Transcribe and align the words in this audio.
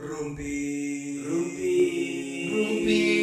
Rumpi. 0.00 1.20
Rumpi. 1.28 1.76
Rumpis. 2.48 3.20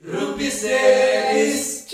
Rumpis 0.00 0.56
Days. 0.64 1.84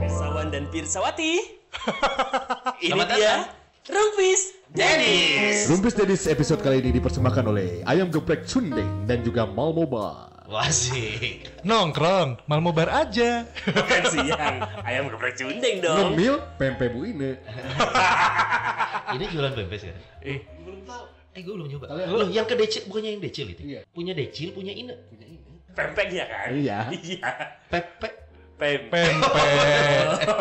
Pirsawan 0.00 0.48
dan 0.48 0.64
Pirsawati. 0.72 1.44
Ini 2.80 2.88
Selamat 2.88 3.08
dia. 3.20 3.52
Rumpis 3.84 4.56
Dennis. 4.72 5.68
Rumpis 5.68 5.92
Dedis 5.92 6.24
episode 6.24 6.64
kali 6.64 6.80
ini 6.80 6.88
dipersembahkan 6.96 7.44
oleh 7.44 7.84
Ayam 7.84 8.08
Geprek 8.08 8.48
Cundeng 8.48 9.04
dan 9.04 9.20
juga 9.20 9.44
Malmoba. 9.44 10.39
Wah 10.50 10.66
sih. 10.66 11.46
Nongkrong, 11.62 12.42
mal 12.44 12.58
mobar 12.58 12.90
aja. 12.90 13.46
Bukan 13.64 14.02
siang. 14.04 14.58
Ayam 14.82 15.06
geprek 15.08 15.38
cundeng 15.38 15.78
dong. 15.78 16.10
Ngemil 16.12 16.42
pempe 16.58 16.90
bu 16.90 17.06
ini. 17.06 17.38
Ini 19.14 19.24
jualan 19.26 19.52
pempek 19.52 19.78
sekarang. 19.80 20.02
Eh, 20.20 20.38
Belum 20.60 20.82
tahu. 20.82 21.04
Eh 21.30 21.40
gue 21.40 21.54
belum 21.54 21.68
nyoba. 21.68 21.86
Kalian- 21.86 22.10
Loh, 22.10 22.26
yang 22.28 22.42
ke 22.44 22.54
decil 22.54 22.82
bukannya 22.84 23.10
yang 23.12 23.22
decil 23.22 23.46
itu? 23.48 23.62
Iya. 23.64 23.80
Punya 23.88 24.12
decil, 24.12 24.50
punya 24.50 24.72
ine. 24.72 24.94
pempeknya 25.70 26.26
kan? 26.26 26.50
Iya. 26.50 26.78
Iya. 27.00 27.30
Pepek. 27.70 28.19
Pempek. 28.60 28.90
Pempe. 28.92 29.48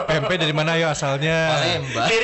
Pempe 0.05 0.33
dari 0.35 0.51
mana 0.51 0.75
ya 0.75 0.91
asalnya? 0.91 1.55
Palembang. 1.55 2.09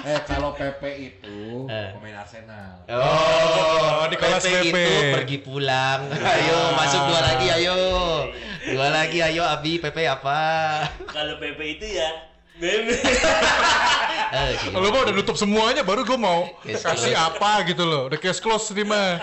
Eh 0.00 0.16
kalau 0.24 0.52
Pepe 0.52 0.90
itu 0.98 1.68
Eh. 1.68 1.92
pemain 1.92 2.20
Arsenal. 2.20 2.84
Oh, 2.88 4.08
di 4.08 4.16
kelas 4.16 4.40
Pepe 4.42 4.60
PP. 4.62 4.76
itu 4.76 5.04
pergi 5.12 5.36
pulang. 5.38 6.08
Ayo 6.10 6.58
masuk 6.74 7.00
dua 7.04 7.20
lagi 7.22 7.46
ayo. 7.50 7.76
Dua 8.66 8.88
lagi 8.90 9.20
ayo 9.20 9.44
Abi 9.44 9.76
Pepe 9.76 10.04
apa? 10.04 10.40
Kalau 11.04 11.36
Pepe 11.36 11.76
itu 11.76 11.86
ya 11.86 12.08
meme. 12.56 12.96
Eh, 14.30 14.50
gini. 14.62 14.72
Lu 14.72 14.88
mah 14.88 15.02
udah 15.02 15.10
nutup 15.12 15.34
semuanya 15.34 15.82
baru 15.82 16.06
gue 16.06 16.14
mau 16.14 16.46
kasih 16.62 17.12
apa 17.12 17.66
gitu 17.66 17.82
loh. 17.82 18.06
Udah 18.06 18.14
case 18.14 18.38
close 18.38 18.70
nih 18.70 18.86
mah. 18.86 19.18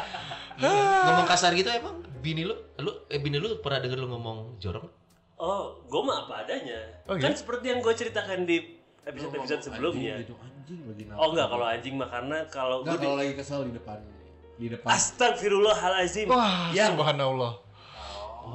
Ngomong 0.60 1.24
kasar 1.26 1.56
gitu 1.56 1.72
emang 1.72 2.04
bini 2.28 2.44
lu, 2.44 2.52
lu 2.78 2.92
eh 3.08 3.18
bini 3.18 3.38
lu 3.38 3.58
pernah 3.58 3.80
denger 3.80 3.98
lu 3.98 4.10
ngomong 4.10 4.60
jorok? 4.60 4.84
Oh, 5.38 5.80
gue 5.82 6.02
mah 6.02 6.26
apa 6.26 6.44
adanya. 6.44 6.82
Oh, 7.06 7.16
kan 7.16 7.30
iya? 7.30 7.38
seperti 7.38 7.66
yang 7.70 7.80
gue 7.80 7.94
ceritakan 7.94 8.44
di 8.44 8.58
episode-episode 9.02 9.62
sebelumnya. 9.64 10.18
Anjing, 10.18 10.26
gitu 10.26 10.34
anjing 10.36 10.80
lagi 10.84 11.04
nafsu. 11.06 11.18
Oh 11.18 11.28
enggak, 11.30 11.48
kalau 11.48 11.66
anjing 11.66 11.94
mah 11.96 12.10
karena 12.10 12.38
kalau 12.48 12.78
gue 12.82 12.92
kalau 12.92 13.16
lagi 13.16 13.34
kesel 13.34 13.64
di 13.64 13.72
depan 13.72 13.98
di 14.58 14.68
depan. 14.68 14.90
Astagfirullahalazim. 14.90 16.28
Wah, 16.28 16.68
Ya. 16.72 16.92
subhanallah. 16.92 17.54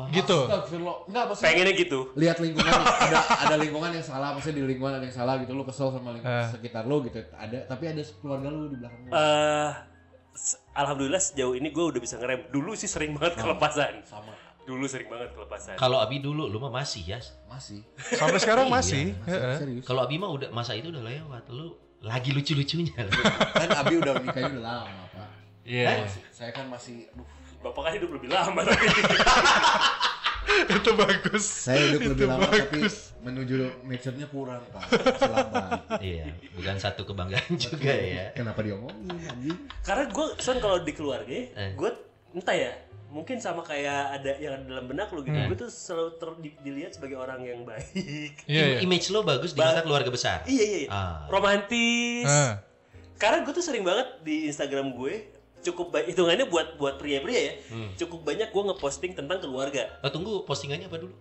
Gitu. 0.08 0.38
Astagfirullah. 0.42 0.96
Enggak 1.04 1.24
maksudnya 1.28 1.48
Pengennya 1.52 1.74
gitu. 1.78 2.00
lihat 2.14 2.36
lingkungan 2.38 2.72
ada 3.06 3.18
ada 3.38 3.56
lingkungan 3.56 3.92
yang 3.92 4.00
salah 4.02 4.32
maksudnya 4.32 4.56
di 4.58 4.72
lingkungan 4.72 4.94
ada 4.96 5.04
yang 5.04 5.12
salah 5.14 5.36
gitu 5.36 5.52
lu 5.52 5.62
kesel 5.62 5.92
sama 5.92 6.10
lingkungan 6.10 6.42
Eh. 6.42 6.48
sekitar 6.48 6.82
lu 6.84 7.04
gitu 7.04 7.20
ada 7.30 7.58
tapi 7.66 7.84
ada 7.86 8.00
keluarga 8.18 8.48
lu 8.48 8.66
di 8.66 8.76
belakang 8.76 9.00
lu 9.04 9.12
Eh, 9.12 9.68
s- 9.68 9.91
alhamdulillah 10.72 11.20
sejauh 11.20 11.52
ini 11.52 11.68
gue 11.68 11.84
udah 11.84 12.00
bisa 12.00 12.16
ngerem. 12.16 12.48
Dulu 12.48 12.72
sih 12.72 12.86
sering 12.86 13.12
banget 13.12 13.36
kelepasan. 13.38 14.00
sama 14.02 14.32
Dulu 14.62 14.86
sering 14.86 15.10
banget 15.10 15.34
kelepasan. 15.34 15.74
Kalau 15.74 15.98
Abi 15.98 16.18
dulu 16.18 16.46
lu 16.46 16.56
mah 16.56 16.70
masih 16.72 17.02
ya. 17.04 17.18
masih 17.46 17.82
Sampai 17.98 18.38
sekarang 18.38 18.66
Iya, 18.66 18.74
masih. 18.74 19.04
masih 19.12 19.28
Heeh. 19.28 19.56
serius 19.58 19.84
Kalau 19.84 20.00
Abi 20.02 20.16
mah 20.16 20.30
udah 20.30 20.48
masa 20.50 20.72
itu 20.72 20.88
udah 20.88 21.02
lewat. 21.02 21.50
Lu 21.50 21.74
lagi 22.00 22.30
lucu-lucunya. 22.30 22.94
kan 23.60 23.68
Abi 23.76 23.94
udah 23.98 24.12
nikahnya 24.18 24.50
udah 24.58 24.64
lama 24.64 25.04
pak 25.10 25.28
Iya. 25.62 26.06
saya 26.34 26.50
kan 26.50 26.66
masih 26.66 27.06
aduh 27.10 27.26
Bapak 27.62 27.86
kan 27.86 27.92
hidup 27.94 28.10
lebih 28.10 28.26
lama 28.26 28.66
tapi. 28.66 28.86
Itu 30.78 30.90
bagus. 30.92 31.44
saya 31.44 31.80
hidup 31.88 32.12
lebih 32.12 32.24
Itu 32.24 32.30
lama 32.30 32.46
tapi 32.46 32.80
menuju 33.22 33.54
mature-nya 33.82 34.26
kurang 34.26 34.62
pak 34.68 34.82
lambat. 35.22 35.80
iya, 36.04 36.26
bukan 36.52 36.76
satu 36.76 37.02
kebanggaan 37.04 37.54
juga 37.54 37.92
ya. 37.92 38.24
kenapa 38.32 38.60
diomongin 38.60 39.54
Karena 39.80 40.04
gue 40.06 40.26
son 40.36 40.58
kalau 40.58 40.78
di 40.78 40.90
keluarga, 40.90 41.30
Eh. 41.30 41.72
gue 41.72 41.90
entah 42.32 42.50
ya, 42.52 42.72
mungkin 43.08 43.38
sama 43.38 43.60
kayak 43.60 44.18
ada 44.18 44.30
yang 44.36 44.56
ada 44.56 44.64
dalam 44.66 44.86
benak 44.86 45.08
lu 45.08 45.20
gitu. 45.20 45.32
Hmm. 45.32 45.46
Gue 45.46 45.58
tuh 45.58 45.70
selalu 45.70 46.10
ter- 46.16 46.40
di- 46.40 46.58
dilihat 46.62 46.92
sebagai 46.92 47.14
orang 47.16 47.40
yang 47.40 47.62
baik. 47.62 48.42
Iya, 48.44 48.64
iya. 48.66 48.78
Image 48.80 49.06
lo 49.08 49.22
bagus 49.22 49.52
di 49.52 49.60
Ba- 49.60 49.70
mata 49.70 49.82
keluarga 49.82 50.08
besar. 50.08 50.42
iya 50.44 50.64
iya. 50.64 50.78
iya. 50.80 50.88
Ah. 50.88 51.28
Romantis. 51.28 52.26
Ah. 52.26 52.58
Karena 53.14 53.44
gue 53.44 53.52
tuh 53.52 53.62
sering 53.62 53.82
banget 53.82 54.18
di 54.20 54.48
Instagram 54.48 54.92
gue 54.92 55.30
cukup 55.62 55.86
baik 55.88 56.10
hitungannya 56.10 56.44
buat 56.44 56.74
buat 56.74 56.94
pria-pria 56.96 57.40
ya. 57.40 57.54
Hmm. 57.68 57.90
Cukup 57.94 58.22
banyak 58.22 58.48
gue 58.48 58.62
ngeposting 58.64 59.12
tentang 59.12 59.38
keluarga. 59.38 59.86
Oh, 60.00 60.08
tunggu 60.08 60.42
postingannya 60.42 60.86
apa 60.86 60.98
dulu? 60.98 61.14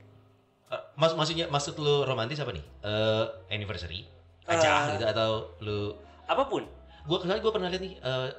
Eh, 0.67 0.81
Mas 0.93 1.11
maksudnya 1.11 1.45
maksud 1.45 1.77
lu 1.77 2.01
romantis 2.01 2.37
apa 2.37 2.49
nih? 2.49 2.63
Eh 2.81 3.25
anniversary 3.49 4.09
aja 4.43 4.89
Eh. 4.89 4.97
gitu 4.97 5.05
atau 5.07 5.29
lu 5.59 5.93
Apa 6.25 6.43
pun. 6.45 6.65
gua 7.01 7.17
kemarin 7.17 7.39
gua 7.39 7.51
pernah 7.51 7.67
lihat 7.67 7.79
nih 7.79 7.93
eh 7.95 8.29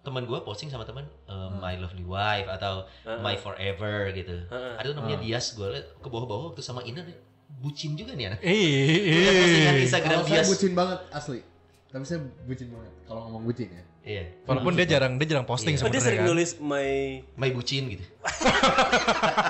teman 0.00 0.24
gua 0.24 0.40
posting 0.40 0.68
sama 0.68 0.82
teman 0.82 1.04
eh, 1.24 1.48
my 1.54 1.76
lovely 1.76 2.02
wife 2.02 2.46
atau 2.46 2.84
Heeh. 3.02 3.20
my 3.20 3.34
forever 3.34 4.08
gitu. 4.12 4.36
Heeh. 4.44 4.72
Ada 4.76 4.86
tuh 4.86 4.96
namanya 4.96 5.18
Dias 5.18 5.52
gua 5.52 5.70
liat 5.70 5.86
ke 5.94 6.06
bawah-bawah 6.06 6.52
waktu 6.52 6.60
sama 6.60 6.80
Ina 6.82 7.02
nih. 7.02 7.16
bucin 7.58 7.96
juga 7.96 8.12
nih 8.12 8.28
anak. 8.28 8.40
Iya. 8.40 9.24
Postingan 9.34 9.76
Instagram 9.80 10.18
Dias. 10.22 10.46
bucin 10.46 10.72
banget 10.74 11.00
asli 11.10 11.40
tapi 11.88 12.04
saya 12.04 12.20
bucin 12.44 12.68
banget 12.68 12.92
kalau 13.02 13.24
ngomong 13.24 13.42
bucin 13.44 13.68
ya 13.70 13.80
Iya. 14.00 14.24
Walaupun 14.44 14.72
dia 14.72 14.86
jarang 14.88 15.14
dia 15.14 15.28
jarang 15.28 15.44
posting 15.44 15.72
Iya. 15.72 15.80
Oh, 15.80 15.88
dia 15.88 16.00
sebenarnya 16.00 16.06
sering 16.06 16.20
kan. 16.20 16.28
nulis 16.30 16.50
my 16.58 16.88
My 17.34 17.50
bucin 17.50 17.82
gitu. 17.88 18.04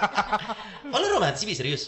oh 0.89 0.99
lu 0.99 1.07
romantis 1.13 1.43
Bi, 1.43 1.55
serius? 1.55 1.83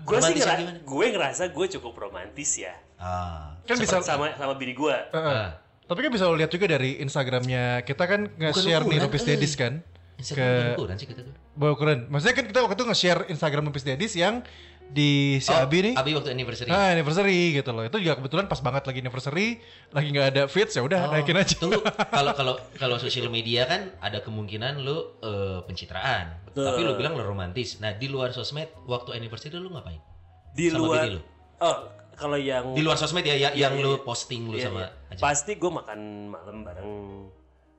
gue 0.00 0.16
sih 0.18 0.34
ngera- 0.34 0.56
gimana? 0.56 0.80
gue 0.80 1.06
ngerasa 1.10 1.42
gue 1.48 1.66
cukup 1.70 1.92
romantis 1.98 2.56
ya 2.56 2.72
Ah. 2.96 3.54
Kan 3.62 3.76
bisa 3.76 4.00
sama 4.00 4.32
sama 4.34 4.56
bini 4.56 4.72
gue 4.72 4.96
Heeh. 5.12 5.36
Ah. 5.44 5.60
Tapi 5.84 6.00
kan 6.00 6.10
bisa 6.10 6.24
lo 6.24 6.34
lihat 6.34 6.48
juga 6.48 6.66
dari 6.66 6.98
Instagramnya 6.98 7.80
kita 7.82 8.04
kan 8.04 8.28
nge-share 8.30 8.82
nih 8.82 8.98
ukuran, 8.98 9.04
Rupis. 9.06 9.22
Dedis 9.22 9.52
kan. 9.54 9.80
Instagram 10.16 10.44
Ke- 10.44 10.52
bukan 10.52 10.72
ukuran 10.76 10.96
sih 10.96 11.06
gua. 11.06 11.16
Bawa 11.54 11.74
keren. 11.74 12.00
Maksudnya 12.08 12.34
kan 12.34 12.44
kita 12.44 12.58
waktu 12.60 12.74
itu 12.74 12.84
nge-share 12.86 13.20
Instagram 13.28 13.62
Rupis 13.64 13.84
Dedis 13.84 14.12
yang 14.12 14.44
di 14.88 15.36
si 15.38 15.48
Oh, 15.48 15.60
Abi 15.60 15.78
nih. 15.82 15.94
Abi 15.94 16.12
waktu 16.12 16.32
anniversary. 16.32 16.68
Ah, 16.68 16.90
anniversary 16.90 17.52
gitu 17.52 17.70
loh. 17.70 17.82
Itu 17.82 17.96
juga 17.98 18.16
kebetulan 18.16 18.46
pas 18.46 18.58
banget 18.58 18.82
lagi 18.82 18.98
anniversary, 18.98 19.60
lagi 19.88 20.08
nggak 20.08 20.28
ada 20.32 20.42
feeds 20.44 20.72
ya 20.72 20.82
udah 20.82 21.00
Oh, 21.06 21.12
naikin 21.12 21.36
aja. 21.36 21.54
Tunggu, 21.54 21.80
kalau 22.16 22.32
kalau 22.32 22.54
kalau 22.74 22.96
sosial 22.96 23.28
media 23.28 23.64
kan 23.64 23.92
ada 23.98 24.18
kemungkinan 24.18 24.80
lu 24.80 25.20
eh, 25.20 25.60
pencitraan. 25.62 26.40
Betul. 26.44 26.64
Tapi 26.64 26.80
lu 26.82 26.92
bilang 26.94 27.12
lu 27.12 27.22
romantis. 27.22 27.78
Nah, 27.78 27.92
di 27.92 28.06
luar 28.06 28.32
sosmed 28.32 28.72
waktu 28.84 29.12
anniversary 29.12 29.54
lu 29.54 29.68
ngapain? 29.68 30.00
di 30.48 30.72
Sama 30.72 30.80
luar 30.82 31.06
lu? 31.06 31.20
oh 31.60 31.76
kalau 32.12 32.34
yang 32.34 32.74
Di 32.74 32.82
luar 32.82 32.96
sosmed 32.96 33.22
ya 33.22 33.36
yang, 33.36 33.54
Iya, 33.54 33.68
yang 33.68 33.74
iya, 33.78 33.84
lu 33.84 33.92
iya. 33.94 34.02
posting 34.02 34.42
lu 34.44 34.56
Iya, 34.58 34.66
sama 34.66 34.80
iya. 34.80 34.88
aja. 35.12 35.22
pasti 35.22 35.54
gue 35.54 35.70
makan 35.70 35.98
malam 36.26 36.56
bareng 36.66 36.90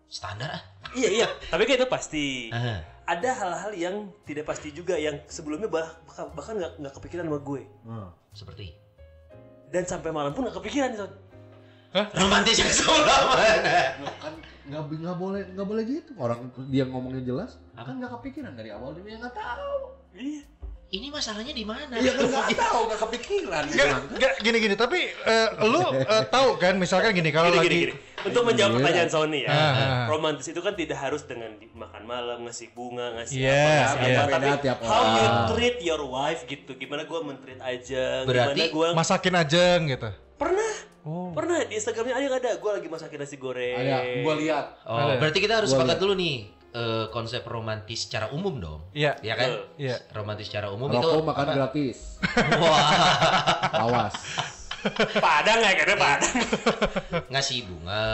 Standar 0.08 0.50
ah. 0.50 0.62
iya 0.92 1.10
iya 1.12 1.28
tapi 1.46 1.68
kan 1.68 1.76
itu 1.76 1.86
pasti 1.86 2.24
Aha. 2.50 2.99
Ada 3.10 3.30
hal-hal 3.34 3.72
yang 3.74 3.96
tidak 4.22 4.46
pasti 4.46 4.70
juga 4.70 4.94
yang 4.94 5.18
sebelumnya 5.26 5.66
bah- 5.66 5.98
bah- 6.06 6.30
bahkan 6.38 6.62
nggak 6.62 6.78
nggak 6.78 6.94
kepikiran 7.02 7.26
sama 7.26 7.40
gue. 7.42 7.62
Hmm. 7.82 8.10
Seperti? 8.38 8.78
Dan 9.74 9.84
sampai 9.90 10.14
malam 10.14 10.38
pun 10.38 10.46
nggak 10.46 10.58
kepikiran 10.62 10.94
itu 10.94 11.10
romantis 11.90 12.62
yang 12.62 12.70
sebelah 12.70 13.34
kan 14.22 14.34
nggak 14.70 14.84
nggak 15.02 15.18
boleh 15.18 15.42
nggak 15.58 15.68
boleh 15.68 15.84
gitu. 15.90 16.14
Orang 16.22 16.54
dia 16.70 16.86
ngomongnya 16.86 17.26
jelas 17.26 17.58
kan 17.74 17.98
nggak 17.98 18.14
kepikiran 18.22 18.54
dari 18.54 18.70
awal. 18.70 18.94
Dia 18.94 19.18
nggak 19.18 19.34
tahu. 19.34 19.98
Iya 20.14 20.59
Ini 20.90 21.14
masalahnya 21.14 21.54
di 21.54 21.62
mana? 21.62 22.02
iya 22.02 22.18
kan 22.18 22.26
nggak 22.26 22.50
tahu 22.58 22.80
nggak 22.90 23.00
kepikiran. 23.06 23.64
Nggak, 23.70 23.88
nggak, 24.10 24.34
gini 24.42 24.58
gini. 24.58 24.74
Tapi 24.74 25.00
eh, 25.14 25.48
lu 25.70 25.86
eh, 26.02 26.26
tahu 26.34 26.58
kan 26.58 26.74
misalkan 26.82 27.14
gini 27.14 27.30
kalau 27.30 27.54
gini, 27.54 27.62
lagi 27.62 27.70
gini, 27.70 27.80
gini. 27.86 27.94
untuk 28.26 28.42
menjawab 28.42 28.74
Iya. 28.74 28.78
pertanyaan 28.82 29.10
Sony 29.14 29.40
ya. 29.46 29.50
Ah, 29.54 29.62
ah, 29.62 30.04
romantis 30.10 30.50
itu 30.50 30.58
kan 30.66 30.74
tidak 30.74 30.98
harus 30.98 31.30
dengan 31.30 31.62
makan 31.78 32.04
malam 32.10 32.42
ngasih 32.42 32.74
bunga 32.74 33.22
ngasih 33.22 33.38
Iya, 33.38 33.54
apa 33.54 33.70
ngasih 33.70 34.10
iya. 34.10 34.18
apa. 34.18 34.34
Tapi 34.34 34.50
tiap 34.66 34.80
how 34.82 35.04
you 35.14 35.28
treat 35.54 35.78
your 35.86 36.02
wife 36.10 36.42
gitu. 36.50 36.72
Gimana 36.74 37.06
gue 37.06 37.20
mentreat 37.22 37.62
aja 37.62 38.26
Berarti 38.26 38.62
gimana 38.66 38.74
gue 38.74 38.88
masakin 38.98 39.34
ajeng 39.38 39.80
gitu. 39.94 40.10
pernah. 40.42 40.74
Oh. 41.06 41.32
pernah 41.32 41.64
di 41.64 41.78
Instagramnya 41.78 42.18
ada 42.18 42.26
nggak 42.34 42.42
ada. 42.42 42.52
Gue 42.58 42.72
lagi 42.82 42.88
masakin 42.90 43.18
nasi 43.22 43.38
goreng. 43.38 43.78
Ada 43.78 44.26
gua 44.26 44.34
lihat. 44.36 44.66
Oh, 44.90 45.16
berarti 45.22 45.38
kita 45.38 45.62
harus 45.62 45.70
sepakat 45.70 46.02
dulu 46.02 46.18
nih 46.18 46.59
eh, 46.72 47.06
konsep 47.10 47.42
romantis 47.44 48.06
secara 48.06 48.30
umum 48.30 48.58
dong. 48.58 48.82
Iya. 48.92 49.18
Ya 49.20 49.34
kan? 49.34 49.50
Iya. 49.76 49.98
Romantis 50.12 50.48
secara 50.48 50.70
umum 50.70 50.88
rokok 50.88 51.02
itu 51.02 51.20
makan 51.24 51.46
apa? 51.46 51.54
gratis 51.56 51.98
Wah, 52.58 52.90
awas 53.86 54.16
padang 55.20 55.60
ya 55.60 55.76
karena 55.76 55.96
padang 55.96 56.36
ngasih 57.36 57.68
bunga, 57.68 58.08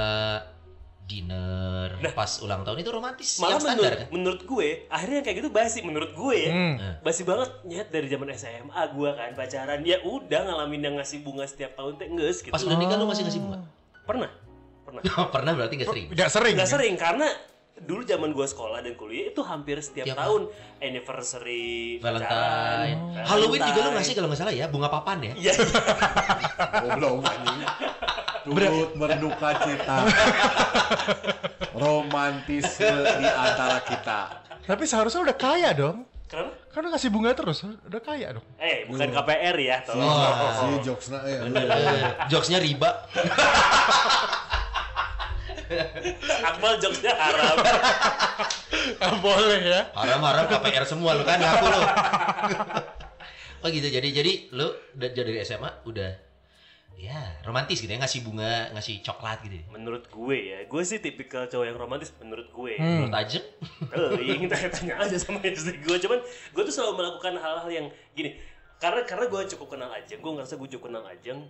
dinner, 1.06 1.94
pas 2.18 2.42
ulang 2.42 2.66
tahun 2.66 2.82
itu 2.82 2.90
romantis 2.90 3.38
malah 3.38 3.54
yang 3.54 3.62
standar 3.62 3.78
menurut, 3.78 4.00
kan? 4.02 4.08
menurut 4.10 4.42
gue 4.42 4.68
akhirnya 4.90 5.16
yang 5.22 5.26
kayak 5.30 5.38
gitu 5.38 5.50
basi 5.54 5.80
menurut 5.86 6.12
gue 6.18 6.36
ya 6.36 6.50
Hmm. 6.50 6.76
Eh. 6.82 6.96
basi 7.06 7.22
banget 7.22 7.50
nyet 7.62 7.88
dari 7.94 8.08
zaman 8.10 8.34
SMA 8.34 8.82
gue 8.90 9.10
kan 9.14 9.30
pacaran 9.38 9.80
ya 9.86 10.02
udah 10.02 10.42
ngalamin 10.42 10.82
yang 10.82 10.96
ngasih 10.98 11.22
bunga 11.22 11.46
setiap 11.46 11.78
tahun 11.78 12.02
teh 12.02 12.10
gitu 12.10 12.50
Pas 12.50 12.66
udah 12.66 12.78
nikah 12.82 12.98
lu 12.98 13.06
masih 13.06 13.22
ngasih 13.22 13.42
bunga? 13.46 13.60
pernah 14.02 14.30
pernah 14.82 15.02
Pernah 15.34 15.52
berarti 15.54 15.74
gak 15.78 15.90
sering? 15.90 16.06
Nggak 16.10 16.30
sering. 16.34 16.54
nggak 16.58 16.66
kan? 16.66 16.74
sering 16.74 16.94
karena 16.98 17.28
dulu 17.76 18.02
zaman 18.02 18.32
gua 18.32 18.48
sekolah 18.48 18.80
dan 18.80 18.96
kuliah 18.96 19.30
itu 19.30 19.44
hampir 19.44 19.78
setiap 19.80 20.08
Tiap 20.08 20.16
tahun 20.16 20.48
anniversary, 20.80 22.00
Valentine. 22.00 22.96
pacaran, 22.96 23.26
Halloween 23.28 23.62
juga 23.62 23.68
lu 23.68 23.76
Valentine. 23.76 23.96
ngasih 24.00 24.14
kalau 24.16 24.28
nggak 24.32 24.40
salah 24.40 24.54
ya, 24.56 24.66
bunga 24.72 24.88
papan 24.88 25.18
ya. 25.20 25.34
Iya. 25.36 25.54
Goblok 26.82 27.16
anjing. 27.22 27.62
Turut 28.46 28.90
berduka 28.96 29.50
cita. 29.60 29.98
Romantisme 31.76 32.88
di 33.20 33.28
antara 33.28 33.80
kita. 33.82 34.20
Tapi 34.64 34.84
seharusnya 34.88 35.22
udah 35.22 35.36
kaya 35.36 35.70
dong. 35.76 36.08
Kenapa? 36.26 36.58
Kan 36.74 36.82
lu 36.82 36.90
ngasih 36.90 37.10
bunga 37.14 37.32
terus, 37.32 37.62
udah 37.62 38.02
kaya 38.02 38.34
dong. 38.34 38.46
Eh, 38.58 38.88
bukan 38.90 39.08
KPR 39.10 39.56
ya, 39.56 39.78
tolong. 39.86 40.10
Wah. 40.10 40.58
Si 40.58 40.66
jokesna 40.82 41.20
ya. 41.22 41.40
Jokesnya 42.28 42.60
riba. 42.60 42.90
Akmal 46.50 46.78
jokesnya 46.78 47.14
haram. 47.16 47.58
Boleh 49.26 49.62
ya. 49.62 49.82
Haram-haram 49.94 50.46
KPR 50.50 50.86
semua 50.86 51.18
lu 51.18 51.24
kan 51.26 51.42
ngaku 51.42 51.66
lu. 51.66 51.82
oh 53.66 53.70
gitu. 53.70 53.88
Jadi 53.90 54.08
jadi 54.14 54.34
lu 54.54 54.68
udah 54.96 55.10
dari 55.12 55.42
SMA 55.42 55.70
udah 55.90 56.12
ya 56.96 57.20
romantis 57.44 57.84
gitu 57.84 57.92
ya 57.92 58.00
ngasih 58.00 58.24
bunga, 58.24 58.72
ngasih 58.72 59.04
coklat 59.04 59.44
gitu. 59.44 59.60
ya. 59.60 59.66
Menurut 59.68 60.08
gue 60.08 60.38
ya, 60.38 60.60
gue 60.64 60.82
sih 60.88 61.04
tipikal 61.04 61.46
cowok 61.52 61.66
yang 61.68 61.78
romantis 61.78 62.10
menurut 62.24 62.48
gue. 62.50 62.80
Hmm. 62.80 63.08
Menurut 63.08 63.16
Ajeng 63.20 63.46
Eh, 63.96 64.12
ingin 64.24 64.48
tanya-tanya 64.48 64.96
aja 65.04 65.18
sama 65.20 65.44
istri 65.44 65.78
gue. 65.84 65.98
Cuman 66.00 66.20
gue 66.26 66.64
tuh 66.64 66.74
selalu 66.74 67.04
melakukan 67.04 67.36
hal-hal 67.36 67.70
yang 67.70 67.88
gini. 68.16 68.40
Karena 68.80 69.08
karena 69.08 69.28
gue 69.32 69.42
cukup 69.56 69.76
kenal 69.76 69.92
Ajeng, 69.92 70.20
gue 70.20 70.32
ngerasa 70.36 70.56
gue 70.60 70.70
cukup 70.76 70.92
kenal 70.92 71.04
Ajeng. 71.08 71.48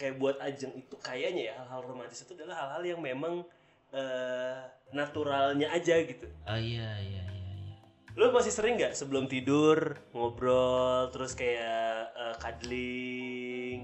Kayak 0.00 0.16
buat 0.16 0.36
Ajeng 0.40 0.72
itu 0.72 0.96
kayaknya 0.96 1.52
ya 1.52 1.54
hal-hal 1.60 1.84
romantis 1.84 2.24
itu 2.24 2.32
adalah 2.32 2.56
hal-hal 2.64 2.96
yang 2.96 3.00
memang 3.04 3.44
eh, 3.92 4.64
naturalnya 4.96 5.68
aja 5.68 6.00
gitu. 6.00 6.24
Oh 6.48 6.56
iya 6.56 6.96
iya 7.04 7.24
iya. 7.28 7.52
iya. 7.52 7.76
Lo 8.16 8.32
masih 8.32 8.48
sering 8.48 8.80
nggak 8.80 8.96
sebelum 8.96 9.28
tidur 9.28 10.00
ngobrol 10.16 11.12
terus 11.12 11.36
kayak 11.36 12.16
eh, 12.16 12.34
cuddling, 12.40 13.80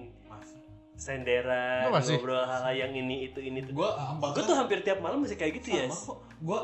senderan, 0.97 1.93
ngobrol 1.93 2.41
hal-hal 2.41 2.73
yang 2.73 2.93
ini 2.93 3.29
itu 3.29 3.37
ini 3.39 3.61
tuh. 3.61 3.77
Gua 3.77 3.93
Gue 4.33 4.43
tuh 4.43 4.57
hampir 4.57 4.81
tiap 4.81 5.05
malam 5.05 5.21
masih 5.21 5.37
kayak 5.37 5.61
gitu 5.61 5.77
ya. 5.77 5.85
Sama 5.93 5.97
kok. 6.09 6.17
Gua 6.37 6.59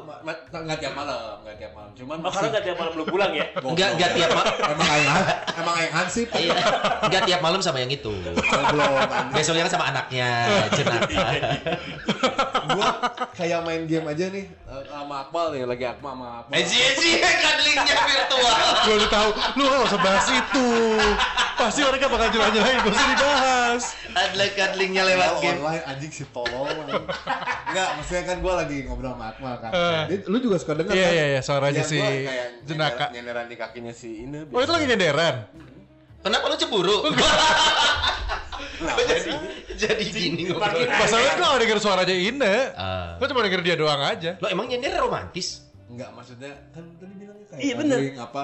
nggak 0.53 0.79
tiap 0.81 0.95
malam, 0.97 1.37
nggak 1.45 1.57
tiap 1.61 1.73
malam. 1.77 1.91
Cuman 1.93 2.17
Oh, 2.25 2.33
karena 2.33 2.49
nggak 2.49 2.65
tiap 2.65 2.77
malam 2.81 2.93
lo 2.97 3.05
pulang 3.05 3.33
ya? 3.33 3.47
Enggak 3.61 3.89
enggak 3.97 4.11
tiap 4.17 4.31
ma 4.33 4.43
emang 4.73 4.89
aing 4.89 5.11
emang 5.53 5.75
aing 5.81 5.93
hansip. 5.93 6.29
iya. 6.33 6.57
Enggak 7.05 7.23
tiap 7.29 7.41
malam 7.45 7.61
sama 7.61 7.79
yang 7.81 7.93
itu. 7.93 8.09
Goblok 8.09 9.09
anjing. 9.13 9.37
Besoknya 9.37 9.63
kan 9.69 9.73
sama 9.77 9.85
anaknya, 9.93 10.29
Jenaka. 10.73 11.27
Gua 12.73 12.89
kayak 13.37 13.61
main 13.69 13.85
game 13.85 14.07
aja 14.09 14.33
nih 14.33 14.45
eh, 14.49 14.83
sama 14.89 15.29
Akmal 15.29 15.53
nih, 15.53 15.69
lagi 15.69 15.85
Akmal 15.85 16.17
sama 16.17 16.27
Akmal. 16.41 16.57
Eh 16.57 16.65
sih 16.65 16.85
sih 16.97 17.21
cuddlingnya 17.21 17.97
virtual. 18.01 18.57
Gue 18.83 18.95
udah 18.97 19.11
tahu, 19.13 19.29
lu 19.61 19.63
gak 19.69 19.83
usah 19.93 20.01
bahas 20.01 20.27
itu. 20.33 20.69
Pasti 21.63 21.81
mereka 21.81 22.07
bakal 22.07 22.29
jelas-jelasin, 22.29 22.75
gak 22.77 22.91
usah 22.91 23.07
dibahas. 23.09 23.83
Adalah 24.13 24.49
cuddlingnya 24.51 25.03
lewat 25.05 25.29
Kalau 25.29 25.41
game. 25.41 25.57
online 25.57 25.85
anjing 25.87 26.13
si 26.13 26.25
tolol 26.29 26.67
anjing. 26.67 27.05
Enggak, 27.65 27.89
maksudnya 27.97 28.23
kan 28.25 28.37
gua 28.39 28.53
lagi 28.59 28.77
ngobrol 28.83 29.13
sama 29.13 29.27
Akmal 29.29 29.55
kan. 29.57 29.71
Eh. 29.71 30.03
Dia- 30.11 30.27
lu 30.27 30.37
juga 30.39 30.57
suka 30.59 30.73
denger 30.75 30.93
Iya, 30.93 31.05
kan? 31.05 31.15
iya, 31.15 31.25
iya, 31.29 31.41
suaranya 31.41 31.83
si 31.83 31.99
Jenaka. 32.63 33.09
nyender- 33.09 33.11
Nyenderan 33.15 33.47
di 33.47 33.57
kakinya 33.57 33.93
si 33.93 34.11
ini. 34.21 34.39
Oh 34.45 34.59
itu 34.59 34.71
lagi 34.71 34.87
nyenderan? 34.87 35.37
Kenapa 36.21 36.45
lu 36.45 36.57
cemburu? 36.57 36.97
Nah, 38.83 38.95
jadi 38.99 39.31
jadi 39.77 40.05
gini 40.05 40.43
ngobrol. 40.49 40.75
Masalahnya 40.91 41.33
gue 41.33 41.47
gak 41.47 41.61
denger 41.63 41.79
suaranya 41.79 42.15
Ine. 42.15 42.55
Ah. 42.75 43.15
Gue 43.15 43.27
cuma 43.29 43.41
denger 43.41 43.63
dia 43.63 43.75
doang 43.75 44.03
aja. 44.03 44.35
Lo 44.37 44.47
emang 44.47 44.67
nyender 44.67 44.99
romantis? 44.99 45.63
Enggak, 45.87 46.11
maksudnya 46.11 46.51
kan 46.71 46.83
tadi 46.97 47.15
bilangnya 47.15 47.47
kayak 47.47 47.61
Iya, 47.61 47.75
bener. 47.77 47.99
apa 48.19 48.43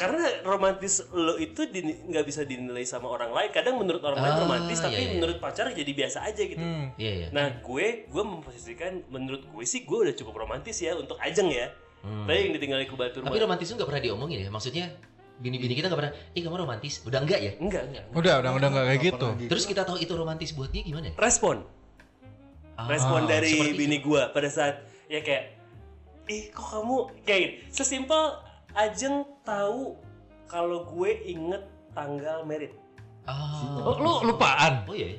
Karena 0.00 0.24
romantis 0.42 1.04
lo 1.06 1.36
itu 1.36 1.68
di- 1.68 1.84
nggak 2.02 2.24
bisa 2.24 2.40
dinilai 2.42 2.82
sama 2.82 3.06
orang 3.06 3.30
lain. 3.30 3.52
Kadang 3.52 3.76
menurut 3.76 4.00
orang 4.00 4.16
lain 4.18 4.32
Ah, 4.32 4.40
romantis, 4.40 4.80
tapi 4.80 4.96
iya, 4.96 5.04
iya. 5.04 5.12
menurut 5.14 5.36
pacar 5.36 5.68
jadi 5.68 5.92
biasa 5.92 6.24
aja 6.24 6.40
gitu. 6.40 6.56
Hmm. 6.56 6.88
Iya 6.96 7.12
iya. 7.12 7.28
Nah 7.30 7.60
gue, 7.60 8.08
gue 8.08 8.24
memposisikan 8.24 9.04
menurut 9.06 9.44
gue 9.44 9.64
sih 9.64 9.84
gue 9.84 9.98
udah 10.00 10.14
cukup 10.16 10.40
romantis 10.40 10.80
ya 10.80 10.96
untuk 10.96 11.20
Ajeng 11.20 11.52
ya. 11.52 11.68
Tapi 12.00 12.32
yang 12.32 12.56
ditinggali 12.56 12.88
ke 12.88 12.96
batu 12.96 13.20
Tapi 13.20 13.36
romantis 13.38 13.68
itu 13.68 13.76
nggak 13.76 13.84
pernah 13.84 14.02
diomongin 14.02 14.40
ya? 14.40 14.48
Maksudnya 14.48 14.88
bini-bini 15.36 15.72
kita 15.74 15.92
nggak 15.92 16.00
pernah, 16.00 16.12
ih 16.32 16.40
kamu 16.40 16.56
romantis? 16.58 17.04
Udah 17.04 17.20
enggak 17.20 17.40
ya? 17.40 17.52
Enggak, 17.60 17.84
enggak. 17.86 18.04
Udah, 18.10 18.34
udah, 18.40 18.50
udah 18.56 18.68
gak 18.70 18.84
kayak 18.88 19.00
gitu. 19.04 19.26
pernah 19.28 19.48
Terus 19.48 19.64
kita 19.64 19.82
tahu 19.84 19.96
itu 19.96 20.12
romantis 20.12 20.52
buat 20.52 20.68
dia 20.68 20.80
gimana? 20.80 21.12
Respon, 21.14 21.60
Ah, 22.74 22.88
respon 22.88 23.28
dari 23.28 23.52
seperti 23.52 23.76
bini 23.76 24.00
itu. 24.00 24.08
gue 24.08 24.22
pada 24.32 24.48
saat 24.48 24.80
ya 25.06 25.20
kayak, 25.20 25.60
ih 26.24 26.48
kok 26.48 26.64
kamu 26.72 26.96
kayak 27.22 27.38
gini. 27.38 27.52
Sesimpel 27.68 28.22
Ajeng 28.70 29.26
tahu 29.50 29.98
kalau 30.46 30.86
gue 30.86 31.10
inget 31.26 31.62
tanggal 31.90 32.46
merit. 32.46 32.70
Ah. 33.26 33.82
Oh, 33.82 33.98
lu 33.98 34.30
lupaan? 34.30 34.86
Oh 34.86 34.94
iya. 34.94 35.14
ya? 35.14 35.18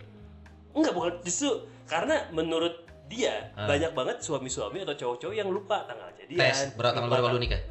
Enggak, 0.72 0.94
bukan 0.96 1.12
justru 1.28 1.68
karena 1.84 2.32
menurut 2.32 2.88
dia 3.12 3.52
Ah. 3.60 3.68
banyak 3.68 3.92
banget 3.92 4.18
suami-suami 4.24 4.88
atau 4.88 4.96
cowok-cowok 4.96 5.36
yang 5.36 5.52
lupa 5.52 5.84
tanggal 5.84 6.08
jadian. 6.16 6.40
Tes, 6.40 6.72
berapa 6.80 6.96
tanggal 6.96 7.12
berapa 7.12 7.28
lu 7.36 7.40
nikah? 7.44 7.62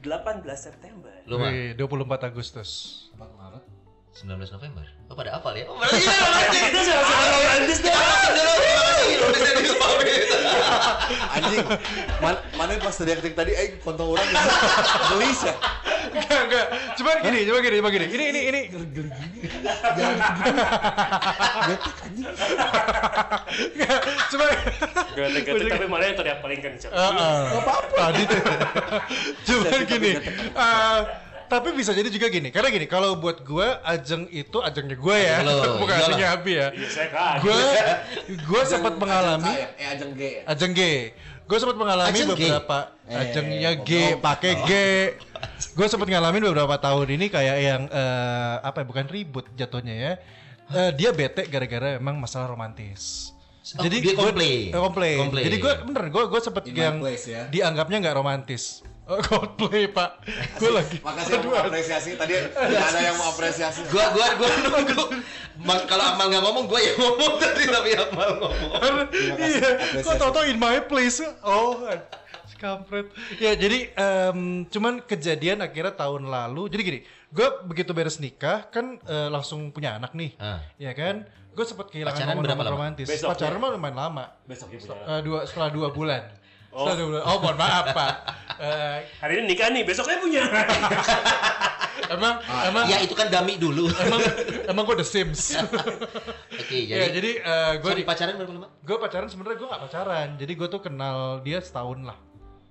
18 0.00 0.40
September. 0.56 1.12
Lu 1.28 1.36
mah? 1.36 1.52
Wih, 1.52 1.76
24 1.76 2.32
Agustus. 2.32 2.70
4 3.12 3.28
Maret. 3.36 3.64
19 4.16 4.56
November. 4.56 4.84
Oh 5.06 5.14
pada 5.14 5.36
apal 5.36 5.54
ya? 5.54 5.68
Oh 5.68 5.76
iya 5.76 6.16
romantis 7.30 7.78
deh. 7.78 7.94
Anjing. 11.30 11.66
Man, 12.18 12.36
mana 12.58 12.72
pas 12.78 12.94
tadi 12.94 13.10
akting 13.14 13.34
tadi 13.34 13.52
eh 13.54 13.78
kontong 13.80 14.14
orang 14.14 14.26
gitu. 14.26 14.48
Gelis 15.14 15.40
ya. 15.46 15.54
Enggak, 16.10 16.40
enggak. 16.46 16.66
Cuma 16.98 17.10
gini, 17.22 17.38
cuma 17.46 17.58
gini, 17.62 17.76
cuma 17.78 17.90
gini. 17.90 18.06
Ini, 18.10 18.24
ini, 18.30 18.40
ini. 18.50 18.60
Geli-geli 18.66 19.10
gini. 19.22 19.46
Jangan. 19.96 20.18
Getek 21.66 21.96
anjing. 22.02 22.26
Enggak, 23.50 24.00
cuma. 24.30 24.44
Tapi 25.70 25.86
mana 25.86 26.04
yang 26.06 26.16
teriak 26.18 26.38
paling 26.42 26.60
kencang. 26.60 26.92
Heeh. 26.92 27.40
Tadi 27.94 28.22
tuh. 28.26 28.40
Cuman 29.46 29.82
gini. 29.86 30.12
eh, 30.50 31.00
tapi 31.50 31.68
bisa 31.74 31.90
jadi 31.90 32.06
juga 32.06 32.30
gini. 32.30 32.54
Karena 32.54 32.70
gini, 32.70 32.86
kalau 32.86 33.18
buat 33.18 33.42
gue 33.42 33.68
Ajeng 33.82 34.30
itu 34.30 34.62
Ajengnya 34.62 34.94
gue 34.94 35.16
ya, 35.18 35.42
bukan 35.82 35.94
iyalah. 35.94 36.06
Ajengnya 36.06 36.28
Abi 36.30 36.52
ya. 36.54 36.68
Iya. 36.70 37.42
Gue 37.42 37.58
gue 38.38 38.62
sempat 38.62 38.94
mengalami 38.94 39.50
Ajeng 39.50 39.58
ya? 39.58 39.68
Eh 39.82 39.86
Ajeng 39.90 40.10
G 40.14 40.20
ya. 40.22 40.42
Ajeng 40.46 40.72
G. 40.74 40.80
Gue 41.50 41.58
sempat 41.58 41.74
mengalami 41.74 42.14
Ajeng 42.14 42.30
G? 42.30 42.46
beberapa 42.46 42.78
Eh, 43.02 43.18
Ajengnya 43.18 43.70
G, 43.76 43.90
goblok. 44.14 44.22
pakai 44.22 44.52
G. 44.62 44.70
Gue 45.74 45.86
sempat 45.90 46.06
ngalamin 46.06 46.46
beberapa 46.46 46.78
tahun 46.78 47.10
ini 47.10 47.26
kayak 47.26 47.56
yang 47.58 47.82
eh, 47.84 48.56
apa 48.62 48.80
ya, 48.80 48.86
bukan 48.86 49.04
ribut 49.04 49.50
jatuhnya 49.52 49.90
ya. 49.92 50.12
Eh, 50.70 50.90
dia 50.94 51.10
bete 51.10 51.42
gara-gara 51.44 51.98
emang 51.98 52.14
masalah 52.14 52.46
romantis. 52.46 53.34
Oh, 53.72 53.82
dia 53.82 53.98
gua- 54.08 54.30
komplain. 54.30 54.70
eh, 54.70 54.78
komplain. 54.78 55.18
Komplain. 55.20 55.44
Jadi 55.44 55.56
gue 55.58 55.72
bener, 55.84 56.04
gue 56.08 56.22
gue 56.24 56.40
sempet 56.40 56.62
In 56.64 56.70
my 56.70 56.78
yang 56.80 56.96
place 56.98 57.26
ya. 57.26 57.42
dianggapnya 57.46 57.96
nggak 58.00 58.16
romantis. 58.16 58.62
Oh, 59.10 59.18
Coldplay 59.18 59.90
pak, 59.90 60.22
gue 60.54 60.70
lagi. 60.70 61.02
Makasih 61.02 61.34
yang 61.34 61.50
mau 61.50 61.58
apresiasi. 61.60 62.10
Tadi 62.14 62.30
ada 62.54 62.98
yang 63.02 63.18
mau 63.18 63.34
apresiasi. 63.34 63.82
Gua 63.90 64.06
gua 64.14 64.38
gua 64.38 64.48
nunggu. 64.62 65.02
Kalau 65.90 66.04
Amal 66.14 66.30
nggak 66.30 66.42
ngomong, 66.46 66.64
gua 66.70 66.78
yang 66.78 66.94
ngomong 66.94 67.34
tadi 67.36 67.66
tapi 67.66 67.90
Amal 67.98 68.38
ngomong. 68.38 68.70
Iya, 69.34 69.68
kok 69.98 70.06
Apresiasi. 70.06 70.14
tau-tau 70.14 70.46
in 70.46 70.56
my 70.56 70.78
place? 70.86 71.18
Oh, 71.42 71.82
kampret. 72.54 73.10
Ya 73.40 73.56
jadi 73.56 73.88
em, 73.90 74.38
cuman 74.68 75.02
kejadian 75.02 75.58
akhirnya 75.58 75.90
tahun 75.90 76.28
lalu. 76.28 76.68
Jadi 76.68 76.82
gini, 76.84 77.00
gue 77.32 77.48
begitu 77.64 77.90
beres 77.90 78.20
nikah 78.20 78.68
kan 78.68 79.00
eh, 79.00 79.26
langsung 79.26 79.72
punya 79.72 79.96
anak 79.96 80.12
nih, 80.12 80.36
Ah. 80.36 80.60
ya 80.76 80.92
kan? 80.92 81.24
Gue 81.50 81.64
sempet 81.66 81.90
kehilangan 81.90 82.14
Pacaran 82.14 82.36
momen 82.36 82.46
berapa 82.46 82.62
lama? 82.62 82.74
romantis. 82.78 83.06
Besok, 83.08 83.32
Pacaran 83.34 83.56
ya? 83.56 83.62
mah 83.64 83.70
lumayan 83.74 83.96
lama. 83.96 84.24
Besok 84.46 84.68
ibu. 84.70 84.86
Eh, 84.86 85.20
dua 85.24 85.38
setelah 85.48 85.70
dua 85.72 85.88
bulan. 85.90 86.22
Oh. 86.70 86.86
Dua 86.86 86.94
bulan. 86.96 87.22
Oh, 87.24 87.36
mohon 87.38 87.56
maaf 87.56 87.86
pak. 87.90 88.14
Eh, 88.60 88.98
Hari 89.24 89.40
ini 89.40 89.56
nikah 89.56 89.72
nih, 89.72 89.88
besoknya 89.88 90.20
punya. 90.20 90.44
emang 92.14 92.44
emang 92.62 92.84
Ya 92.86 93.00
itu 93.00 93.16
kan 93.16 93.32
dami 93.32 93.56
dulu. 93.56 93.88
emang 93.88 94.20
emang 94.68 94.84
gue 94.84 95.00
The 95.00 95.06
Sims. 95.06 95.56
Oke, 96.60 96.76
ya 96.84 97.08
jadi 97.08 97.08
jadi 97.08 97.30
eh, 97.40 97.72
gue 97.80 97.88
Sorry, 97.88 98.04
pacaran 98.04 98.36
berapa 98.36 98.52
lama? 98.52 98.68
gue 98.76 98.96
pacaran 99.00 99.28
sebenarnya 99.32 99.56
gue 99.56 99.68
gak 99.70 99.82
pacaran 99.88 100.28
jadi 100.36 100.52
gue 100.52 100.68
tuh 100.68 100.80
kenal 100.80 101.40
dia 101.40 101.56
setahun 101.58 102.04
lah 102.04 102.18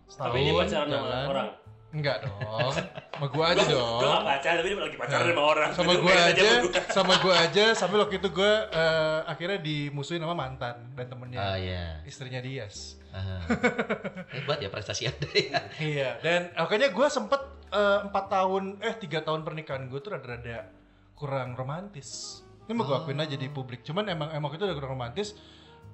setahun 0.06 0.29
Tapi 0.29 0.38
ini 0.39 0.51
pacaran 0.53 0.88
sama 0.88 1.10
orang. 1.25 1.48
Enggak 1.89 2.22
dong 2.22 2.74
sama 3.10 3.25
gue 3.27 3.43
aja 3.43 3.65
dong 3.65 3.98
Gue 3.98 4.10
gak 4.12 4.24
pacaran, 4.24 4.55
tapi 4.58 4.69
lagi 4.72 4.98
pacaran 4.98 5.25
sama 5.25 5.43
orang. 5.43 5.69
sama 5.72 5.91
beda 5.96 6.22
aja 6.24 6.50
sama 6.88 7.13
gua. 7.17 7.34
aja 7.39 7.65
sampai 7.74 7.98
waktu 7.98 8.15
itu 8.15 8.29
gue 8.29 8.53
eh, 8.69 9.19
akhirnya 9.25 9.58
dimusuhin 9.60 10.19
sama 10.19 10.36
mantan 10.36 10.75
dan 10.93 11.05
temennya 11.05 11.39
Ah 11.39 11.58
ya. 11.58 11.98
istrinya 12.03 12.39
Dias 12.39 12.96
Ah. 13.10 13.41
Hebat 14.29 14.60
ya 14.60 14.69
prestasi 14.69 15.10
Anda 15.10 15.29
ya. 15.31 15.60
iya 15.79 16.10
dan 16.19 16.53
makanya 16.53 16.89
gue 16.89 17.08
sempet 17.08 17.41
eh, 17.67 18.00
empat 18.03 18.25
tahun 18.27 18.77
eh 18.79 18.93
tiga 18.96 19.19
tahun 19.19 19.41
pernikahan 19.41 19.86
gue 19.86 19.98
tuh 19.98 20.13
rada-rada 20.13 20.69
kurang 21.13 21.53
romantis 21.53 22.39
ini 22.63 22.72
mau 22.72 22.86
gue 22.86 22.93
akuin 22.96 23.17
aja 23.17 23.34
di 23.34 23.50
publik 23.50 23.81
cuman 23.81 24.05
emang 24.08 24.29
emang 24.29 24.53
itu 24.53 24.62
udah 24.62 24.74
kurang 24.74 24.93
romantis 24.93 25.34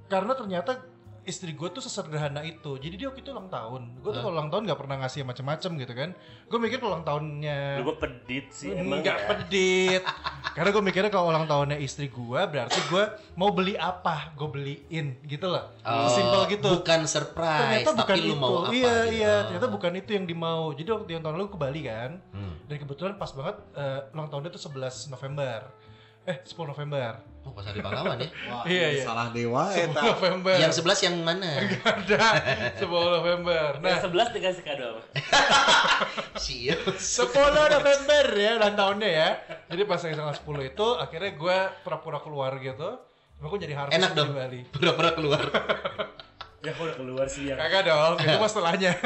karena 0.05 0.35
ternyata 0.35 0.83
istri 1.25 1.51
gue 1.51 1.69
tuh 1.69 1.81
sesederhana 1.81 2.45
itu. 2.45 2.77
Jadi 2.77 2.95
dia 2.95 3.09
waktu 3.09 3.25
itu 3.25 3.33
ulang 3.33 3.49
tahun. 3.49 3.97
Gue 3.99 4.13
tuh 4.13 4.21
kalau 4.21 4.33
ulang 4.37 4.49
tahun 4.53 4.63
nggak 4.69 4.79
pernah 4.79 4.95
ngasih 5.01 5.25
macam-macam 5.25 5.71
gitu 5.81 5.93
kan. 5.97 6.09
Gue 6.45 6.57
mikir 6.61 6.77
kalau 6.77 6.91
ulang 6.95 7.05
tahunnya 7.05 7.81
Lu 7.81 7.89
mah 7.89 7.97
pedit 7.97 8.45
sih 8.53 8.69
emang 8.71 9.01
Enggak 9.01 9.17
ya. 9.17 9.25
pedit. 9.27 10.03
Karena 10.53 10.69
gue 10.71 10.83
mikirnya 10.85 11.11
kalau 11.11 11.27
ulang 11.33 11.45
tahunnya 11.49 11.77
istri 11.81 12.07
gue 12.07 12.41
berarti 12.45 12.79
gue 12.87 13.03
mau 13.35 13.49
beli 13.51 13.73
apa, 13.75 14.31
gue 14.37 14.47
beliin 14.47 15.17
gitu 15.25 15.49
loh. 15.49 15.73
Oh, 15.81 16.07
Simpel 16.07 16.41
gitu. 16.53 16.69
Bukan 16.79 17.01
surprise, 17.09 17.83
ternyata 17.83 17.91
bukan 17.97 18.15
tapi 18.15 18.21
lu 18.23 18.33
itu. 18.33 18.39
mau 18.39 18.53
apa? 18.63 18.71
iya, 18.71 18.93
gitu. 19.09 19.15
iya. 19.17 19.33
Ternyata 19.49 19.67
bukan 19.67 19.91
itu 19.97 20.09
yang 20.13 20.25
dimau. 20.29 20.61
Jadi 20.71 20.89
waktu 20.93 21.09
yang 21.17 21.23
tahun 21.25 21.35
lalu 21.41 21.49
ke 21.49 21.57
Bali 21.57 21.81
kan. 21.83 22.11
Hmm. 22.31 22.53
Dan 22.69 22.75
kebetulan 22.79 23.13
pas 23.17 23.33
banget 23.33 23.57
eh, 23.73 23.99
ulang 24.13 24.29
tahunnya 24.29 24.51
tuh 24.53 24.61
11 24.69 25.09
November. 25.11 25.59
Eh, 26.25 26.37
10 26.41 26.57
November. 26.65 27.21
Oh, 27.45 27.53
pas 27.53 27.61
hari 27.61 27.77
pahlawan 27.77 28.17
ya. 28.17 28.29
Wah, 28.49 28.65
Iya, 28.65 28.87
iya. 28.91 29.03
salah 29.05 29.29
dewa 29.29 29.69
10 29.69 29.93
eta. 29.93 30.01
November. 30.01 30.55
yang 30.57 30.73
sebelas 30.73 30.97
yang 30.99 31.13
mana? 31.21 31.61
ada 31.85 32.21
10 32.73 32.81
November. 32.89 33.77
Nah, 33.77 33.89
Yang 33.93 34.01
sebelas 34.09 34.27
dikasih 34.33 34.63
kado 34.65 34.85
apa? 34.89 35.01
Siap. 36.41 36.89
10 36.89 37.29
November 37.69 38.23
ya 38.33 38.51
ulang 38.57 38.73
tahunnya 38.73 39.09
ya. 39.11 39.29
Jadi 39.69 39.81
pas 39.85 40.01
yang 40.01 40.17
tanggal 40.17 40.33
10 40.35 40.71
itu 40.73 40.87
akhirnya 40.97 41.31
gue 41.31 41.57
pura-pura 41.85 42.17
keluar 42.17 42.57
gitu. 42.57 42.89
Cuma 43.37 43.45
gue 43.47 43.59
jadi 43.61 43.75
harus 43.77 43.93
Enak 43.93 44.11
di 44.11 44.17
dong. 44.17 44.29
Bali. 44.33 44.61
Pura-pura 44.67 45.09
keluar. 45.13 45.43
Ya 46.65 46.73
kok 46.73 46.81
udah 46.81 46.97
keluar 46.97 47.27
sih 47.29 47.45
ya. 47.45 47.61
Kagak 47.61 47.85
dong, 47.85 48.17
itu 48.17 48.41
pas 48.41 48.49
setelahnya. 48.49 48.97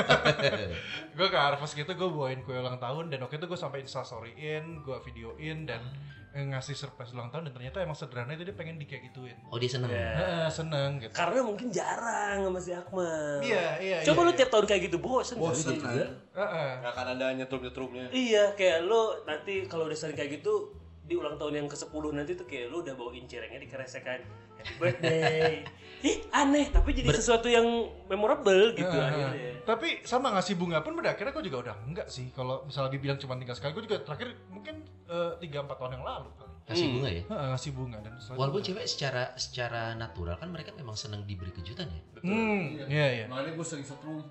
gue 1.11 1.27
ke 1.27 1.35
Harvest 1.35 1.75
gitu, 1.75 1.91
gue 1.91 2.07
bawain 2.07 2.39
kue 2.39 2.55
ulang 2.55 2.79
tahun 2.79 3.11
dan 3.11 3.19
waktu 3.19 3.35
itu 3.35 3.51
gue 3.51 3.59
sampai 3.59 3.83
instastoryin, 3.83 4.79
gue 4.79 4.95
videoin 5.03 5.67
dan 5.67 5.83
ngasih 6.29 6.77
surprise 6.77 7.09
ulang 7.17 7.33
tahun 7.33 7.49
dan 7.49 7.53
ternyata 7.57 7.81
emang 7.81 7.97
sederhana 7.97 8.37
itu 8.37 8.45
dia 8.45 8.53
pengen 8.53 8.77
di 8.77 8.85
kayak 8.85 9.09
gituin. 9.09 9.33
Oh, 9.49 9.57
dia 9.57 9.65
seneng. 9.65 9.89
Ya. 9.89 10.13
Heeh, 10.13 10.47
seneng 10.53 11.01
gitu. 11.01 11.13
Karena 11.13 11.41
mungkin 11.41 11.67
jarang 11.73 12.45
sama 12.45 12.59
si 12.61 12.71
Akmal. 12.71 13.41
Iya, 13.41 13.67
iya, 13.81 13.97
Coba 14.05 14.19
iya, 14.21 14.27
lu 14.29 14.31
iya. 14.31 14.37
tiap 14.37 14.49
tahun 14.53 14.65
kayak 14.69 14.81
gitu 14.85 14.97
bosen 15.01 15.35
Bosen 15.41 15.81
juga. 15.81 15.89
Heeh. 16.37 16.69
Gak 16.85 16.91
akan 16.93 17.07
ada 17.17 17.25
nyetrum-nyetrumnya. 17.33 18.05
Iya, 18.13 18.53
kayak 18.53 18.85
lu 18.85 19.01
nanti 19.25 19.65
kalau 19.65 19.89
udah 19.89 19.97
sering 19.97 20.13
kayak 20.13 20.37
gitu 20.37 20.69
di 21.09 21.17
ulang 21.17 21.41
tahun 21.41 21.65
yang 21.65 21.67
ke-10 21.67 22.03
nanti 22.13 22.31
tuh 22.37 22.45
kayak 22.45 22.69
lu 22.69 22.85
udah 22.85 22.93
bawain 22.93 23.25
cirengnya 23.25 23.57
dikeresekan 23.57 24.21
happy 24.61 24.73
birthday. 24.77 25.65
Ih, 26.07 26.23
aneh, 26.31 26.71
tapi 26.71 26.95
jadi 26.95 27.11
sesuatu 27.11 27.51
yang 27.51 27.65
memorable 28.07 28.71
gitu 28.71 28.87
Heeh. 28.87 29.09
akhirnya. 29.09 29.51
Tapi 29.67 30.05
sama 30.07 30.31
ngasih 30.31 30.55
bunga 30.55 30.79
pun 30.79 30.95
pada 30.95 31.11
akhirnya 31.11 31.35
gue 31.35 31.43
juga 31.51 31.57
udah 31.67 31.75
enggak 31.83 32.07
sih. 32.07 32.31
Kalau 32.31 32.63
misalnya 32.63 32.95
dibilang 32.95 33.19
cuma 33.19 33.35
tinggal 33.35 33.57
sekali, 33.57 33.75
gue 33.75 33.83
juga 33.89 33.99
terakhir 34.07 34.31
mungkin 34.47 34.85
eh, 35.11 35.33
tiga 35.43 35.65
empat 35.65 35.75
tahun 35.75 35.99
yang 35.99 36.05
lalu 36.07 36.31
Kasih 36.67 36.85
Hmm. 36.85 36.95
bunga 36.99 37.09
ya. 37.09 37.23
Heeh, 37.25 37.47
ngasih 37.53 37.71
bunga 37.73 37.97
dan 38.03 38.13
Walaupun 38.35 38.61
cewek 38.61 38.85
secara 38.85 39.23
secara 39.35 39.93
natural 39.95 40.35
kan 40.37 40.49
mereka 40.51 40.69
memang 40.75 40.93
senang 40.93 41.25
diberi 41.25 41.49
kejutan 41.49 41.89
ya. 41.89 42.01
Hmm, 42.21 42.77
iya 42.85 43.07
iya. 43.21 43.25
Makanya 43.25 43.55
gue 43.55 43.65
sering 43.65 43.85
setrum. 43.87 44.21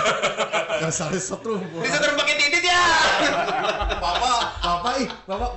Gak 0.80 0.92
salah 0.94 1.18
setrum. 1.18 1.60
Bisa 1.60 1.98
terbang 2.00 2.24
pakai 2.24 2.36
titit 2.38 2.64
ya. 2.64 2.84
Bapak, 4.00 4.40
bapak 4.60 4.94
ih, 5.02 5.08
bapak. 5.26 5.50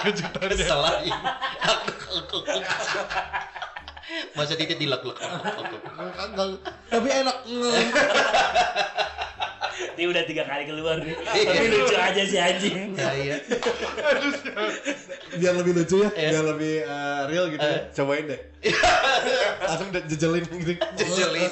Kejutannya. 0.00 0.56
Selain 0.56 1.14
Masa 4.36 4.54
titit 4.56 4.78
dilek-lek. 4.78 5.16
Tapi 6.88 7.08
enak. 7.08 7.36
Ini 9.92 10.04
udah 10.04 10.22
tiga 10.24 10.42
kali 10.42 10.64
keluar 10.64 10.96
nih. 10.98 11.12
Iya. 11.32 11.48
Tapi 11.48 11.66
lucu 11.68 11.96
aja 11.96 12.22
sih 12.22 12.38
anjing. 12.38 12.76
Ya, 12.94 13.10
iya. 13.14 13.36
Biar 15.32 15.54
lebih 15.54 15.72
lucu 15.74 15.96
ya, 15.98 16.10
Iya. 16.10 16.28
biar 16.30 16.44
lebih 16.46 16.74
eh, 16.82 17.20
real 17.26 17.46
gitu 17.48 17.64
ya. 17.64 17.80
Cobain 17.90 18.24
deh. 18.26 18.40
Langsung 19.62 19.88
udah 19.90 20.02
jejelin 20.06 20.44
gitu. 20.46 20.72
Jejelin. 20.94 21.50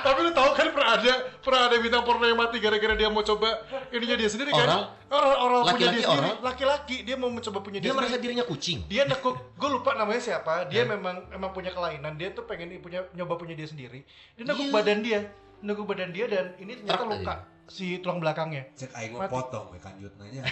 Tapi 0.00 0.18
lu 0.20 0.30
tahu 0.30 0.50
kan 0.52 0.66
pernah 0.68 0.90
ada 0.94 1.12
pernah 1.40 1.60
ada 1.66 1.76
bintang 1.78 2.02
porno 2.02 2.24
yang 2.24 2.36
mati 2.36 2.58
gara-gara 2.58 2.92
dia 2.92 3.08
mau 3.08 3.22
coba 3.22 3.64
ininya 3.88 4.16
dia 4.16 4.28
sendiri 4.28 4.50
kan? 4.50 4.66
Oral? 4.66 4.82
Oral, 5.06 5.34
oral 5.38 5.60
punya 5.62 5.70
Laki-laki 5.70 5.94
dia 5.94 6.04
sendiri. 6.04 6.20
oral? 6.20 6.34
Laki-laki 6.42 6.96
dia 7.02 7.16
mau 7.16 7.30
mencoba 7.30 7.58
punya 7.60 7.78
dia, 7.78 7.86
Dia 7.86 7.94
merasa 7.94 8.08
sendiri. 8.12 8.24
dirinya 8.28 8.44
kucing. 8.44 8.78
Dia 8.84 9.02
nekuk, 9.04 9.36
gue 9.54 9.68
lupa 9.70 9.94
namanya 9.94 10.20
siapa. 10.20 10.66
Dia 10.66 10.82
memang 10.84 11.16
emang 11.30 11.50
punya 11.50 11.70
kelainan. 11.70 12.12
Dia 12.14 12.28
tuh 12.30 12.44
pengen 12.44 12.76
punya 12.78 13.06
nyoba 13.12 13.34
punya 13.34 13.54
dia 13.54 13.64
sendiri. 13.64 14.02
Dia 14.34 14.44
nekuk 14.44 14.68
Iya. 14.68 14.74
badan 14.74 14.98
dia, 15.00 15.20
nekuk 15.64 15.88
badan 15.88 16.12
dia 16.12 16.28
dan 16.28 16.52
ini 16.60 16.76
ternyata 16.78 17.00
Truk 17.00 17.10
luka 17.16 17.34
si 17.64 17.96
tulang 18.04 18.20
belakangnya. 18.20 18.68
Cek 18.76 18.92
aing 18.92 19.16
mah 19.16 19.28
potong 19.28 19.72
we 19.72 19.80
kanjut 19.80 20.12
nanya. 20.20 20.44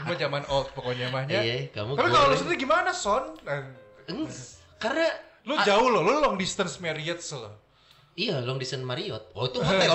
Cuma 0.00 0.14
zaman 0.16 0.42
old 0.48 0.72
pokoknya 0.72 1.12
mahnya. 1.12 1.44
Iya, 1.44 1.56
kamu 1.76 1.92
Tapi 1.96 2.08
kalau 2.08 2.32
lu 2.32 2.36
sendiri 2.40 2.56
gimana 2.56 2.90
Son? 2.96 3.36
Eng, 4.08 4.28
Karena 4.80 5.08
lu 5.44 5.54
jauh 5.60 5.88
loh, 5.92 6.00
lu 6.00 6.24
long 6.24 6.36
distance 6.40 6.80
marriage 6.80 7.28
loh. 7.36 7.64
Iya, 8.14 8.46
long 8.46 8.62
distance 8.62 8.86
Marriott. 8.86 9.34
Oh, 9.34 9.50
itu 9.50 9.58
hotel. 9.58 9.90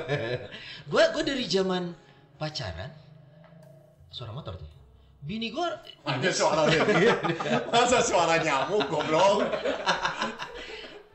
gua 0.90 1.12
gua 1.12 1.22
dari 1.22 1.44
zaman 1.44 1.92
pacaran 2.40 2.88
suara 4.08 4.32
motor 4.32 4.56
tuh. 4.56 4.73
Bini 5.24 5.48
gua 5.48 5.72
Ada 6.04 6.28
suara 6.28 6.68
dia. 6.68 7.16
Masa 7.72 7.98
suara 7.98 8.36
nyamuk 8.38 8.84
goblok. 8.86 9.40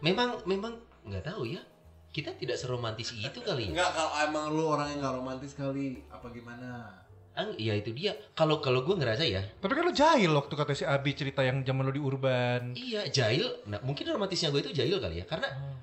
memang 0.02 0.42
memang 0.46 0.74
nggak 1.06 1.26
tahu 1.26 1.46
ya. 1.46 1.62
Kita 2.10 2.34
tidak 2.34 2.58
seromantis 2.58 3.14
itu 3.14 3.40
kali. 3.40 3.70
Enggak 3.70 3.94
kalau 3.94 4.12
emang 4.18 4.50
lu 4.50 4.66
orang 4.66 4.90
yang 4.90 5.00
gak 5.00 5.14
romantis 5.14 5.54
kali 5.54 6.02
apa 6.10 6.26
gimana? 6.34 6.90
Ang, 7.38 7.54
iya 7.56 7.78
itu 7.78 7.94
dia. 7.94 8.18
Kalau 8.34 8.58
kalau 8.60 8.82
gua 8.82 8.98
ngerasa 8.98 9.22
ya, 9.24 9.46
Tapi 9.62 9.72
kan 9.72 9.86
lu 9.86 9.94
jahil 9.94 10.34
waktu 10.34 10.50
kata 10.52 10.74
si 10.74 10.84
Abi 10.84 11.14
cerita 11.14 11.46
yang 11.46 11.62
zaman 11.62 11.86
lu 11.86 11.94
di 11.94 12.02
urban. 12.02 12.74
iya 12.74 13.06
jahil. 13.06 13.62
Nah, 13.70 13.78
mungkin 13.80 14.10
romantisnya 14.10 14.50
gue 14.50 14.60
itu 14.60 14.74
jahil 14.74 14.98
kali 14.98 15.22
ya. 15.22 15.26
Karena 15.30 15.48
Hmm. 15.48 15.78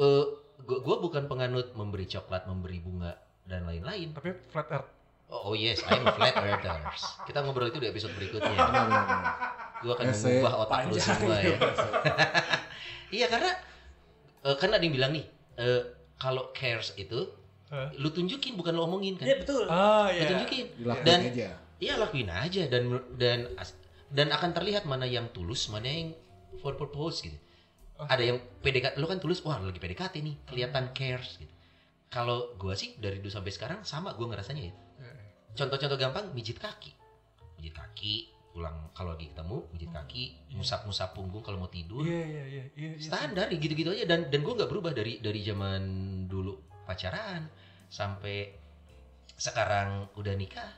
eh 0.00 0.24
gua, 0.64 0.78
gua 0.80 0.96
bukan 0.98 1.28
penganut 1.28 1.76
memberi 1.76 2.08
coklat, 2.08 2.48
memberi 2.48 2.80
bunga 2.80 3.12
dan 3.44 3.68
lain-lain. 3.68 4.16
Tapi 4.16 4.32
flat 4.48 4.72
earth. 4.72 4.88
Oh, 5.26 5.50
oh 5.50 5.54
yes, 5.58 5.82
I'm 5.90 6.06
a 6.06 6.14
flat 6.14 6.38
earthers. 6.38 7.02
Kita 7.26 7.42
ngobrol 7.42 7.66
itu 7.66 7.82
di 7.82 7.90
episode 7.90 8.14
berikutnya. 8.14 8.46
Benar 8.54 8.84
benar. 8.86 9.04
benar. 9.04 9.34
Gua 9.82 9.92
akan 9.98 10.06
Ese. 10.08 10.22
mengubah 10.30 10.52
otak 10.62 10.78
lu 10.86 10.94
semua 10.96 11.36
ya. 11.36 11.56
iya 13.16 13.26
karena 13.26 13.50
eh, 14.42 14.56
kan 14.56 14.70
ada 14.70 14.82
yang 14.82 14.94
bilang 14.94 15.10
nih, 15.10 15.26
eh, 15.58 15.82
kalau 16.16 16.54
cares 16.54 16.94
itu 16.94 17.26
Hah? 17.66 17.90
lu 17.98 18.14
tunjukin 18.14 18.54
bukan 18.54 18.72
lu 18.72 18.86
omongin 18.86 19.18
kan. 19.18 19.26
Iya 19.26 19.36
betul. 19.42 19.66
Ah 19.66 20.06
Lu 20.08 20.14
iya. 20.14 20.28
tunjukin. 20.30 20.64
Dilakuin 20.78 21.04
Dan 21.04 21.20
aja. 21.26 21.48
iya 21.76 21.94
lakuin 21.98 22.30
aja 22.30 22.62
dan 22.70 22.82
dan 23.18 23.38
dan 24.06 24.28
akan 24.30 24.50
terlihat 24.54 24.86
mana 24.86 25.04
yang 25.04 25.26
tulus, 25.34 25.66
mana 25.66 25.90
yang 25.90 26.14
for 26.62 26.78
purpose 26.78 27.26
gitu. 27.26 27.34
Oh. 27.98 28.06
Ada 28.06 28.22
yang 28.30 28.38
PDKT, 28.62 29.00
lu 29.00 29.08
kan 29.08 29.18
tulus, 29.18 29.40
wah 29.42 29.56
lagi 29.58 29.80
PDKT 29.80 30.20
nih, 30.22 30.34
kelihatan 30.46 30.94
cares 30.94 31.40
gitu. 31.40 31.50
Kalau 32.06 32.54
gua 32.54 32.78
sih 32.78 32.94
dari 32.96 33.18
dulu 33.18 33.32
sampai 33.32 33.50
sekarang 33.50 33.80
sama 33.82 34.14
gua 34.14 34.30
ngerasanya 34.30 34.62
ya. 34.70 34.74
Contoh-contoh 35.56 35.96
gampang, 35.96 36.28
mijit 36.36 36.60
kaki. 36.60 36.92
Mijit 37.56 37.72
kaki, 37.72 38.14
pulang 38.56 38.92
kalau 38.96 39.12
lagi 39.12 39.28
ketemu, 39.32 39.68
mijit 39.72 39.90
kaki, 39.92 40.24
musap-musap 40.56 41.12
punggung 41.12 41.44
kalau 41.44 41.60
mau 41.60 41.68
tidur. 41.72 42.04
Iya 42.04 42.24
iya 42.24 42.44
iya 42.44 42.64
iya. 42.72 42.90
iya. 42.96 43.04
Standar 43.04 43.52
ya 43.52 43.56
gitu-gitu 43.60 43.92
aja 43.92 44.04
dan 44.08 44.32
dan 44.32 44.40
gua 44.40 44.56
nggak 44.56 44.70
berubah 44.72 44.92
dari 44.96 45.20
dari 45.20 45.40
zaman 45.44 45.82
dulu 46.24 46.56
pacaran 46.88 47.48
sampai 47.92 48.56
sekarang 49.36 50.08
udah 50.16 50.32
nikah 50.32 50.72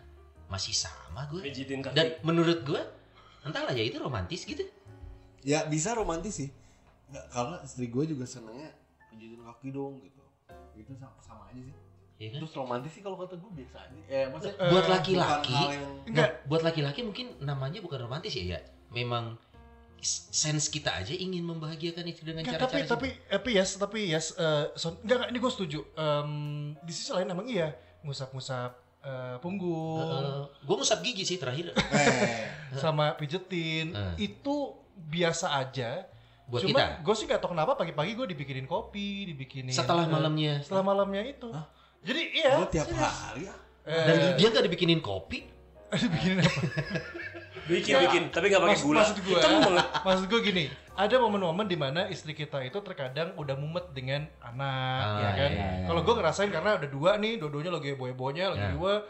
masih 0.50 0.74
sama 0.74 1.30
gue. 1.30 1.44
Pijitin 1.44 1.84
kaki. 1.84 1.94
Dan 1.94 2.18
menurut 2.26 2.66
gua 2.66 2.82
entahlah 3.46 3.70
ya 3.70 3.86
itu 3.86 4.02
romantis 4.02 4.42
gitu. 4.42 4.66
Ya 5.46 5.62
bisa 5.70 5.94
romantis 5.94 6.34
sih. 6.42 6.50
Nggak, 7.08 7.26
karena 7.30 7.56
istri 7.62 7.86
gue 7.88 8.04
juga 8.10 8.26
senengnya 8.26 8.74
pijitin 9.14 9.40
kaki 9.46 9.70
dong 9.70 10.02
gitu. 10.02 10.22
Itu 10.74 10.92
sama, 10.98 11.14
sama 11.22 11.46
aja 11.46 11.62
sih. 11.62 11.76
Ya 12.18 12.28
kan? 12.28 12.38
Terus 12.42 12.52
romantis 12.52 12.90
sih 12.90 13.00
kalau 13.00 13.14
kata 13.14 13.34
gue 13.34 13.50
biasa 13.54 13.76
aja. 13.80 14.00
Eh 14.04 14.26
maksudnya 14.26 14.56
Eh, 14.56 14.68
buat 14.68 14.82
bukan 14.82 14.92
laki-laki, 14.92 15.54
yang 15.54 15.86
Enggak. 16.04 16.30
nah, 16.34 16.46
buat 16.46 16.62
laki-laki 16.62 17.00
mungkin 17.00 17.26
namanya 17.40 17.78
bukan 17.78 17.98
romantis 18.00 18.32
ya 18.32 18.44
ya. 18.48 18.60
Memang 18.90 19.38
sense 20.00 20.66
kita 20.68 20.94
aja 20.94 21.10
ingin 21.10 21.42
membahagiakan 21.42 22.06
itu 22.06 22.22
dengan 22.22 22.42
Enggak, 22.42 22.62
cara-cara 22.62 22.86
tapi 22.86 22.86
tapi 22.86 23.08
tapi 23.28 23.48
yes 23.52 23.70
tapi 23.76 24.00
yes 24.08 24.26
eh, 24.32 24.70
son, 24.74 24.94
enggak, 25.00 25.16
enggak, 25.16 25.30
ini 25.30 25.38
gue 25.38 25.52
setuju. 25.52 25.78
Em, 25.92 26.30
di 26.80 26.92
sisi 26.92 27.10
lain 27.10 27.26
emang 27.28 27.46
iya 27.46 27.74
ngusap-ngusap 28.00 28.72
eh, 29.00 29.36
punggung 29.38 30.46
gue 30.60 30.74
ngusap 30.74 30.98
gigi 31.00 31.22
sih 31.24 31.34
terakhir 31.36 31.70
eh 31.94 32.46
sama 32.74 33.14
pijetin 33.14 33.90
Eh. 33.90 34.26
itu 34.28 34.74
biasa 34.96 35.54
aja. 35.56 36.06
buat 36.44 36.64
Cuma 36.64 36.78
kita. 36.80 37.04
gue 37.04 37.14
sih 37.14 37.26
nggak 37.26 37.38
tahu 37.38 37.52
kenapa 37.52 37.76
pagi-pagi 37.76 38.12
gue 38.14 38.26
dibikinin 38.28 38.64
kopi, 38.64 39.28
dibikinin 39.28 39.68
Setelah 39.68 40.02
eh, 40.02 40.10
malamnya 40.10 40.52
setelah 40.58 40.82
malamnya 40.82 41.22
itu. 41.22 41.50
Hah? 41.50 41.66
Jadi 42.00 42.22
iya. 42.32 42.52
gue 42.56 42.68
tiap 42.70 42.86
hari 42.90 43.42
ya. 43.44 43.54
eh, 43.84 44.04
dan 44.04 44.14
dia 44.34 44.46
nggak 44.48 44.64
dibikinin 44.64 45.00
kopi. 45.00 45.44
dibikinin 45.90 46.38
apa? 46.38 46.60
Bikin 47.68 47.90
Nggak, 47.90 48.02
bikin, 48.06 48.22
tapi 48.30 48.44
nggak 48.48 48.62
pakai 48.62 48.72
Maksud- 48.72 48.88
gula. 48.88 49.00
Maksud 49.04 49.18
gue, 49.20 49.40
maksud 50.00 50.24
gue 50.26 50.40
gini, 50.42 50.64
ada 50.94 51.14
momen-momen 51.18 51.64
di 51.64 51.76
mana 51.76 52.08
istri 52.08 52.32
kita 52.32 52.64
itu 52.64 52.80
terkadang 52.80 53.36
udah 53.36 53.52
mumet 53.54 53.92
dengan 53.92 54.24
anak, 54.38 55.02
Ah, 55.04 55.20
ya 55.20 55.30
kan? 55.34 55.50
iya, 55.50 55.68
iya. 55.74 55.84
Kalau 55.84 56.00
gue 56.00 56.14
ngerasain 56.14 56.48
karena 56.48 56.80
ada 56.80 56.88
dua 56.88 57.16
nih, 57.16 57.36
dua-duanya 57.36 57.68
lagi 57.70 57.92
boy-boynya, 57.92 58.56
lagi 58.56 58.64
Ya. 58.64 58.72
dua, 58.72 59.04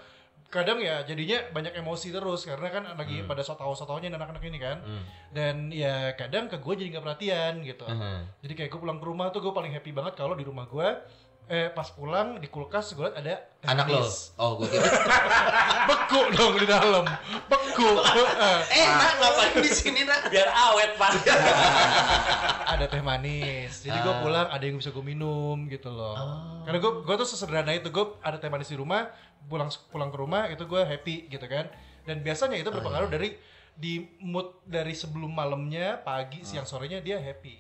kadang 0.49 0.81
ya 0.81 1.05
jadinya 1.05 1.39
banyak 1.49 1.71
emosi 1.77 2.11
terus 2.11 2.41
karena 2.43 2.67
kan 2.69 2.83
lagi 2.91 3.23
pada 3.23 3.45
sotawa-sotawanya 3.45 4.11
anak-anak 4.11 4.43
ini 4.43 4.59
kan 4.59 4.81
Hmm. 4.81 5.05
dan 5.31 5.55
ya 5.69 6.17
kadang 6.17 6.49
ke 6.49 6.57
gue 6.57 6.75
jadi 6.75 6.89
nggak 6.91 7.05
perhatian 7.05 7.53
gitu 7.63 7.85
Aha. 7.85 8.25
jadi 8.41 8.53
kayak 8.57 8.71
gue 8.73 8.81
pulang 8.81 8.97
ke 8.97 9.05
rumah 9.05 9.29
tuh 9.29 9.39
gue 9.39 9.53
paling 9.53 9.69
happy 9.71 9.93
banget 9.93 10.17
kalau 10.17 10.33
di 10.33 10.43
rumah 10.43 10.65
gue 10.65 10.89
eh 11.49 11.69
pas 11.69 11.89
pulang 11.89 12.37
di 12.37 12.47
kulkas 12.47 12.93
gue 12.93 13.03
liat 13.03 13.17
ada 13.17 13.35
teh 13.59 13.67
Anak 13.67 13.87
lo. 13.87 13.99
manis. 13.99 14.37
Oh, 14.37 14.55
gue 14.55 14.69
kira. 14.69 14.85
beku 15.89 16.21
dong 16.31 16.55
di 16.55 16.67
dalam 16.67 17.09
beku 17.47 17.89
Eh, 18.71 18.85
nak 18.87 19.13
ngapain 19.17 19.57
di 19.57 19.71
sini, 19.71 20.05
nak? 20.05 20.29
Biar 20.29 20.45
awet, 20.47 20.95
Pak. 20.95 21.11
ada 22.69 22.85
teh 22.85 23.01
manis 23.01 23.81
jadi 23.81 23.97
gue 23.99 24.11
Ah. 24.11 24.21
pulang 24.21 24.47
ada 24.47 24.61
yang 24.61 24.77
bisa 24.77 24.91
gue 24.91 25.01
minum 25.01 25.67
gitu 25.67 25.89
loh 25.89 26.15
Oh. 26.15 26.61
karena 26.63 26.79
gue 26.79 26.93
gue 27.03 27.15
tuh 27.17 27.27
sesederhana 27.27 27.73
itu 27.73 27.89
gue 27.89 28.05
ada 28.21 28.37
teh 28.37 28.47
manis 28.47 28.69
di 28.69 28.77
rumah 28.77 29.09
pulang 29.43 29.73
pulang 29.89 30.09
ke 30.09 30.19
rumah 30.19 30.47
itu 30.47 30.63
gue 30.63 30.79
happy 30.79 31.27
gitu 31.27 31.45
kan 31.45 31.65
dan 32.05 32.21
biasanya 32.21 32.57
itu 32.57 32.69
berpengaruh 32.69 33.09
dari 33.09 33.37
di 33.73 33.95
mood 34.21 34.61
dari 34.63 34.93
sebelum 34.93 35.31
malamnya 35.31 35.97
pagi 35.99 36.43
siang 36.43 36.65
sorenya 36.65 36.99
dia 36.99 37.17
happy 37.17 37.57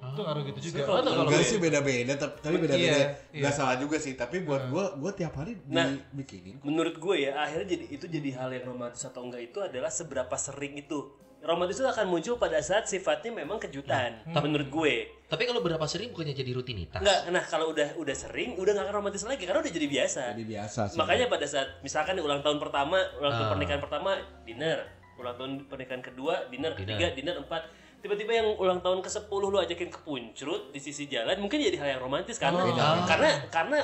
itu 0.00 0.20
ngaruh 0.20 0.42
gitu 0.44 0.60
juga 0.64 0.80
Kalau- 0.80 1.02
kalau 1.02 1.24
Enggak 1.24 1.40
gue- 1.40 1.48
sih 1.48 1.58
beda-beda, 1.58 2.12
tapi 2.14 2.34
tapi 2.38 2.56
beda-beda. 2.56 2.94
Iya, 2.94 3.06
Enggak 3.32 3.50
iya. 3.50 3.58
salah 3.58 3.76
juga 3.76 3.96
sih, 3.96 4.14
tapi 4.14 4.36
buat 4.40 4.62
gua 4.66 4.94
gua 4.94 5.10
tiap 5.10 5.34
hari 5.34 5.58
Nah. 5.64 5.90
dibikinin. 6.06 6.58
Menurut 6.60 6.94
gue 6.96 7.16
ya, 7.20 7.34
akhirnya 7.36 7.66
jadi 7.68 7.84
itu 7.88 8.06
jadi 8.06 8.30
hal 8.34 8.50
yang 8.52 8.64
romantis 8.68 9.02
atau 9.02 9.20
enggak 9.20 9.42
itu 9.44 9.58
adalah 9.58 9.88
seberapa 9.88 10.34
sering 10.34 10.74
itu. 10.76 10.98
Romantis 11.38 11.76
itu 11.76 11.86
akan 11.86 12.06
muncul 12.08 12.34
pada 12.34 12.58
saat 12.58 12.86
sifatnya 12.86 13.30
memang 13.32 13.58
kejutan. 13.58 14.26
Menurut 14.28 14.66
gue. 14.68 14.94
Tapi 15.24 15.42
kalau 15.44 15.60
berapa 15.60 15.82
sering 15.84 16.10
bukannya 16.10 16.32
jadi 16.32 16.50
rutinitas? 16.50 16.98
Enggak, 16.98 17.20
nah 17.28 17.44
kalau 17.44 17.70
udah 17.70 17.94
udah 17.96 18.16
sering, 18.16 18.54
udah 18.54 18.72
nggak 18.72 18.84
akan 18.84 18.96
romantis 18.96 19.22
lagi 19.22 19.44
karena 19.44 19.60
udah 19.60 19.70
jadi 19.70 19.86
biasa. 19.88 20.22
Jadi 20.34 20.46
biasa 20.48 20.80
sih. 20.88 20.98
Makanya 20.98 21.26
pada 21.26 21.46
saat 21.46 21.78
misalkan 21.80 22.18
ulang 22.18 22.40
tahun 22.40 22.58
pertama, 22.58 22.98
ulang 23.16 23.30
tahun 23.32 23.44
Ah. 23.44 23.52
pernikahan 23.52 23.80
pertama 23.80 24.10
dinner, 24.42 24.78
ulang 25.14 25.34
tahun 25.36 25.50
pernikahan 25.64 26.02
kedua 26.02 26.46
dinner, 26.48 26.74
Dinner. 26.74 26.74
ketiga 26.76 27.06
dinner, 27.12 27.36
empat. 27.38 27.62
Tiba-tiba 27.98 28.30
yang 28.30 28.48
ulang 28.56 28.78
tahun 28.78 29.02
ke-10 29.02 29.42
lu 29.42 29.58
ajakin 29.58 29.90
ke 29.90 29.98
puncrut 30.06 30.70
di 30.70 30.78
sisi 30.78 31.10
jalan, 31.10 31.34
mungkin 31.42 31.58
jadi 31.58 31.76
hal 31.82 31.88
yang 31.98 32.02
romantis 32.02 32.38
karena 32.38 32.62
Oh. 32.62 32.70
Beda. 32.70 33.02
karena 33.10 33.30
karena 33.50 33.78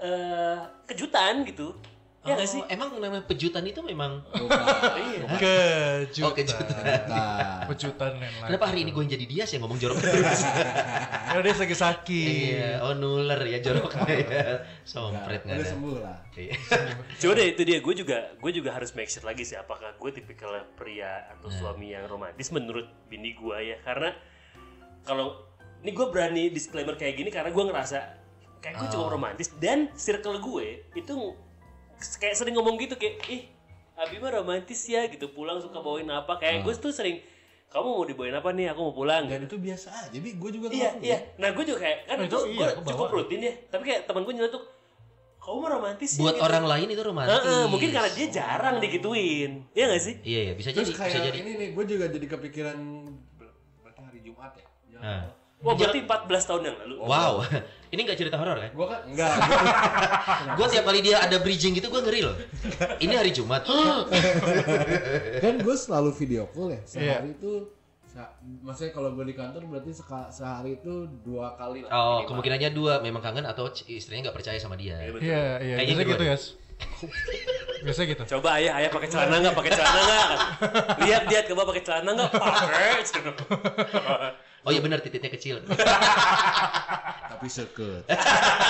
eh, 0.00 0.58
kejutan 0.90 1.44
gitu. 1.46 1.76
Ya 2.20 2.36
Oh, 2.36 2.44
sih? 2.44 2.60
Emang 2.68 2.92
namanya 2.92 3.24
pejutan 3.24 3.64
itu 3.64 3.80
memang 3.80 4.20
Iya. 4.28 5.24
kejutan 5.40 6.28
Oh, 6.28 6.32
kejutan. 6.36 6.68
Nah, 7.08 7.64
yang 7.64 8.36
lain 8.36 8.44
Kenapa 8.44 8.64
hari 8.68 8.84
ini 8.84 8.92
gue 8.92 9.00
yang 9.00 9.12
jadi 9.16 9.24
dia 9.26 9.42
sih 9.42 9.56
yang 9.56 9.64
ngomong 9.64 9.80
jorok 9.80 9.96
terus? 9.98 10.44
karena 11.30 11.40
dia 11.40 11.54
lagi 11.56 11.76
sakit 11.78 12.52
iya, 12.52 12.70
oh 12.82 12.92
nuler 12.92 13.40
ya 13.46 13.58
joroknya 13.62 14.04
ya. 14.26 14.44
Sompret 14.84 15.40
nggak 15.40 15.48
udah 15.48 15.64
ada. 15.64 15.72
sembuh 15.72 15.96
lah. 15.96 16.18
Iya. 16.36 16.54
Coba 17.24 17.32
deh 17.34 17.46
itu 17.48 17.62
dia, 17.62 17.78
gue 17.78 17.94
juga 17.96 18.18
gue 18.36 18.52
juga 18.52 18.70
harus 18.70 18.92
make 18.92 19.08
sure 19.08 19.24
lagi 19.24 19.40
sih 19.40 19.56
apakah 19.56 19.96
gue 19.96 20.10
tipikal 20.12 20.52
pria 20.74 21.24
atau 21.30 21.48
Nah. 21.48 21.56
suami 21.56 21.88
yang 21.90 22.04
romantis 22.04 22.52
menurut 22.52 22.84
bini 23.08 23.32
gue 23.32 23.56
ya 23.64 23.80
karena 23.80 24.12
kalau 25.00 25.40
ini 25.80 25.90
gue 25.90 26.06
berani 26.06 26.42
disclaimer 26.48 26.92
kayak 26.94 27.16
gini 27.16 27.32
karena 27.32 27.48
gue 27.48 27.64
ngerasa 27.64 27.98
kayak 28.60 28.76
gue 28.76 28.88
cukup 28.90 29.08
Oh. 29.08 29.10
romantis 29.10 29.48
dan 29.56 29.88
circle 29.94 30.36
gue 30.38 30.84
itu 30.92 31.14
kayak 32.00 32.34
sering 32.34 32.54
ngomong 32.54 32.76
gitu 32.76 32.94
kayak 32.94 33.20
ih 33.26 33.42
Abi 33.94 34.16
mah 34.16 34.32
romantis 34.32 34.80
ya 34.84 35.04
gitu 35.06 35.28
pulang 35.28 35.60
suka 35.60 35.76
bawain 35.76 36.08
apa 36.08 36.36
kayak 36.36 36.64
gue 36.64 36.72
tuh 36.74 36.88
sering 36.88 37.20
kamu 37.68 37.86
mau 37.86 38.02
dibawain 38.02 38.32
apa 38.32 38.50
nih 38.50 38.66
aku 38.68 38.80
mau 38.82 38.94
pulang 38.96 39.24
Dan 39.24 39.44
itu 39.44 39.54
biasa 39.54 39.88
aja, 40.02 40.16
Bi. 40.16 40.34
Gua 40.34 40.50
juga 40.50 40.66
Iya, 40.68 40.90
iya. 40.98 41.18
Nah, 41.36 41.52
gue 41.52 41.62
juga 41.62 41.78
kayak 41.80 41.98
kan 42.04 42.16
Oh, 42.16 42.26
itu 42.26 42.38
iya, 42.48 42.56
gue 42.56 42.66
aku 42.66 42.80
cukup 42.82 43.06
bawa. 43.06 43.16
rutin 43.20 43.40
ya. 43.40 43.52
Tapi 43.68 43.82
kayak 43.84 44.00
teman 44.04 44.26
gue 44.26 44.34
nyeletuk, 44.34 44.64
kamu 45.38 45.56
mah 45.56 45.70
romantis 45.70 46.10
ya. 46.10 46.20
Buat 46.20 46.34
gitu." 46.34 46.46
orang 46.46 46.64
lain 46.66 46.88
itu 46.88 47.02
romantis. 47.04 47.30
Heeh, 47.36 47.62
mungkin 47.64 47.88
karena 47.88 48.10
dia 48.10 48.26
jarang 48.28 48.76
digituin. 48.82 49.50
Iya 49.70 49.84
gak 49.86 50.02
sih? 50.02 50.14
Iya 50.20 50.40
ya 50.42 50.52
bisa 50.52 50.68
jadi, 50.68 50.82
Terus 50.82 50.90
bisa 50.90 51.02
kayak 51.06 51.22
jadi. 51.22 51.38
ini 51.38 51.50
nih, 51.54 51.68
gue 51.70 51.84
juga 51.86 52.04
jadi 52.10 52.26
kepikiran 52.26 52.78
ber- 53.36 53.54
berarti 53.78 54.00
hari 54.02 54.18
Jumat 54.20 54.52
ya. 54.52 54.66
Nah. 54.98 55.22
Wah, 55.60 55.76
berarti 55.76 56.00
14 56.08 56.48
tahun 56.48 56.62
yang 56.72 56.76
lalu. 56.80 56.94
Wow, 57.04 57.44
ini 57.92 58.00
nggak 58.08 58.16
cerita 58.16 58.40
horor 58.40 58.56
kan? 58.56 58.70
Gue 58.72 58.86
kan 58.88 59.00
enggak. 59.04 59.34
Gue 60.56 60.66
tiap 60.72 60.84
kali 60.88 61.00
dia 61.04 61.20
ada 61.20 61.36
bridging 61.36 61.76
gitu 61.76 61.92
gue 61.92 62.00
ngeri 62.00 62.20
loh. 62.24 62.36
Ini 62.96 63.12
hari 63.12 63.28
Jumat. 63.28 63.68
kan 65.44 65.54
gue 65.60 65.76
selalu 65.76 66.16
video 66.16 66.48
call 66.48 66.72
ya. 66.72 66.80
Iya. 66.80 66.88
Sehari 66.88 67.36
itu 67.36 67.52
sa- 68.08 68.32
maksudnya 68.40 68.96
kalau 68.96 69.12
gue 69.12 69.24
di 69.28 69.36
kantor 69.36 69.68
berarti 69.68 69.92
seka- 69.92 70.32
sehari 70.32 70.80
itu 70.80 71.04
dua 71.20 71.52
kali 71.60 71.84
lah. 71.84 71.92
Oh, 71.92 72.00
minimal. 72.24 72.28
kemungkinannya 72.32 72.70
dua, 72.72 72.92
memang 73.04 73.20
kangen 73.20 73.44
atau 73.44 73.68
istrinya 73.84 74.32
nggak 74.32 74.36
percaya 74.40 74.56
sama 74.56 74.80
dia. 74.80 74.96
Iya, 74.96 75.12
iya 75.20 75.42
iya 75.60 75.74
Kayaknya 75.76 75.76
biasanya 75.76 76.04
gitu 76.08 76.08
gitu 76.08 76.24
ya 76.24 76.36
biasanya 77.80 78.08
gitu 78.12 78.22
Coba 78.36 78.48
ayah, 78.56 78.72
ayah 78.80 78.88
pakai 78.88 79.08
celana 79.12 79.36
nggak? 79.36 79.52
Pakai 79.52 79.72
celana 79.76 80.00
nggak? 80.00 80.28
Lihat, 81.04 81.22
lihat, 81.28 81.44
coba 81.52 81.62
pakai 81.68 81.82
celana 81.84 82.10
nggak? 82.16 82.30
Pakai. 82.32 82.92
Oh 84.64 84.70
iya 84.70 84.80
benar 84.84 85.00
titiknya 85.00 85.32
kecil. 85.32 85.56
Tapi 87.32 87.46
seket. 87.48 88.04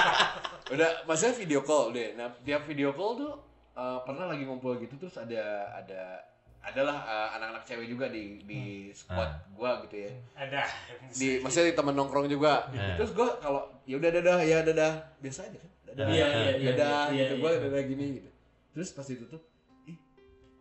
Udah, 0.75 1.03
maksudnya 1.03 1.35
video 1.35 1.61
call 1.67 1.91
deh. 1.91 2.15
Nah, 2.15 2.31
tiap 2.47 2.63
video 2.71 2.95
call 2.95 3.19
tuh 3.19 3.33
eh, 3.75 3.99
pernah 4.07 4.31
lagi 4.31 4.47
ngumpul 4.47 4.79
gitu 4.79 4.95
terus 5.03 5.19
ada 5.19 5.67
ada 5.75 6.23
adalah 6.63 7.03
eh, 7.03 7.29
anak-anak 7.41 7.63
cewek 7.67 7.87
juga 7.91 8.07
di 8.07 8.45
di 8.47 8.61
squad 8.95 9.51
gua 9.59 9.83
gitu 9.89 10.07
ya. 10.07 10.11
Ada. 10.39 10.63
Di 11.11 11.43
maksudnya 11.43 11.75
di 11.75 11.77
temen 11.77 11.95
nongkrong 11.99 12.31
juga. 12.31 12.71
Hmm. 12.71 12.95
Terus 13.03 13.11
gua 13.11 13.35
kalau 13.43 13.67
ya 13.83 13.99
udah 13.99 14.11
dadah 14.15 14.39
ya 14.47 14.59
dadah 14.63 14.93
biasa 15.19 15.51
aja 15.51 15.59
kan. 15.59 15.71
Dadah. 15.91 16.07
Iya, 16.07 16.27
iya, 16.31 16.53
iya, 16.55 16.69
dadah 16.71 17.03
iya, 17.11 17.19
gitu 17.27 17.35
gua 17.43 17.51
iya. 17.51 17.61
dadah 17.67 17.83
gini 17.83 18.07
gitu. 18.23 18.31
Terus 18.71 18.95
pas 18.95 19.03
ditutup, 19.03 19.43
ih, 19.91 19.99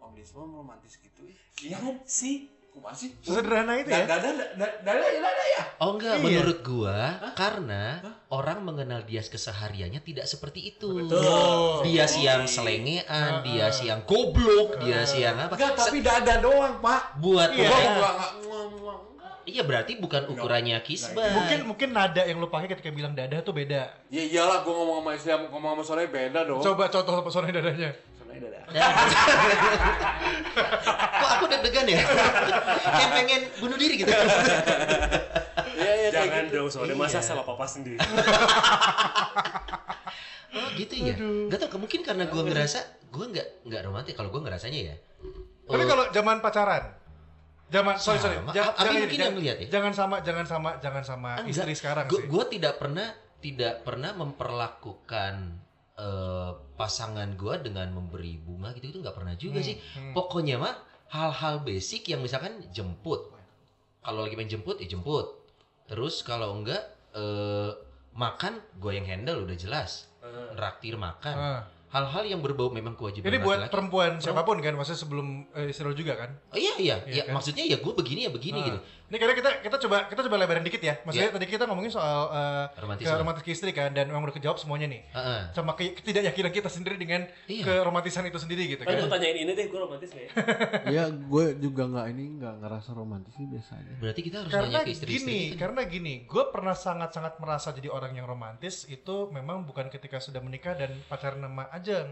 Om 0.01 0.17
Desmond 0.17 0.57
romantis 0.57 0.97
gitu 0.97 1.21
ih. 1.29 1.37
Iya 1.61 1.77
kan 1.77 1.95
sih? 2.09 2.49
Masih? 2.79 3.09
sederhana 3.19 3.75
itu 3.75 3.87
ya 3.87 4.03
Dadah, 4.03 4.17
dadah, 4.19 4.47
dadah, 4.81 4.93
ya 5.05 5.19
dadah 5.19 5.47
ya. 5.47 5.61
Oh 5.77 5.89
enggak, 5.93 6.15
Iya. 6.15 6.23
menurut 6.23 6.59
gua 6.59 6.99
karena 7.33 7.83
orang 8.27 8.59
mengenal 8.61 9.01
dia 9.03 9.19
kesehariannya 9.19 9.99
tidak 9.99 10.25
seperti 10.25 10.69
itu. 10.69 10.89
Betul. 11.03 11.21
Dia 11.85 12.03
Oh, 12.03 12.09
siang 12.09 12.43
iya. 12.43 12.49
selengean, 12.49 13.31
dia 13.43 13.67
siang 13.69 14.01
goblok, 14.03 14.79
dia 14.79 15.03
siang 15.03 15.37
apa? 15.37 15.53
Enggak, 15.53 15.71
Se- 15.73 15.79
tapi 15.85 15.97
dada 15.99 16.35
doang, 16.37 16.79
Pak. 16.79 17.01
buat 17.17 17.49
Iya. 17.51 17.67
Gua 17.67 17.77
orang- 17.77 17.97
enggak. 17.99 18.97
Iya 19.41 19.65
berarti 19.65 19.97
bukan 19.97 20.29
ukurannya 20.29 20.77
kisbah. 20.79 21.33
mungkin 21.33 21.65
mungkin 21.65 21.89
nada 21.89 22.21
yang 22.21 22.37
lu 22.37 22.47
pakai 22.47 22.69
ketika 22.69 22.93
bilang 22.93 23.17
dadah 23.17 23.41
tuh 23.41 23.49
beda 23.49 23.89
Ya 24.07 24.21
iyalah 24.21 24.61
gua 24.61 24.77
ngomong 24.77 25.01
sama 25.01 25.11
istri 25.11 25.33
ngomong 25.33 25.71
sama 25.73 25.83
sore 25.83 26.05
beda 26.05 26.45
dong. 26.45 26.61
coba 26.61 26.85
contoh 26.85 27.17
apa 27.17 27.29
suara 27.29 27.49
dadanya 27.49 27.89
Dadah. 28.31 28.61
Kok 31.15 31.29
aku 31.31 31.45
deg-degan 31.47 31.85
ya? 31.87 32.01
Kayak 32.85 33.09
pengen 33.13 33.41
bunuh 33.57 33.75
diri 33.75 33.95
gitu. 33.97 34.11
Iya, 34.11 34.21
iya 35.95 36.09
kayak 36.09 36.13
Jangan 36.13 36.43
gitu. 36.45 36.55
dong, 36.55 36.69
soalnya 36.69 36.95
masa 36.95 37.17
Iya. 37.17 37.25
sama 37.25 37.41
papa 37.41 37.65
sendiri. 37.65 37.97
Oh 40.49 40.67
gitu 40.73 40.93
ya? 40.95 41.13
Gak 41.47 41.59
tau, 41.61 41.77
mungkin 41.77 42.01
karena 42.01 42.25
gue 42.25 42.41
ngerasa 42.43 42.79
gue 43.05 43.25
nggak 43.27 43.47
nggak 43.65 43.81
romantis. 43.83 44.13
Kalau 44.13 44.29
gue 44.29 44.41
ngerasanya 44.41 44.79
ya. 44.83 44.95
tapi 45.65 45.85
eh, 45.85 45.87
kalau 45.87 46.09
zaman 46.09 46.41
pacaran 46.41 46.83
zaman 47.69 47.93
sorry 48.01 48.17
sorry 48.17 48.41
Sama. 48.41 48.49
jangan, 48.49 48.73
Abi 48.73 48.81
jangan, 48.81 48.97
mungkin 48.97 49.05
jangan, 49.13 49.21
yang 49.21 49.35
melihat 49.37 49.57
ya? 49.61 49.67
jangan 49.69 49.93
sama 49.93 50.15
jangan 50.25 50.45
sama 50.49 50.69
jangan 50.81 51.03
sama 51.05 51.31
Enggak. 51.37 51.53
istri 51.53 51.73
sekarang 51.77 52.05
Gu- 52.09 52.17
sih 52.17 52.25
Gue 52.25 52.43
tidak 52.49 52.81
pernah 52.81 53.07
tidak 53.37 53.85
pernah 53.85 54.11
memperlakukan 54.17 55.33
eh, 55.99 56.49
pasangan 56.73 57.27
gue 57.35 57.55
dengan 57.61 57.91
memberi 57.91 58.39
bunga 58.39 58.71
gitu 58.71 58.89
itu 58.89 58.99
nggak 58.99 59.13
pernah 59.13 59.35
juga 59.35 59.59
Hmm, 59.59 59.67
sih. 59.67 59.75
hmm. 59.75 60.13
Pokoknya 60.15 60.55
mah 60.57 60.75
hal-hal 61.09 61.59
basic 61.59 62.07
yang 62.07 62.21
misalkan 62.21 62.63
jemput. 62.69 63.27
Kalau 63.99 64.23
lagi 64.23 64.33
pengen 64.33 64.55
jemput 64.55 64.79
ya 64.79 64.87
jemput. 64.87 65.27
Terus 65.85 66.21
kalau 66.21 66.55
enggak 66.55 66.81
eh, 67.11 67.71
makan 68.13 68.57
gue 68.77 68.91
yang 68.93 69.05
handle 69.05 69.43
udah 69.43 69.55
jelas. 69.55 70.07
Traktir 70.55 70.95
makan. 70.95 71.35
Ah. 71.35 71.61
Hal-hal 71.89 72.23
yang 72.23 72.39
berbau 72.39 72.69
memang 72.69 72.93
kewajiban 72.93 73.25
ini 73.25 73.37
buat 73.37 73.57
laki-laki. 73.59 73.71
perempuan 73.71 74.11
siapa 74.17 74.41
pun 74.41 74.57
kan 74.57 74.73
maksudnya 74.73 74.99
sebelum 74.99 75.27
eh, 75.51 75.67
istri 75.67 75.83
lu 75.83 75.93
juga 75.93 76.13
kan 76.15 76.29
Oh 76.47 76.57
iya 76.57 76.77
iya, 76.77 76.95
Iya 77.01 77.15
ya, 77.15 77.23
kan? 77.25 77.33
maksudnya 77.33 77.63
ya 77.63 77.77
gue 77.77 77.93
begini 77.93 78.19
ya 78.23 78.31
begini 78.31 78.59
Ah. 78.59 78.67
gitu. 78.67 78.79
Ini 79.09 79.17
karena 79.17 79.33
kita 79.33 79.49
kita 79.59 79.77
coba 79.79 80.05
kita 80.05 80.21
coba 80.21 80.37
lebarin 80.37 80.61
dikit 80.61 80.77
ya. 80.79 81.01
Maksudnya 81.01 81.33
tadi 81.33 81.45
kita 81.47 81.65
ngomongin 81.65 81.89
soal 81.89 82.29
eh, 82.29 82.65
Romantisme. 82.77 83.09
ke 83.09 83.17
romantis 83.17 83.41
ke 83.41 83.51
istri 83.51 83.71
kan 83.71 83.89
dan 83.89 84.05
memang 84.05 84.21
udah 84.23 84.35
kejawab 84.35 84.55
semuanya 84.55 84.85
nih. 84.87 85.01
Heeh. 85.09 85.41
Sama 85.51 85.73
ke, 85.73 85.97
ketidakyakinan 85.97 86.51
kita 86.51 86.69
sendiri 86.69 86.93
dengan 86.95 87.25
Iya. 87.43 87.65
keromantisan 87.65 88.21
itu 88.23 88.37
sendiri 88.37 88.69
gitu 88.69 88.81
Kan 88.81 88.93
kan. 88.93 89.01
gue 89.01 89.09
tanyain 89.09 89.37
ini 89.39 89.51
deh, 89.51 89.65
gue 89.65 89.79
romantis 89.79 90.09
gak 90.09 90.23
ya? 90.23 90.29
Iya, 90.93 91.03
gue 91.09 91.45
juga 91.57 91.83
nggak 91.85 92.05
ini 92.07 92.37
nggak 92.37 92.55
ngerasa 92.59 92.89
romantis 92.91 93.33
sih 93.33 93.45
biasa 93.45 93.71
aja. 93.75 93.91
Berarti 93.97 94.21
kita 94.21 94.35
harus 94.39 94.51
Karena 94.51 94.69
nanya 94.71 94.81
ke 94.83 94.91
istri-istri 94.91 95.25
gini, 95.25 95.39
nih. 95.47 95.57
karena 95.57 95.81
gini, 95.83 96.13
gue 96.23 96.43
pernah 96.47 96.75
sangat-sangat 96.75 97.33
merasa 97.37 97.69
jadi 97.71 97.89
orang 97.89 98.13
yang 98.13 98.25
romantis 98.25 98.85
itu 98.85 99.15
memang 99.29 99.65
bukan 99.65 99.89
ketika 99.89 100.17
sudah 100.19 100.37
menikah 100.39 100.75
dan 100.75 100.93
pacaran 101.05 101.41
sama 101.41 101.65
Ajeng, 101.79 102.07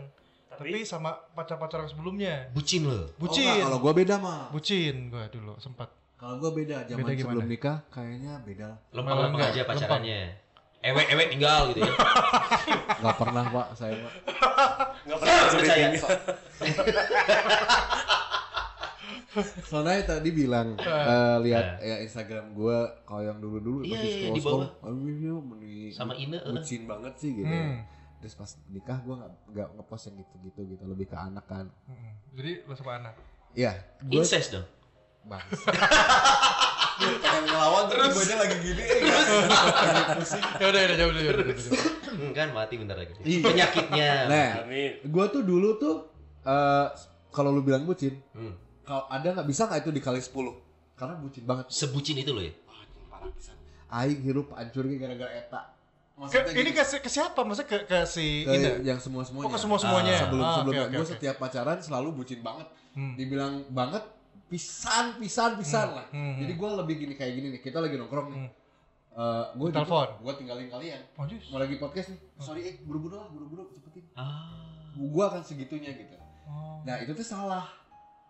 tapi, 0.50 0.72
Tapi 0.72 0.80
sama 0.82 1.12
pacar-pacar 1.32 1.84
yang 1.84 1.92
sebelumnya. 1.92 2.34
bucin 2.50 2.82
loh. 2.82 3.12
Bucin, 3.16 3.52
Oh, 3.60 3.68
kalau 3.68 3.80
gue 3.82 3.94
beda 3.98 4.16
mah. 4.18 4.48
bucin 4.50 5.08
gue 5.08 5.24
dulu 5.30 5.54
sempat. 5.58 5.92
Kalau 6.16 6.40
gue 6.40 6.52
beda, 6.56 6.82
zaman 6.84 7.04
Beda 7.04 7.14
sebelum 7.20 7.46
nikah 7.46 7.78
kayaknya 7.88 8.42
beda. 8.42 8.70
Lempeng-lempeng 8.90 9.38
enggak, 9.38 9.54
aja 9.54 9.62
pacarannya. 9.64 10.22
ewe-ewe 10.80 11.24
tinggal 11.28 11.62
gitu 11.70 11.82
ya. 11.82 11.94
Nggak 13.02 13.16
pernah 13.18 13.44
pak, 13.46 13.68
saya 13.76 13.94
pak. 13.98 14.14
Nggak 15.04 15.18
pernah 15.20 15.38
Percaya. 15.52 15.90
Soalnya 19.64 20.02
tadi 20.08 20.30
bilang 20.32 20.74
eh, 20.80 21.38
lihat 21.44 21.78
ya 21.80 22.02
Instagram 22.02 22.54
gue 22.54 22.78
kalau 23.06 23.22
yang 23.22 23.38
dulu-dulu 23.38 23.86
Iya, 23.86 23.94
masih 23.94 24.10
iya, 24.10 24.34
iya, 24.34 24.34
iya, 24.34 25.34
meni- 25.40 25.94
Sama 25.94 26.14
Ine, 26.16 26.38
eh. 26.38 26.50
bucin 26.50 26.82
banget 26.86 27.14
sih 27.16 27.30
gitu. 27.36 27.46
Hmm. 27.46 27.86
Terus 28.28 28.36
pas 28.36 28.52
nikah 28.68 29.00
gue 29.00 29.16
nggak 29.16 29.32
nggak 29.56 29.68
ngepost 29.80 30.04
yang 30.12 30.16
gitu-gitu 30.20 30.60
gitu, 30.68 30.84
lebih 30.84 31.08
ke 31.08 31.16
anak 31.16 31.48
kan. 31.48 31.72
Hmm. 31.88 32.12
Jadi 32.36 32.68
lo 32.68 32.76
sama 32.76 33.00
anak. 33.00 33.16
Iya, 33.56 33.72
gue 34.04 34.20
Incest 34.20 34.52
dong. 34.52 34.68
bang. 35.24 35.40
Pengen 37.24 37.44
ngelawan 37.48 37.88
terus 37.88 38.12
gue 38.20 38.36
lagi 38.36 38.58
gini, 38.60 38.84
eh, 38.84 39.00
pusing. 40.20 40.44
Ya 40.60 40.66
udah, 40.68 40.80
ya 40.82 40.88
udah, 40.92 40.98
jauh, 41.00 41.12
jauh, 41.14 41.24
jauh, 41.24 41.56
jauh. 41.56 42.32
Kan 42.36 42.52
mati 42.52 42.76
bentar 42.76 43.00
lagi. 43.00 43.16
Iya. 43.24 43.48
Penyakitnya. 43.48 44.10
Nah, 44.28 44.50
Amin. 44.68 44.92
gue 45.08 45.26
tuh 45.32 45.42
dulu 45.48 45.80
tuh 45.80 45.96
eh, 46.44 46.88
kalau 47.32 47.56
lu 47.56 47.64
bilang 47.64 47.88
bucin, 47.88 48.12
Hmm. 48.36 48.60
kalau 48.84 49.08
ada 49.08 49.40
nggak 49.40 49.48
bisa 49.48 49.72
nggak 49.72 49.88
itu 49.88 49.92
dikali 49.96 50.20
10 50.20 50.36
karena 51.00 51.16
bucin 51.16 51.44
banget. 51.48 51.66
Sebucin 51.72 52.20
itu 52.20 52.36
loh 52.36 52.44
ya. 52.44 52.52
Parah 53.08 53.32
pisan. 53.32 53.56
Aing 53.88 54.20
hirup 54.20 54.52
hancurnya 54.52 55.00
gara-gara 55.00 55.32
eta. 55.32 55.62
Ke, 56.18 56.26
Maksudnya 56.26 56.50
ini 56.50 56.74
gini, 56.74 56.82
ke, 56.82 56.98
ke 56.98 57.10
siapa? 57.14 57.40
Maksudnya 57.46 57.70
ke, 57.70 57.78
ke 57.86 58.00
si 58.10 58.42
ke 58.42 58.58
Ine? 58.58 58.82
yang 58.82 58.98
semua 58.98 59.22
semuanya. 59.22 59.46
Oh, 59.46 59.52
ke 59.54 59.60
semua-semuanya. 59.62 60.16
sebelum 60.18 60.42
Ah, 60.42 60.54
sebelumnya 60.58 60.82
oke, 60.82 60.90
oke, 60.90 60.98
gue 60.98 61.08
setiap 61.14 61.36
pacaran 61.38 61.78
selalu 61.78 62.08
bucin 62.18 62.42
banget. 62.42 62.68
Hmm. 62.98 63.14
Dibilang 63.14 63.54
banget 63.70 64.02
pisan 64.50 65.22
pisan 65.22 65.62
pisan 65.62 65.94
lah. 65.94 66.10
hmm, 66.10 66.42
Jadi 66.42 66.54
gue 66.58 66.70
lebih 66.82 66.96
gini 67.06 67.14
kayak 67.14 67.34
gini 67.38 67.48
nih. 67.54 67.62
Kita 67.62 67.78
lagi 67.78 68.02
nongkrong 68.02 68.28
nih. 68.34 68.40
Hmm. 68.50 69.46
gue 69.62 69.68
Telepon. 69.70 70.10
Gue 70.26 70.34
tinggalin 70.42 70.68
kalian. 70.74 71.02
Oh. 71.22 71.26
Mau 71.54 71.60
lagi 71.62 71.76
podcast 71.78 72.10
nih. 72.10 72.20
Sorry, 72.42 72.62
eh 72.66 72.76
buru-buru 72.82 73.14
lah, 73.14 73.30
buru-buru 73.30 73.70
cepetin. 73.70 74.10
Ah. 74.18 74.90
Gue 74.98 75.22
akan 75.22 75.46
segitunya 75.46 75.94
gitu. 75.94 76.18
Oh. 76.50 76.82
Nah 76.82 76.98
itu 76.98 77.14
tuh 77.14 77.22
salah. 77.22 77.70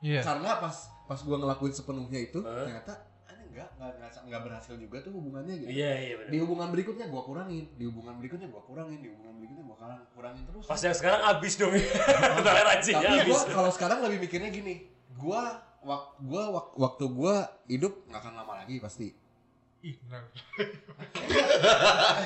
Iya. 0.03 0.27
Karena 0.27 0.59
pas 0.59 0.91
pas 1.07 1.19
gue 1.23 1.37
ngelakuin 1.39 1.71
sepenuhnya 1.71 2.19
itu, 2.19 2.43
Hah? 2.43 2.67
ternyata 2.67 2.93
enggak, 3.57 3.69
enggak, 3.73 3.91
enggak, 3.97 4.11
enggak 4.21 4.41
berhasil 4.43 4.73
juga 4.77 4.97
tuh 5.01 5.11
hubungannya 5.11 5.55
gitu. 5.57 5.69
Iya, 5.71 5.91
iya 5.97 6.13
benar. 6.15 6.29
Di 6.29 6.37
hubungan 6.37 6.67
berikutnya 6.69 7.05
gue 7.07 7.21
kurangin, 7.23 7.65
di 7.73 7.83
hubungan 7.83 8.13
berikutnya 8.15 8.47
gue 8.47 8.61
kurangin, 8.63 8.99
di 9.01 9.09
hubungan 9.09 9.33
berikutnya 9.35 9.63
gue 9.65 9.75
kurang, 9.75 9.99
kurangin 10.13 10.43
terus. 10.45 10.63
Pas 10.63 10.77
yang 10.79 10.93
sekarang 10.93 11.21
abis 11.27 11.53
dong. 11.57 11.73
Toleransinya 12.45 13.01
Tapi 13.03 13.25
gue 13.25 13.41
kalau 13.49 13.71
sekarang 13.71 13.97
lebih 14.03 14.19
mikirnya 14.21 14.49
gini, 14.51 14.85
gue 15.11 15.41
wak, 15.79 16.03
gua, 16.19 16.43
wak- 16.51 16.73
waktu 16.75 17.05
gue 17.07 17.35
hidup 17.69 17.93
nggak 18.05 18.21
akan 18.21 18.33
lama 18.35 18.53
lagi 18.61 18.77
pasti. 18.77 19.09
Ih, 19.79 19.93
benar. 20.03 20.25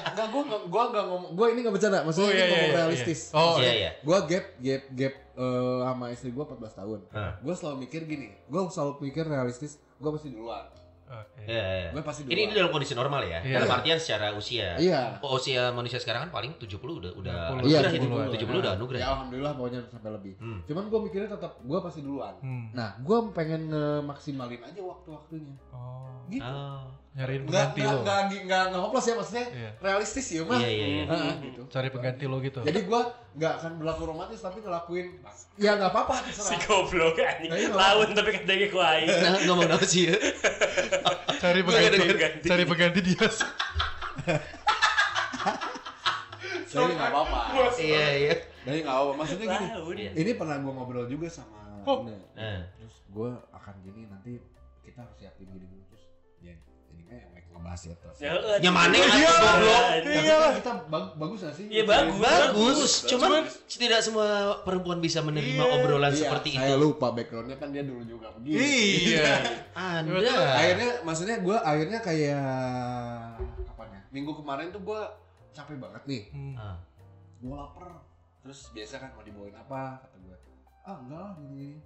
Enggak, 0.08 0.28
gue 0.34 0.42
nggak, 0.42 0.62
gue 0.66 0.84
nggak 0.90 1.06
ngomong, 1.06 1.32
gue 1.34 1.48
ini 1.48 1.60
nggak 1.62 1.76
bercanda, 1.76 2.00
maksudnya 2.02 2.26
Oh, 2.26 2.32
ini 2.32 2.36
iya, 2.36 2.44
iya, 2.44 2.52
ngomong 2.52 2.68
iya, 2.68 2.78
realistis. 2.78 3.20
iya. 3.22 3.38
Oh, 3.38 3.56
Iya 3.56 3.72
iya. 3.74 3.92
Gue 4.02 4.18
gap, 4.26 4.46
gap, 4.58 4.84
gap 4.90 5.14
eh, 5.38 5.80
sama 5.82 6.06
istri 6.10 6.30
gue 6.32 6.44
14 6.44 6.80
tahun. 6.80 7.00
Hah. 7.12 7.32
Gue 7.40 7.54
selalu 7.54 7.76
mikir 7.82 8.02
gini, 8.04 8.28
gue 8.42 8.62
selalu 8.68 8.92
mikir 9.02 9.24
realistis, 9.26 9.72
gue 9.94 10.10
pasti 10.10 10.30
duluan. 10.32 10.66
Oke. 11.12 11.44
Iya, 11.44 11.64
iya. 11.68 11.90
Gue 11.92 12.04
pasti 12.08 12.24
duluan. 12.24 12.40
Ini, 12.40 12.42
ini 12.48 12.54
dalam 12.56 12.72
kondisi 12.72 12.94
normal 12.96 13.22
ya. 13.28 13.40
Iya. 13.44 13.58
Dalam 13.60 13.72
artian 13.76 14.00
secara 14.00 14.32
usia. 14.32 14.80
Iya. 14.80 15.20
Oh, 15.20 15.36
usia 15.36 15.76
manusia 15.76 16.00
sekarang 16.00 16.28
kan 16.28 16.32
paling 16.32 16.56
70 16.56 16.80
udah 16.80 17.12
udah 17.20 17.36
60. 17.60 17.68
Iya, 17.68 17.78
anugerah 17.84 17.92
itu. 17.92 18.08
70-an. 18.08 18.28
70 18.32 18.64
udah 18.64 18.74
anugerah. 18.80 19.00
Ya 19.04 19.08
alhamdulillah 19.12 19.54
pokoknya 19.60 19.80
sampai 19.92 20.12
lebih. 20.16 20.34
Hmm. 20.40 20.60
Cuman 20.64 20.84
gue 20.88 21.00
mikirnya 21.12 21.30
tetap 21.36 21.60
gue 21.60 21.80
pasti 21.84 22.00
duluan. 22.00 22.34
Hmm. 22.40 22.72
Nah, 22.72 22.96
gue 23.04 23.18
pengen 23.36 23.62
ngemaksimalin 23.68 24.62
aja 24.64 24.82
waktu-waktunya. 24.82 25.56
Oh. 25.76 26.24
Gitu. 26.32 26.48
Oh. 26.48 26.88
Nyariin 27.12 27.44
Nggak, 27.44 27.76
pengganti 27.76 27.80
nggak, 27.84 27.92
lo. 27.92 28.02
nggak, 28.02 28.20
nggak, 28.48 28.64
nggak 28.72 28.82
hopeless 28.82 29.04
ya 29.04 29.16
maksudnya 29.20 29.46
Iya. 29.52 29.70
realistis 29.84 30.28
ya 30.32 30.42
mah. 30.48 30.60
Iya 30.64 30.70
iya 30.72 30.88
iya. 30.88 31.04
Heeh, 31.12 31.34
gitu. 31.44 31.62
Cari 31.68 31.88
pengganti 31.92 32.24
lo 32.24 32.38
gitu. 32.40 32.60
Jadi 32.64 32.80
gue 32.88 33.02
nggak 33.32 33.54
akan 33.60 33.72
berlaku 33.78 34.04
romantis 34.08 34.40
tapi 34.40 34.58
ngelakuin 34.60 35.08
ya 35.56 35.72
nggak 35.76 35.92
apa-apa 35.92 36.16
Si 36.32 36.56
goblok 36.64 37.20
anjing. 37.20 37.52
Nah, 37.52 37.58
iya, 37.60 37.68
Lawan 37.68 38.16
tapi 38.16 38.30
katanya 38.32 38.68
ku 38.68 38.80
aing. 38.80 39.08
Nah, 39.12 39.40
ngomong 39.44 39.70
apa 39.70 39.84
sih 39.84 40.08
ya? 40.08 40.16
Cari 41.36 41.60
Gua 41.62 41.72
nggak 41.76 42.00
pengganti. 42.00 42.48
Cari 42.48 42.64
pengganti 42.64 43.00
dia. 43.04 43.28
Jadi 46.72 46.92
nggak 46.96 47.12
apa-apa. 47.12 47.40
Iya 47.76 48.06
iya. 48.16 48.34
Jadi 48.64 48.78
nggak 48.82 48.96
apa-apa. 48.96 49.14
Maksudnya 49.20 49.46
gini. 49.52 49.68
Ini 50.16 50.32
pernah 50.40 50.56
gue 50.58 50.72
ngobrol 50.72 51.06
juga 51.08 51.28
sama 51.28 51.60
Oh. 51.82 52.06
Nah. 52.08 52.62
Terus 52.78 52.96
gue 53.10 53.30
akan 53.52 53.74
gini 53.82 54.06
nanti 54.06 54.38
kita 54.86 55.02
harus 55.02 55.18
siapin 55.18 55.50
gini 55.50 55.66
dulu 55.66 55.82
ini 55.82 55.91
yang 57.62 57.78
ngebahas 57.78 57.82
ya 57.84 57.96
terus. 57.96 58.18
Ya, 58.60 58.72
mana 58.74 58.90
iya, 58.92 59.06
iya, 59.08 59.32
goblok? 59.32 59.84
Iya. 60.04 60.36
kan 60.36 60.52
kita 60.58 60.72
bag- 60.90 61.14
bagus 61.16 61.40
gak 61.42 61.54
sih? 61.54 61.66
Iya, 61.70 61.84
bagus. 61.86 62.18
Bagus, 62.20 62.92
cuman 63.06 63.32
tidak 63.68 64.00
semua 64.02 64.28
perempuan 64.62 64.98
bisa 64.98 65.22
menerima 65.22 65.62
Iya. 65.62 65.74
obrolan 65.78 66.10
Iya, 66.10 66.20
seperti 66.20 66.50
saya 66.56 66.74
itu. 66.74 66.82
lupa 66.82 67.08
backgroundnya 67.12 67.56
kan 67.56 67.70
dia 67.70 67.84
dulu 67.84 68.02
juga 68.04 68.34
begini. 68.34 68.58
Iya. 68.58 69.34
Anda. 69.78 70.38
akhirnya 70.58 70.90
maksudnya 71.04 71.38
gue 71.40 71.54
akhirnya 71.56 72.00
kayak 72.00 72.46
kapan 73.64 73.88
ya? 73.92 74.02
Minggu 74.10 74.32
kemarin 74.34 74.74
tuh 74.74 74.82
gue 74.82 75.02
capek 75.52 75.78
banget 75.78 76.04
nih. 76.08 76.24
Hmm. 76.34 76.56
Ah. 76.58 76.78
Gue 77.38 77.54
lapar. 77.54 78.02
Terus 78.42 78.74
biasa 78.74 78.98
kan 78.98 79.14
mau 79.14 79.22
dibawain 79.22 79.54
apa? 79.54 80.02
Kata 80.02 80.18
gue. 80.18 80.36
Ah 80.82 80.98
enggak 80.98 81.20
lah 81.22 81.34
gini. 81.38 81.78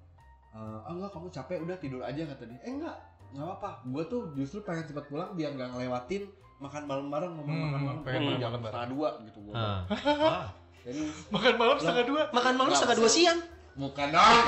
Eh, 0.55 0.55
ah 0.55 0.87
enggak 0.87 1.11
kamu 1.11 1.27
capek 1.29 1.57
udah 1.59 1.75
tidur 1.75 1.99
aja 1.99 2.21
kata 2.25 2.47
dia. 2.47 2.59
Eh 2.63 2.71
enggak 2.71 2.95
nggak 3.35 3.45
apa-apa. 3.45 3.69
Gue 3.85 4.03
tuh 4.05 4.21
justru 4.33 4.59
pengen 4.61 4.85
cepat 4.85 5.05
pulang 5.05 5.29
biar 5.31 5.51
nggak 5.51 5.69
ngelewatin 5.69 6.23
makan 6.55 6.83
malam 6.85 7.07
bareng 7.07 7.31
ngomong 7.33 7.51
Hmm, 7.51 7.63
makan 7.67 7.81
malam 7.81 7.99
pengen 8.01 8.21
Jam 8.21 8.25
makan 8.25 8.39
malam 8.39 8.51
bareng. 8.55 8.71
setengah 8.71 8.89
dua 8.89 9.09
gitu 9.21 9.39
gue. 9.41 9.53
Ah. 9.53 9.79
Wah. 10.17 10.47
Jadi 10.85 11.01
Makan 11.27 11.53
malam 11.57 11.75
setengah 11.75 12.05
dua. 12.05 12.21
Makan 12.29 12.53
malam 12.55 12.71
setengah 12.71 12.97
dua 12.97 13.09
siang. 13.09 13.39
Bukan 13.75 14.07
dong 14.07 14.39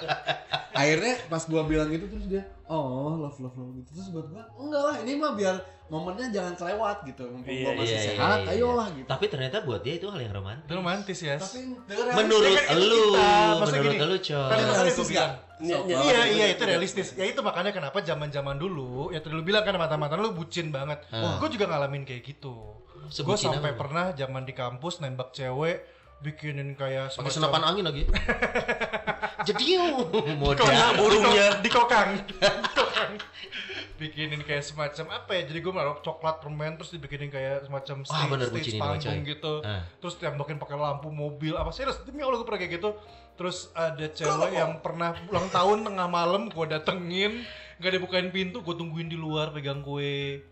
akhirnya 0.80 1.14
pas 1.28 1.42
gua 1.44 1.62
bilang 1.68 1.92
gitu 1.92 2.08
terus 2.08 2.24
dia 2.24 2.42
oh 2.72 3.20
love 3.20 3.36
love 3.36 3.52
love 3.52 3.72
gitu 3.76 3.88
terus 3.92 4.08
buat 4.16 4.26
gua 4.32 4.48
enggak 4.56 4.82
lah 4.82 4.96
ini 5.04 5.12
mah 5.20 5.32
biar 5.36 5.56
momennya 5.90 6.30
jangan 6.30 6.54
kelewat 6.54 7.02
gitu 7.02 7.26
mumpung 7.28 7.50
Iya, 7.50 7.66
gua 7.66 7.72
masih 7.82 7.98
iya, 7.98 8.06
sehat 8.14 8.38
iya, 8.40 8.46
iya. 8.46 8.52
ayolah 8.56 8.86
gitu 8.94 9.06
Tapi 9.10 9.24
ternyata 9.26 9.56
buat 9.66 9.80
dia 9.82 9.94
itu 9.98 10.06
hal 10.06 10.20
yang 10.22 10.34
romantis. 10.38 10.64
Itu 10.70 10.74
romantis 10.78 11.18
ya. 11.18 11.36
tapi 11.36 11.58
Menurut 12.14 12.54
kan 12.54 12.78
itu 12.78 12.86
lu, 12.86 13.02
menurut 13.58 13.74
gini, 13.74 13.98
lu, 13.98 13.98
Kan 13.98 14.06
Coy. 14.06 14.14
itu 14.14 14.38
tadi 14.46 14.62
realistis 14.62 14.96
gua 15.02 15.10
bilang. 15.10 15.32
Iya, 15.60 15.76
iya. 15.82 15.96
Iya 15.98 16.20
iya 16.30 16.46
itu 16.54 16.62
realistis. 16.62 17.08
Ya 17.18 17.26
itu 17.26 17.40
makanya 17.42 17.74
kenapa 17.74 17.98
zaman-zaman 18.06 18.56
dulu 18.56 19.10
ya 19.10 19.18
tadi 19.18 19.34
lu 19.34 19.42
bilang 19.42 19.66
kan 19.66 19.74
mata-mata 19.74 20.14
lu 20.14 20.30
bucin 20.30 20.70
banget. 20.70 21.02
Ah. 21.10 21.42
Gue 21.42 21.50
juga 21.50 21.66
ngalamin 21.66 22.06
kayak 22.06 22.22
gitu. 22.22 22.78
Gue 23.10 23.36
sampai 23.36 23.74
pernah 23.74 24.14
zaman 24.14 24.46
di 24.46 24.54
kampus 24.54 25.02
nembak 25.02 25.34
cewek 25.34 25.99
bikinin 26.20 26.72
kayak 26.72 27.10
Pakai 27.10 27.26
semacam- 27.26 27.34
senapan 27.34 27.62
angin 27.64 27.84
lagi. 27.84 28.02
Jadi 29.48 29.64
modal 30.36 30.68
burungnya. 30.94 31.58
di 31.58 31.68
kokang, 31.68 32.12
bikinin 33.96 34.40
kayak 34.40 34.60
semacam 34.62 35.06
apa 35.14 35.30
ya? 35.32 35.42
Jadi 35.44 35.58
gue 35.58 35.72
naruh 35.72 35.96
coklat 35.98 36.40
permen 36.40 36.76
terus 36.76 36.90
dibikinin 36.90 37.28
kayak 37.28 37.64
semacam 37.64 37.96
Ah, 38.02 38.06
stage, 38.06 38.30
bener, 38.30 38.46
stage 38.46 38.56
bucin 38.58 38.72
ini, 38.72 38.80
panggung 38.80 39.20
gitu. 39.22 39.52
Ah. 39.60 39.82
Terus 39.96 40.14
tembakin 40.16 40.56
pakai 40.56 40.76
lampu 40.76 41.08
mobil 41.08 41.52
apa 41.52 41.68
serius 41.70 42.00
demi 42.02 42.20
Allah 42.20 42.36
gue 42.36 42.44
pernah 42.44 42.60
kayak 42.60 42.72
gitu. 42.76 42.90
Terus 43.34 43.72
ada 43.72 44.06
cewek 44.06 44.52
yang 44.52 44.76
pernah 44.78 45.16
ulang 45.26 45.48
tahun 45.48 45.78
tengah 45.82 46.04
malam 46.06 46.42
gue 46.46 46.66
datengin 46.66 47.40
nggak 47.80 47.92
dibukain 47.96 48.28
pintu 48.28 48.60
gue 48.60 48.74
tungguin 48.74 49.08
di 49.08 49.16
luar 49.16 49.48
pegang 49.50 49.80
kue 49.80 50.44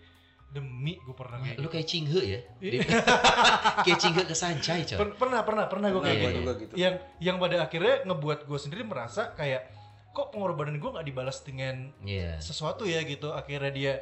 demi 0.49 0.97
gue 0.97 1.13
pernah 1.13 1.39
kayak 1.39 1.57
Lu 1.57 1.69
gitu. 1.69 1.73
kayak 1.77 1.87
cinghe 1.87 2.21
ya? 2.25 2.41
kayak 3.85 3.99
cinghe 4.01 4.23
ke 4.25 4.33
sancai, 4.33 4.81
coy. 4.83 4.97
Per- 4.97 5.17
pernah 5.17 5.41
pernah 5.45 5.65
pernah 5.69 5.89
gue 5.91 6.01
kayak 6.01 6.17
Iya, 6.17 6.25
gua 6.25 6.33
gitu 6.33 6.53
gitu 6.59 6.75
yang 6.75 6.95
yang 7.19 7.37
pada 7.37 7.57
akhirnya 7.61 7.95
ngebuat 8.05 8.49
gue 8.49 8.59
sendiri 8.59 8.83
merasa 8.83 9.33
kayak 9.33 9.69
kok 10.11 10.33
pengorbanan 10.33 10.77
gue 10.77 10.91
nggak 10.91 11.05
dibalas 11.05 11.45
dengan 11.45 11.93
Iya. 12.01 12.41
sesuatu 12.41 12.83
ya 12.83 13.05
gitu 13.05 13.31
akhirnya 13.31 13.71
dia 13.71 13.95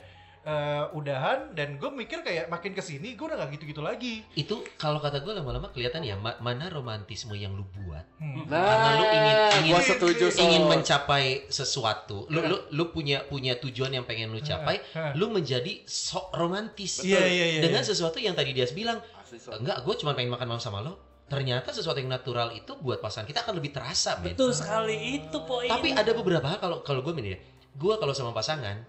eh, 0.47 0.85
udahan 0.95 1.53
dan 1.59 1.75
gue 1.77 1.91
mikir 1.91 2.23
kayak 2.23 2.47
makin 2.47 2.71
ke 2.71 2.81
sini 2.81 3.19
gue 3.19 3.27
udah 3.27 3.35
nggak 3.35 3.59
gitu-gitu 3.59 3.83
lagi 3.83 4.23
Itu 4.39 4.63
kalau 4.79 5.03
kata 5.03 5.19
gue 5.21 5.35
lama-lama 5.35 5.75
kelihatan 5.75 6.07
ya 6.07 6.15
ma- 6.15 6.39
mana 6.39 6.71
romantisme 6.71 7.35
yang 7.35 7.59
lu 7.59 7.67
buat. 7.75 8.07
Hmm. 8.23 8.47
Karena 8.47 8.91
lu 8.95 9.05
ingin 9.11 9.37
ingin 9.61 9.73
gua 9.75 9.83
setuju 9.83 10.27
ingin 10.39 10.63
mencapai 10.71 11.51
sesuatu. 11.51 12.31
Lu 12.31 12.41
lu 12.47 12.57
lu 12.71 12.85
punya 12.95 13.27
punya 13.27 13.59
tujuan 13.59 13.91
yang 13.91 14.05
pengen 14.07 14.31
lu 14.31 14.39
capai, 14.39 14.79
Hah. 14.95 15.13
lu 15.19 15.33
menjadi 15.33 15.83
sok 15.85 16.31
romantis. 16.37 17.03
Iya 17.03 17.27
iya 17.27 17.47
iya. 17.59 17.61
Dengan 17.61 17.83
iya. 17.83 17.89
sesuatu 17.91 18.17
yang 18.23 18.39
tadi 18.39 18.55
dia 18.55 18.69
bilang, 18.71 19.03
enggak, 19.51 19.83
gue 19.83 19.95
cuma 19.99 20.15
pengen 20.15 20.31
makan 20.31 20.47
malam 20.47 20.63
sama 20.63 20.81
lo. 20.85 21.01
Ternyata 21.27 21.75
sesuatu 21.75 21.99
yang 21.99 22.13
natural 22.13 22.55
itu 22.55 22.79
buat 22.79 23.03
pasangan 23.03 23.27
kita 23.27 23.43
akan 23.43 23.59
lebih 23.59 23.75
terasa, 23.75 24.23
men. 24.23 24.39
Betul 24.39 24.55
sekali 24.55 25.19
itu 25.19 25.39
poin. 25.43 25.67
Tapi 25.67 25.91
ada 25.91 26.15
beberapa 26.15 26.47
hal 26.47 26.63
kalau 26.63 26.87
kalau 26.87 27.03
gue 27.03 27.13
ini 27.19 27.35
ya, 27.35 27.39
gue 27.75 27.95
kalau 27.99 28.15
sama 28.15 28.31
pasangan, 28.31 28.87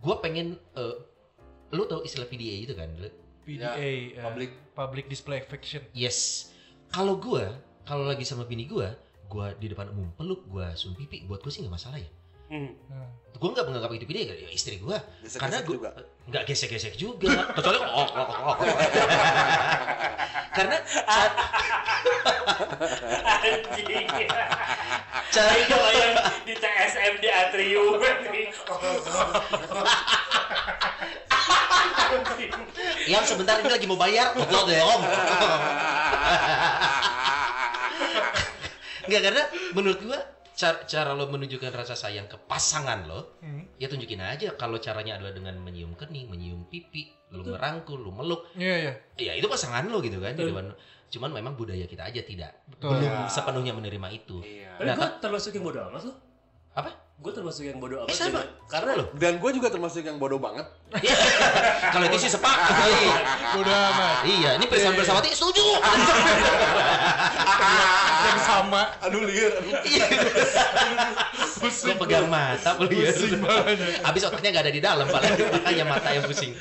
gue 0.00 0.14
pengen, 0.24 0.56
eh, 0.78 0.96
lu 1.72 1.84
tau 1.88 2.00
istilah 2.00 2.28
PDA 2.28 2.64
itu 2.64 2.74
kan? 2.76 2.88
Lu- 2.96 3.16
PDA 3.42 3.74
eh, 3.76 4.16
public. 4.22 4.50
public 4.72 5.04
display 5.10 5.42
affection 5.42 5.82
Yes. 5.92 6.48
Kalau 6.92 7.18
gue, 7.18 7.42
kalau 7.82 8.04
lagi 8.06 8.22
sama 8.22 8.44
bini 8.46 8.68
gue, 8.68 8.88
gue 9.26 9.46
di 9.58 9.66
depan 9.72 9.88
umum 9.90 10.12
peluk, 10.14 10.44
gue 10.48 10.66
sun 10.76 10.92
pipi, 10.92 11.24
buat 11.24 11.40
gue 11.40 11.50
sih 11.50 11.64
nggak 11.64 11.74
masalah 11.74 11.98
ya. 11.98 12.08
Hmm. 12.52 12.68
gue 13.32 13.48
nggak 13.48 13.64
menganggap 13.64 13.96
itu 13.96 14.04
pede 14.04 14.28
ya 14.28 14.36
istri 14.52 14.76
gue 14.76 14.92
karena 15.40 15.64
gue 15.64 15.72
nggak 16.28 16.44
gesek-gesek 16.44 17.00
juga. 17.00 17.48
Kecuali 17.56 17.80
oh, 17.80 18.04
oh, 18.04 18.28
oh, 18.28 18.52
oh. 18.52 18.56
karena 20.60 20.76
ca- 20.84 21.32
Anjing. 23.40 24.04
cara 25.32 25.52
kebayang 25.64 26.14
di 26.44 26.52
TSM 26.52 27.14
di 27.24 27.28
Atrium. 27.32 27.96
Yang 33.08 33.24
sebentar 33.34 33.56
ini 33.64 33.70
lagi 33.72 33.86
mau 33.88 33.96
bayar 33.96 34.36
betul 34.36 34.68
deh 34.68 34.76
om. 34.84 35.02
Nggak 39.08 39.22
karena 39.24 39.42
menurut 39.74 39.98
gue 39.98 40.20
cara, 40.52 40.84
cara 40.84 41.10
lo 41.12 41.26
menunjukkan 41.26 41.70
rasa 41.70 41.94
sayang 41.94 42.26
ke 42.26 42.36
pasangan 42.40 43.04
lo 43.04 43.36
Hmm. 43.38 43.64
ya 43.76 43.86
tunjukin 43.86 44.18
aja 44.18 44.54
kalau 44.54 44.76
caranya 44.76 45.16
adalah 45.16 45.32
dengan 45.32 45.56
menyium 45.58 45.92
kening 45.92 46.26
menyium 46.26 46.64
pipi 46.66 47.10
lo 47.30 47.42
ngerangkul 47.42 47.96
lo 47.96 48.10
meluk 48.10 48.44
Iya, 48.54 48.76
iya. 48.78 48.92
ya 49.16 49.32
itu 49.34 49.46
pasangan 49.46 49.84
lo 49.84 49.98
gitu 49.98 50.16
kan 50.16 50.32
di 50.32 50.40
Betul. 50.40 50.50
depan 50.52 50.66
cuman 51.08 51.30
memang 51.34 51.52
budaya 51.54 51.84
kita 51.84 52.04
aja 52.04 52.20
tidak 52.22 52.52
Betul. 52.66 52.96
belum 52.96 53.12
Ya. 53.12 53.28
sepenuhnya 53.28 53.72
menerima 53.72 54.08
itu 54.10 54.40
Iya. 54.40 54.76
Nah, 54.78 54.94
gue 54.94 55.08
termasuk 55.18 55.52
yang 55.52 55.62
bodoh 55.62 55.84
amat 55.86 56.02
loh. 56.04 56.16
Apa 56.74 56.90
Gue 57.16 57.30
termasuk 57.30 57.62
yang 57.62 57.78
bodoh 57.78 58.02
amat. 58.02 58.10
eh 58.10 58.18
sama 58.18 58.42
karena 58.66 58.98
lo 58.98 59.06
Dan 59.14 59.38
gue 59.38 59.50
juga 59.54 59.70
termasuk 59.70 60.02
yang 60.02 60.18
bodoh 60.18 60.36
banget. 60.36 60.66
kalau 61.94 62.04
itu 62.04 62.18
sih 62.18 62.26
sepakat 62.28 62.74
Udah 63.56 63.78
amat. 63.94 64.22
iya 64.26 64.50
ini 64.56 64.66
persamaan 64.66 64.98
bersawati 64.98 65.30
setuju 65.30 65.62
Yang 68.22 68.40
sama. 68.42 68.82
Aduh 69.00 69.22
liar. 69.22 69.54
Lo 71.62 71.94
pegang 71.96 72.26
mata. 72.26 72.74
Pusing 72.76 73.38
banget. 73.38 74.02
Abis 74.02 74.22
otaknya 74.26 74.50
gak 74.52 74.64
ada 74.66 74.72
di 74.72 74.82
dalam, 74.82 75.06
malah 75.06 75.30
makanya 75.30 75.84
mata 75.86 76.08
yang 76.10 76.24
pusing. 76.26 76.52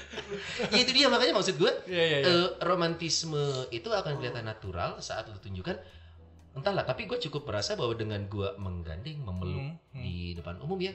Ya 0.69 0.77
itu 0.77 0.91
dia 0.91 1.07
makanya 1.07 1.33
maksud 1.33 1.57
gue, 1.57 1.71
Iya, 1.87 2.03
iya, 2.03 2.17
iya. 2.21 2.29
eh, 2.29 2.47
romantisme 2.61 3.41
itu 3.69 3.89
akan 3.89 4.17
kelihatan 4.17 4.45
natural 4.45 4.97
saat 4.99 5.25
lo 5.25 5.37
tunjukkan. 5.37 6.00
Entahlah, 6.51 6.83
tapi 6.83 7.07
gue 7.07 7.15
cukup 7.15 7.47
merasa 7.47 7.79
bahwa 7.79 7.95
dengan 7.95 8.27
gue 8.27 8.49
menggandeng, 8.59 9.23
memeluk 9.23 9.63
Hmm, 9.71 9.75
hmm. 9.95 10.03
di 10.03 10.15
depan 10.35 10.59
umum 10.59 10.79
ya, 10.83 10.91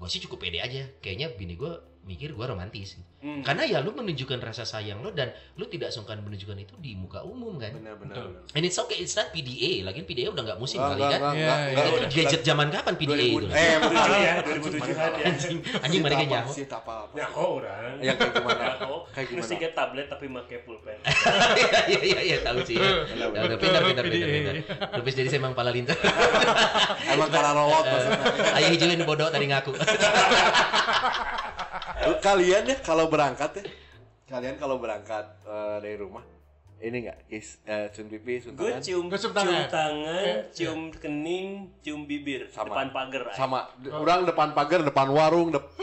gue 0.00 0.08
sih 0.08 0.20
cukup 0.24 0.48
pede 0.48 0.64
aja. 0.64 0.88
Kayaknya 1.04 1.36
bini 1.36 1.54
gue 1.60 1.72
mikir 2.04 2.36
gue 2.36 2.46
romantis. 2.46 3.00
Hmm. 3.24 3.40
Karena 3.40 3.64
ya 3.64 3.80
lu 3.80 3.96
menunjukkan 3.96 4.36
rasa 4.36 4.68
sayang 4.68 5.00
lo 5.00 5.08
dan 5.16 5.32
lu 5.56 5.64
tidak 5.64 5.88
sungkan 5.88 6.20
menunjukkan 6.20 6.60
itu 6.60 6.76
di 6.76 6.92
muka 6.92 7.24
umum 7.24 7.56
kan. 7.56 7.72
Benar 7.72 7.96
benar. 7.96 8.44
And 8.52 8.62
it's 8.68 8.76
okay, 8.76 9.00
it's 9.00 9.16
not 9.16 9.32
PDA. 9.32 9.80
Lagian 9.80 10.04
PDA 10.04 10.28
udah 10.28 10.44
nggak 10.44 10.60
musim 10.60 10.84
Enggak, 10.84 10.92
kali 10.92 11.02
enggak, 11.02 11.20
kan. 11.24 11.32
enggak, 11.32 11.56
enggak, 11.56 11.84
iya. 11.88 11.88
Itu 11.88 12.00
gadget 12.12 12.42
zaman 12.44 12.66
kapan 12.68 12.94
PDA 13.00 13.16
2000 13.16 13.24
itu? 13.24 13.46
Eh, 13.48 13.74
Tujuh 13.84 13.88
bener. 13.88 14.20
ya, 14.20 14.34
2007-an 14.44 15.12
ya. 15.16 15.24
Anjing, 15.24 15.58
anjing 15.80 16.02
mereka 16.04 16.20
Sih, 16.20 16.28
nyaho. 16.28 16.50
Ya 17.16 17.26
kok 17.32 17.48
orang. 17.48 17.92
Yang 18.04 18.16
kayak 18.20 18.32
gimana? 18.36 18.60
Ya. 18.60 18.72
Kayak 19.16 19.26
gimana? 19.32 19.54
Kayak 19.56 19.72
tablet 19.72 20.06
tapi 20.12 20.24
pakai 20.28 20.58
pulpen. 20.68 20.98
Iya 21.84 22.00
iya 22.00 22.20
iya 22.20 22.36
tahu 22.44 22.58
sih. 22.64 22.76
Ya. 22.76 22.92
Benar, 23.32 23.48
Udah, 23.48 23.58
pintar 23.60 23.82
pintar 23.88 24.04
pintar 24.04 24.28
pintar. 24.28 24.54
Rupis 25.00 25.14
jadi 25.16 25.28
semang 25.32 25.56
pala 25.56 25.72
lintar. 25.72 25.96
Emang 27.08 27.30
karena 27.32 27.50
robot 27.56 27.84
maksudnya. 27.88 28.20
Ayah 28.52 28.68
hijauin 28.68 29.00
bodoh 29.08 29.28
tadi 29.32 29.46
ngaku. 29.48 29.72
Kalian 32.18 32.62
ya 32.64 32.76
kalau 32.78 33.06
berangkat 33.06 33.50
ya, 33.54 33.64
kalian 34.26 34.56
kalau 34.56 34.76
berangkat 34.76 35.24
eh, 35.42 35.76
dari 35.78 35.96
rumah, 35.96 36.24
ini 36.76 36.96
nggak 37.02 37.18
kis, 37.26 37.60
eh, 37.62 37.88
cium 37.88 38.08
pipi, 38.08 38.38
cium 38.38 38.52
Gue 38.54 38.70
tangan? 38.70 38.82
cium, 38.82 39.04
cium 39.06 39.16
cium 39.16 39.32
tangan. 39.32 39.64
tangan, 39.68 40.22
Eh, 40.22 40.40
cium 40.50 40.80
kening, 40.92 41.48
cium 41.78 42.04
bibir 42.04 42.48
Sama. 42.48 42.68
depan 42.68 42.86
pagar. 42.90 43.22
sama 43.32 43.58
D- 43.76 43.88
orang 43.88 44.24
depan 44.24 44.52
pagar 44.52 44.80
depan 44.82 45.08
warung 45.08 45.48
dep 45.50 45.64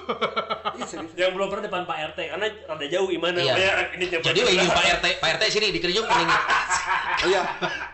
Iya. 0.71 1.03
Yang 1.19 1.31
belum 1.35 1.47
pernah 1.47 1.63
depan 1.63 1.83
Pak 1.83 1.97
RT 2.11 2.19
karena 2.27 2.47
rada 2.65 2.85
jauh 2.87 3.05
gimana. 3.05 3.37
Iya. 3.37 3.53
Makanya 3.53 3.73
ini. 3.93 4.05
Jadi 4.09 4.39
wah 4.41 4.51
Pak 4.71 4.85
RT, 4.97 5.05
Pak 5.19 5.29
RT 5.35 5.43
sini 5.49 5.67
di 5.69 5.79
kerjung 5.79 6.05
kening. 6.05 6.29
iya 7.29 7.41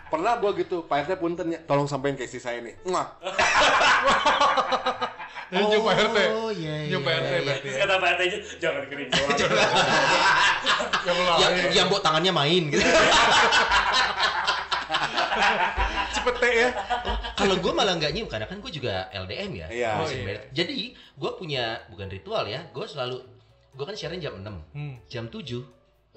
pernah 0.07 0.39
gua 0.39 0.55
gitu 0.55 0.85
Pak 0.85 1.03
RT 1.03 1.19
punten 1.19 1.51
ya 1.51 1.59
tolong 1.61 1.83
sampein 1.83 2.15
ke 2.15 2.23
istri 2.23 2.39
saya 2.39 2.63
nih 2.63 2.79
Jadi 5.47 5.63
nyium 5.63 5.83
Pak 5.83 5.95
RT. 5.95 6.17
Oh 6.36 6.51
iya 6.51 6.73
iya. 6.75 6.88
Nyium 6.91 7.01
Pak 7.01 7.13
RT 7.13 7.23
iya. 7.31 7.39
berarti. 7.41 7.67
Ya. 7.67 7.77
kata 7.79 7.95
Pak 7.95 8.10
RT 8.10 8.19
aja, 8.19 8.38
jangan 8.60 8.83
kering 8.91 9.10
doang. 9.15 9.29
Yang 11.07 11.19
lain. 11.23 11.39
Yang 11.39 11.53
yang 11.71 11.86
mbok 11.88 12.01
tangannya 12.03 12.31
main 12.36 12.63
gitu. 12.67 12.83
Cepet 16.15 16.36
ya. 16.43 16.69
Kalau 17.38 17.55
gue 17.60 17.71
malah 17.71 17.93
nggak 17.95 18.12
nyium 18.12 18.27
karena 18.27 18.47
kan 18.49 18.57
gue 18.60 18.71
juga 18.73 19.07
LDM 19.13 19.51
ya. 19.55 19.67
Iya. 19.69 19.89
Oh, 20.01 20.07
iya. 20.10 20.41
Jadi 20.51 20.91
gue 20.93 21.31
punya 21.38 21.79
bukan 21.88 22.07
ritual 22.10 22.43
ya. 22.47 22.65
Gue 22.73 22.83
selalu 22.83 23.21
gue 23.77 23.86
kan 23.86 23.93
siaran 23.93 24.17
jam 24.17 24.33
6 24.41 24.73
Hmm. 24.73 24.95
jam 25.05 25.29
7 25.29 25.62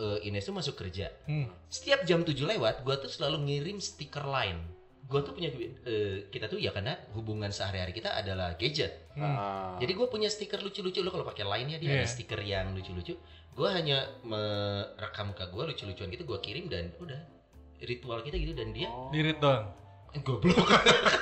eh, 0.01 0.27
Ines 0.27 0.43
tuh 0.43 0.57
masuk 0.57 0.75
kerja. 0.81 1.13
Hmm. 1.29 1.45
Setiap 1.69 2.09
jam 2.09 2.25
7 2.25 2.33
lewat, 2.49 2.83
gue 2.83 2.95
tuh 2.99 3.11
selalu 3.13 3.37
ngirim 3.47 3.79
stiker 3.79 4.25
line. 4.25 4.80
Gue 5.11 5.21
tuh 5.21 5.35
punya 5.35 5.51
eh, 5.85 6.31
kita 6.31 6.47
tuh 6.47 6.57
ya 6.57 6.71
karena 6.71 6.95
hubungan 7.13 7.51
sehari-hari 7.51 7.91
kita 7.91 8.15
adalah 8.15 8.55
gadget. 8.55 9.11
Hmm. 9.13 9.27
Ah. 9.27 9.75
Jadi 9.77 9.93
gue 9.93 10.07
punya 10.07 10.31
stiker 10.31 10.63
lucu-lucu 10.63 11.03
lo 11.03 11.11
kalau 11.11 11.27
pakai 11.27 11.43
line 11.43 11.75
ya 11.75 11.79
dia 11.79 11.91
ada 11.93 12.07
Iya. 12.07 12.09
stiker 12.09 12.39
yang 12.39 12.71
lucu-lucu. 12.73 13.19
Gue 13.51 13.69
hanya 13.69 14.07
merekam 14.23 15.35
muka 15.35 15.51
gue 15.51 15.63
lucu-lucuan 15.67 16.09
gitu 16.09 16.23
gue 16.23 16.39
kirim 16.39 16.71
dan 16.71 16.95
udah 16.97 17.19
ritual 17.83 18.23
kita 18.23 18.39
gitu 18.39 18.55
dan 18.55 18.71
dia 18.71 18.87
Oh. 18.87 19.11
Dirit 19.11 19.37
doang. 19.37 19.67
goblok. 20.23 20.59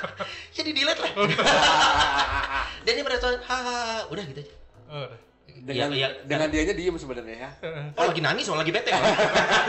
Jadi 0.57 0.69
delete 0.69 0.97
lah. 0.97 1.13
dan 2.85 2.91
dia 2.91 3.05
merasa 3.05 3.37
hahaha 3.37 4.05
udah 4.09 4.23
gitu 4.23 4.41
aja. 4.41 4.53
Oh, 4.85 5.05
udah. 5.05 5.19
Dengan 5.61 5.87
Ya, 5.89 6.07
ya, 6.07 6.09
dengan 6.23 6.47
dianya 6.47 6.71
diem 6.71 6.95
sebenarnya 6.95 7.35
ya 7.37 7.49
Oh 7.93 8.05
lagi 8.05 8.19
nangis, 8.19 8.45
oh 8.45 8.55
lagi 8.55 8.69
bete. 8.69 8.91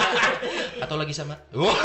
Atau 0.84 0.96
lagi 0.96 1.10
sama. 1.10 1.34
Wah. 1.52 1.76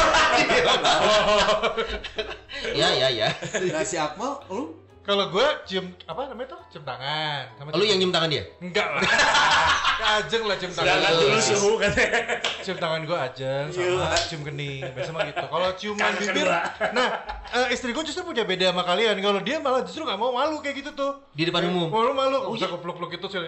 ya 2.71 2.89
ya 2.91 3.07
ya. 3.09 3.29
nah 3.67 3.81
si 3.81 3.95
Akmal 3.95 4.39
lu 4.47 4.81
Kalau 5.01 5.29
gue 5.29 5.47
cium 5.65 5.85
apa 6.03 6.25
namanya 6.25 6.57
tuh? 6.57 6.61
Cium 6.67 6.81
tangan. 6.81 7.45
Sama 7.53 7.69
Oh, 7.69 7.77
lu 7.77 7.85
cium- 7.85 7.89
yang 7.93 7.99
nyium 8.01 8.09
tangan 8.09 8.25
dia? 8.25 8.41
Enggak 8.57 8.89
lah. 8.89 9.01
Ajeng 10.17 10.43
lah 10.43 10.57
cium 10.57 10.73
tangan. 10.73 10.97
Jangan 10.97 11.11
dulu 11.13 11.37
suhu 11.37 11.71
katanya. 11.77 12.19
Cium 12.65 12.77
tangan 12.81 13.01
gue 13.05 13.13
ajeng 13.13 13.65
sama 13.69 14.17
cium 14.17 14.41
kening. 14.41 14.81
Biasa 14.81 15.09
mah 15.13 15.21
gitu. 15.23 15.45
Kalau 15.45 15.69
ciuman 15.77 16.09
bibir, 16.17 16.49
nah 16.89 17.07
eh, 17.53 17.67
istri 17.69 17.93
gue 17.93 18.01
justru 18.01 18.25
punya 18.25 18.41
beda 18.43 18.73
sama 18.73 18.81
kalian. 18.81 19.13
Kalau 19.21 19.39
dia 19.45 19.61
malah 19.61 19.85
justru 19.85 20.01
nggak 20.01 20.17
mau 20.17 20.33
malu 20.33 20.57
kayak 20.57 20.81
gitu 20.81 20.89
tuh. 20.91 21.21
Di 21.37 21.45
depan 21.45 21.69
umum. 21.69 21.85
Malu 21.85 22.11
malu. 22.11 22.37
Oh, 22.41 22.57
Bisa 22.57 22.65
iya? 22.65 22.73
peluk-peluk 22.73 23.13
gitu 23.13 23.29
sih. 23.29 23.45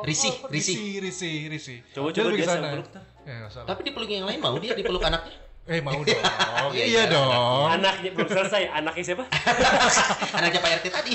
Risih, 0.00 0.32
risih. 0.48 0.76
risih, 0.76 0.90
risih, 1.04 1.36
risih. 1.52 1.78
Coba-coba 1.92 2.32
lebih 2.32 2.40
dia 2.40 2.48
sana. 2.48 2.68
peluk 2.72 2.88
tuh. 2.88 3.02
Ya, 3.22 3.46
salah. 3.52 3.66
Tapi 3.68 3.80
dipeluk 3.84 4.08
yang 4.08 4.24
lain 4.24 4.40
mau 4.40 4.56
dia 4.56 4.72
dipeluk 4.72 5.04
anaknya. 5.04 5.36
Eh 5.62 5.78
mau 5.78 5.94
dong. 5.94 6.10
Iya, 6.72 6.72
iya, 6.72 6.84
iya, 6.88 7.02
dong. 7.12 7.68
Anaknya 7.70 8.10
belum 8.16 8.28
selesai. 8.32 8.62
Anaknya 8.72 9.04
siapa? 9.04 9.24
Anaknya 10.40 10.60
Pak 10.64 10.70
RT 10.80 10.86
tadi. 10.90 11.12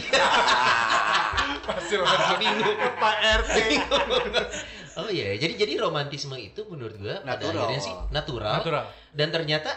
Pasti 1.67 1.95
lah. 1.97 2.37
Bingung. 2.39 2.77
Pak 2.77 3.15
RT. 3.43 3.57
Oh 4.97 5.09
iya, 5.13 5.37
jadi 5.37 5.53
jadi 5.61 5.77
romantisme 5.77 6.33
itu 6.41 6.65
menurut 6.65 6.97
gua 6.97 7.21
pada 7.21 7.37
Natural. 7.37 7.69
akhirnya 7.69 7.81
sih 7.85 7.93
natural, 8.09 8.53
Natural. 8.57 8.85
dan 9.13 9.29
ternyata 9.29 9.69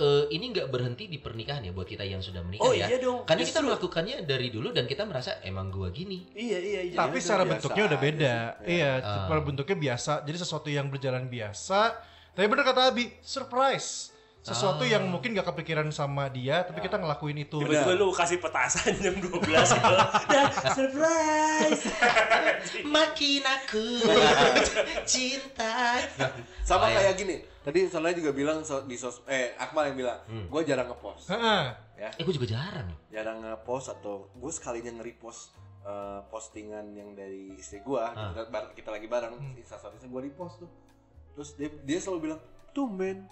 eh, 0.00 0.24
ini 0.30 0.50
nggak 0.50 0.66
berhenti 0.66 1.04
di 1.06 1.16
pernikahan 1.16 1.60
ya 1.60 1.70
buat 1.70 1.84
kita 1.84 2.02
yang 2.02 2.18
sudah 2.18 2.40
menikah 2.40 2.64
Oh 2.64 2.72
ya. 2.72 2.88
iya 2.88 2.96
dong. 2.96 3.22
Karena 3.22 3.42
kita 3.42 3.52
Justru. 3.54 3.68
melakukannya 3.68 4.16
dari 4.24 4.48
dulu 4.48 4.68
dan 4.70 4.84
kita 4.84 5.04
merasa 5.04 5.38
emang 5.40 5.68
gua 5.68 5.88
gini. 5.90 6.24
Iya 6.32 6.58
iya 6.58 6.80
iya. 6.86 6.96
Tapi 6.96 7.12
udah 7.12 7.22
secara 7.22 7.44
bentuknya 7.44 7.82
udah 7.84 7.94
aja 7.94 8.06
beda. 8.06 8.34
sih. 8.58 8.72
Iya, 8.72 8.90
Ah. 8.96 9.00
secara 9.22 9.40
bentuknya 9.42 9.76
biasa. 9.78 10.12
Jadi 10.22 10.36
sesuatu 10.38 10.68
yang 10.68 10.86
berjalan 10.86 11.24
biasa. 11.26 11.80
Tapi 12.30 12.46
bener 12.46 12.64
kata 12.64 12.88
Abi, 12.88 13.12
surprise. 13.20 14.08
Sesuatu 14.40 14.80
Ah. 14.80 14.88
yang 14.90 15.04
mungkin 15.04 15.36
gak 15.36 15.44
kepikiran 15.46 15.84
sama 15.90 16.24
dia, 16.26 16.64
tapi 16.64 16.80
kita 16.80 16.96
ngelakuin 16.96 17.36
itu. 17.38 17.60
Tiba-tiba 17.60 17.92
lu 17.92 18.08
kasih 18.08 18.40
petasan 18.40 18.96
jam 18.96 19.12
12 19.14 19.36
gitu. 19.68 19.94
Dan 20.32 20.48
surprise. 20.72 21.82
Makin 22.88 23.42
aku 23.44 23.84
cinta. 25.04 26.00
sama 26.62 26.82
Oh, 26.82 26.88
iya. 26.88 27.04
kayak 27.04 27.16
gini 27.18 27.36
tadi 27.60 27.84
soalnya 27.86 28.16
juga 28.16 28.30
bilang 28.30 28.60
so- 28.60 28.82
di 28.82 28.94
sos 28.94 29.20
eh 29.26 29.52
Akmal 29.54 29.88
yang 29.88 29.98
bilang 29.98 30.20
Hmm. 30.24 30.46
gue 30.46 30.60
jarang 30.62 30.88
ngepost 30.88 31.28
Heeh. 31.28 31.64
Eh 32.00 32.22
gua 32.22 32.32
juga 32.32 32.48
jarang. 32.50 32.88
jarang 33.08 33.38
ngepost 33.42 33.92
atau 33.92 34.32
gue 34.32 34.48
sekalinya 34.48 34.96
nge-repost 34.96 35.52
eh, 35.80 36.20
postingan 36.26 36.92
yang 36.92 37.12
dari 37.12 37.52
istri 37.54 37.80
gue 37.80 37.96
Ah. 37.96 38.32
kita, 38.32 38.48
bar- 38.48 38.72
kita 38.72 38.88
lagi 38.90 39.06
bareng 39.06 39.32
Hmm. 39.32 39.54
Insta 39.54 39.76
stories-nya 39.76 40.08
gue 40.08 40.22
repost 40.22 40.56
tuh 40.58 40.70
terus 41.30 41.54
dia, 41.54 41.68
dia 41.82 41.98
selalu 41.98 42.20
bilang 42.26 42.40
tumben 42.70 43.28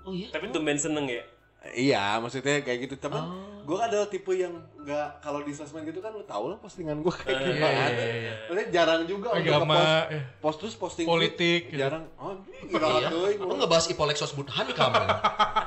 Oh 0.00 0.12
iya. 0.12 0.30
Tapi 0.30 0.48
tumben 0.48 0.74
seneng 0.76 1.06
ya. 1.08 1.18
Iya 1.68 2.18
maksudnya 2.18 2.60
kayak 2.60 2.78
gitu 2.84 2.96
teman 2.96 3.22
Oh. 3.22 3.66
gue 3.66 3.78
adalah 3.80 4.06
tipe 4.06 4.30
yang 4.30 4.54
nggak 4.78 5.18
kalau 5.18 5.40
di 5.40 5.50
sosmed 5.50 5.82
gitu 5.82 5.98
kan 5.98 6.10
lu 6.10 6.22
tau 6.22 6.46
lah 6.46 6.54
postingan 6.56 7.00
gue 7.00 7.10
kayak 7.10 7.34
Iya, 7.34 7.46
gimana 7.50 7.66
iya, 7.66 7.86
iya, 7.90 8.14
iya. 8.16 8.32
Maksudnya 8.40 8.66
jarang 8.70 9.00
juga 9.04 9.28
untuk 9.32 9.42
Agama, 9.44 9.74
nge-post 9.74 9.90
eh, 10.08 10.22
post 10.38 10.56
terus 10.56 10.74
posting 10.76 11.04
politik. 11.04 11.60
gitu. 11.66 11.74
jarang 11.76 12.06
oh 12.14 12.38
gila 12.62 12.86
Iya. 12.96 13.08
tuh 13.08 13.22
Aku 13.40 13.54
ngebahas 13.56 13.84
Ipolexos 13.88 14.32
Budhan 14.32 14.66
kamu. 14.68 15.02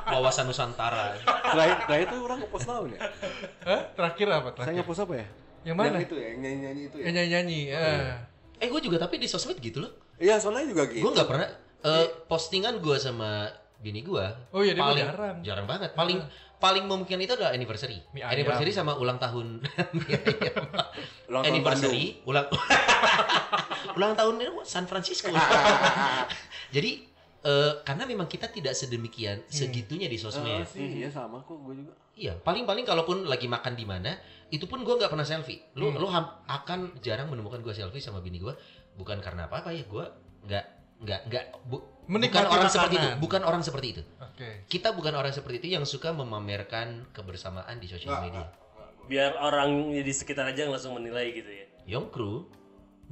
Wawasan 0.09 0.45
Nusantara. 0.45 1.19
terakhir 1.45 1.77
terakhir 1.83 2.07
tuh 2.07 2.19
orang 2.21 2.37
ngepost 2.39 2.65
naon 2.65 2.89
ya 2.89 2.99
Hah? 3.61 3.81
Terakhir 3.91 4.27
apa? 4.29 4.47
saya 4.47 4.55
Terakhir. 4.55 4.75
ngepost 4.77 5.01
apa 5.01 5.13
ya 5.15 5.27
Yang 5.61 5.75
mana? 5.75 5.87
Yang 5.91 6.01
itu 6.01 6.15
ya, 6.15 6.25
yang 6.25 6.39
nyanyi-nyanyi 6.39 6.81
itu 6.81 6.95
ya. 6.95 7.03
Yang 7.03 7.13
nyanyi-nyanyi. 7.13 7.61
eh. 7.67 8.11
Eh 8.57 8.67
gue 8.69 8.81
juga 8.81 8.97
tapi 8.97 9.15
di 9.15 9.27
sosmed 9.27 9.55
gitu 9.57 9.79
loh. 9.79 9.91
Iya, 10.15 10.35
soalnya 10.35 10.63
juga 10.65 10.87
gitu. 10.87 10.99
Gue 10.99 11.11
nggak 11.11 11.27
pernah 11.27 11.47
eh, 11.81 12.07
postingan 12.25 12.75
gue 12.77 12.95
sama 12.95 13.51
bini 13.79 14.03
gue. 14.03 14.25
Oh 14.51 14.59
iya, 14.59 14.75
dia 14.75 14.83
paling 14.83 15.07
jarang. 15.07 15.37
jarang 15.41 15.65
banget. 15.65 15.91
Paling 15.95 16.19
paling 16.59 16.83
memungkinkan 16.83 17.23
itu 17.23 17.33
adalah 17.33 17.55
anniversary. 17.55 18.03
Mie 18.11 18.21
ayam. 18.21 18.35
Anniversary 18.35 18.71
sama 18.71 18.93
ulang 18.93 19.15
tahun. 19.15 19.63
Ulang 21.29 21.43
tahun 21.45 21.53
anniversary, 21.53 22.05
ulang 22.25 22.49
ulang 23.97 24.13
tahun 24.17 24.35
San 24.65 24.83
Francisco. 24.83 25.29
Jadi 26.75 27.05
eh, 27.39 27.73
karena 27.81 28.03
memang 28.03 28.25
kita 28.25 28.49
tidak 28.49 28.73
sedemikian 28.73 29.45
segitunya 29.47 30.09
di 30.09 30.17
sosmed. 30.17 30.65
sih, 30.65 30.99
iya 30.99 31.07
sama 31.07 31.39
kok 31.39 31.55
gue 31.61 31.75
juga. 31.77 31.93
Iya, 32.19 32.35
paling-paling 32.35 32.83
kalaupun 32.83 33.23
lagi 33.23 33.47
makan 33.47 33.77
di 33.77 33.87
mana, 33.87 34.11
itu 34.49 34.67
pun 34.67 34.83
gue 34.83 34.91
nggak 34.91 35.07
pernah 35.07 35.23
selfie. 35.23 35.63
Lu 35.77 35.87
Hmm. 35.87 36.01
lu 36.01 36.07
ham- 36.09 36.43
akan 36.43 36.99
jarang 36.99 37.31
menemukan 37.31 37.63
gue 37.63 37.71
selfie 37.71 38.03
sama 38.03 38.19
bini 38.19 38.43
gue, 38.43 38.51
bukan 38.99 39.23
karena 39.23 39.47
apa-apa 39.47 39.71
ya, 39.71 39.87
gue 39.87 40.05
nggak 40.43 40.65
nggak 40.99 41.19
nggak 41.31 41.43
bu- 41.63 41.85
bukan 42.09 42.45
orang 42.49 42.67
seperti 42.67 42.95
itu, 42.97 43.09
bukan 43.17 43.41
orang 43.45 43.61
seperti 43.61 43.87
itu. 43.93 44.01
Oke. 44.17 44.49
Kita 44.65 44.89
bukan 44.91 45.13
orang 45.13 45.29
seperti 45.29 45.61
itu 45.61 45.67
yang 45.77 45.85
suka 45.85 46.09
memamerkan 46.09 47.05
kebersamaan 47.13 47.77
di 47.77 47.85
sosial 47.85 48.17
media. 48.19 48.49
Biar 49.05 49.37
orang 49.37 49.93
di 49.93 50.09
sekitar 50.09 50.49
aja 50.49 50.65
langsung 50.65 50.97
menilai 50.97 51.29
gitu 51.31 51.49
ya. 51.49 51.65
Young 51.87 52.09
crew, 52.09 52.49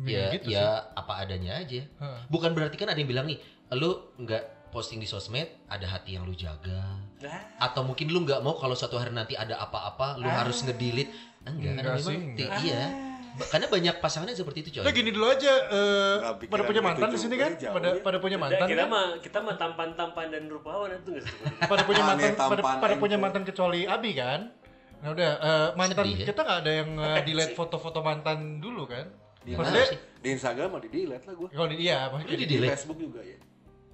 ya 0.02 0.34
gitu 0.34 0.50
ya 0.50 0.94
apa 0.94 1.22
adanya 1.22 1.58
aja. 1.58 1.86
Heeh. 1.86 2.20
Bukan 2.28 2.54
berarti 2.54 2.76
kan 2.76 2.90
ada 2.90 2.98
yang 2.98 3.10
bilang 3.10 3.26
nih, 3.26 3.38
lu 3.74 4.14
nggak 4.18 4.70
posting 4.70 4.98
di 4.98 5.06
sosmed, 5.06 5.46
ada 5.66 5.86
hati 5.88 6.18
yang 6.18 6.26
lu 6.26 6.34
jaga. 6.34 6.98
Ah. 7.18 7.42
atau 7.58 7.82
mungkin 7.82 8.14
lu 8.14 8.22
nggak 8.22 8.46
mau 8.46 8.62
kalau 8.62 8.78
suatu 8.78 8.94
hari 8.94 9.10
nanti 9.10 9.34
ada 9.34 9.58
apa-apa 9.58 10.22
lu 10.22 10.30
harus 10.30 10.62
nge-delete 10.62 11.10
enggak, 11.50 11.74
Enggak 11.74 11.86
kan 11.90 11.98
sih, 11.98 12.14
enggak. 12.14 12.50
iya 12.62 12.84
Ba- 12.86 13.17
karena 13.38 13.68
banyak 13.70 13.96
pasangan 14.02 14.28
yang 14.28 14.40
seperti 14.42 14.60
itu 14.66 14.70
coy 14.78 14.82
Udah 14.82 14.94
gini 14.98 15.10
dulu 15.14 15.26
aja, 15.30 15.54
eh, 15.70 16.16
pikiran 16.42 16.50
pada 16.50 16.64
punya 16.66 16.82
gitu 16.82 16.90
mantan 16.90 17.08
di 17.14 17.20
sini 17.22 17.36
kan? 17.38 17.52
jauh 17.54 17.74
Pada 17.78 17.88
ya. 17.94 18.02
pada 18.02 18.18
punya 18.18 18.38
mantan 18.42 18.68
kita 18.68 18.82
kan? 18.82 18.90
mah 18.90 19.06
kita 19.22 19.38
mah 19.46 19.56
tampan-tampan 19.62 20.26
dan 20.34 20.44
rupawan 20.50 20.90
itu 20.90 21.10
enggak? 21.14 21.26
Pada 21.72 21.82
punya 21.86 22.04
mantan, 22.04 22.32
pada, 22.34 22.62
pada 22.82 22.96
punya 22.98 23.18
mantan 23.22 23.44
kecuali 23.46 23.86
Abi 23.86 24.12
kan? 24.18 24.50
Nah 24.98 25.10
udah, 25.14 25.32
eh, 25.38 25.68
mantan 25.78 26.04
Sedih 26.10 26.18
ya. 26.18 26.28
kita 26.34 26.40
nggak 26.42 26.60
ada 26.66 26.72
yang 26.74 26.90
eh, 26.98 27.22
delete 27.22 27.54
foto-foto 27.54 28.00
mantan 28.02 28.58
dulu 28.58 28.90
kan? 28.90 29.06
Di, 29.46 29.54
Mana 29.54 29.70
Maksudnya, 29.70 29.86
sih? 29.94 30.00
di 30.20 30.28
Instagram 30.34 30.68
mau 30.74 30.82
di 30.82 30.90
delete 30.90 31.24
lah 31.24 31.36
gue. 31.38 31.48
kalau 31.54 31.68
di 31.70 31.76
iya, 31.80 31.98
di 32.26 32.36
di 32.36 32.46
Di 32.58 32.68
Facebook 32.68 33.00
juga 33.00 33.22
ya. 33.24 33.38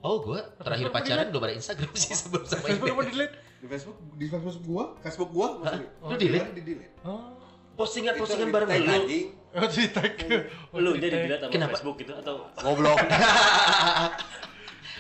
oh 0.02 0.16
gua 0.24 0.40
terakhir 0.58 0.88
Facebook 0.90 0.96
pacaran 0.98 1.26
belum 1.30 1.44
ada 1.44 1.56
Instagram 1.60 1.92
sih 1.94 2.12
sebelum 2.18 2.44
sama 2.48 2.64
Facebook 2.66 2.88
ini 2.88 2.96
mau 2.96 3.06
delete? 3.06 3.36
Di 3.60 3.68
Facebook, 3.68 3.98
di 4.16 4.26
Facebook 4.32 4.64
gua, 4.64 4.86
Facebook 5.04 5.30
gua 5.30 5.48
maksudnya. 5.60 5.90
lu 6.02 6.16
delete 6.16 6.52
Di 6.56 6.64
delete. 6.64 6.96
Oh, 7.04 7.43
postingan 7.74 8.14
postingan 8.16 8.48
Itu 8.48 8.54
bareng 8.54 8.70
lu 8.70 8.86
anjing. 8.88 9.26
oh 9.54 9.68
di 9.68 9.86
tag. 9.90 10.14
Lu 10.72 10.92
di 10.92 11.00
jadi 11.00 11.16
dilihat 11.22 11.40
sama 11.42 11.52
Kenapa? 11.52 11.72
Facebook 11.74 11.96
gitu 11.98 12.14
atau 12.14 12.36
Goblok. 12.56 12.98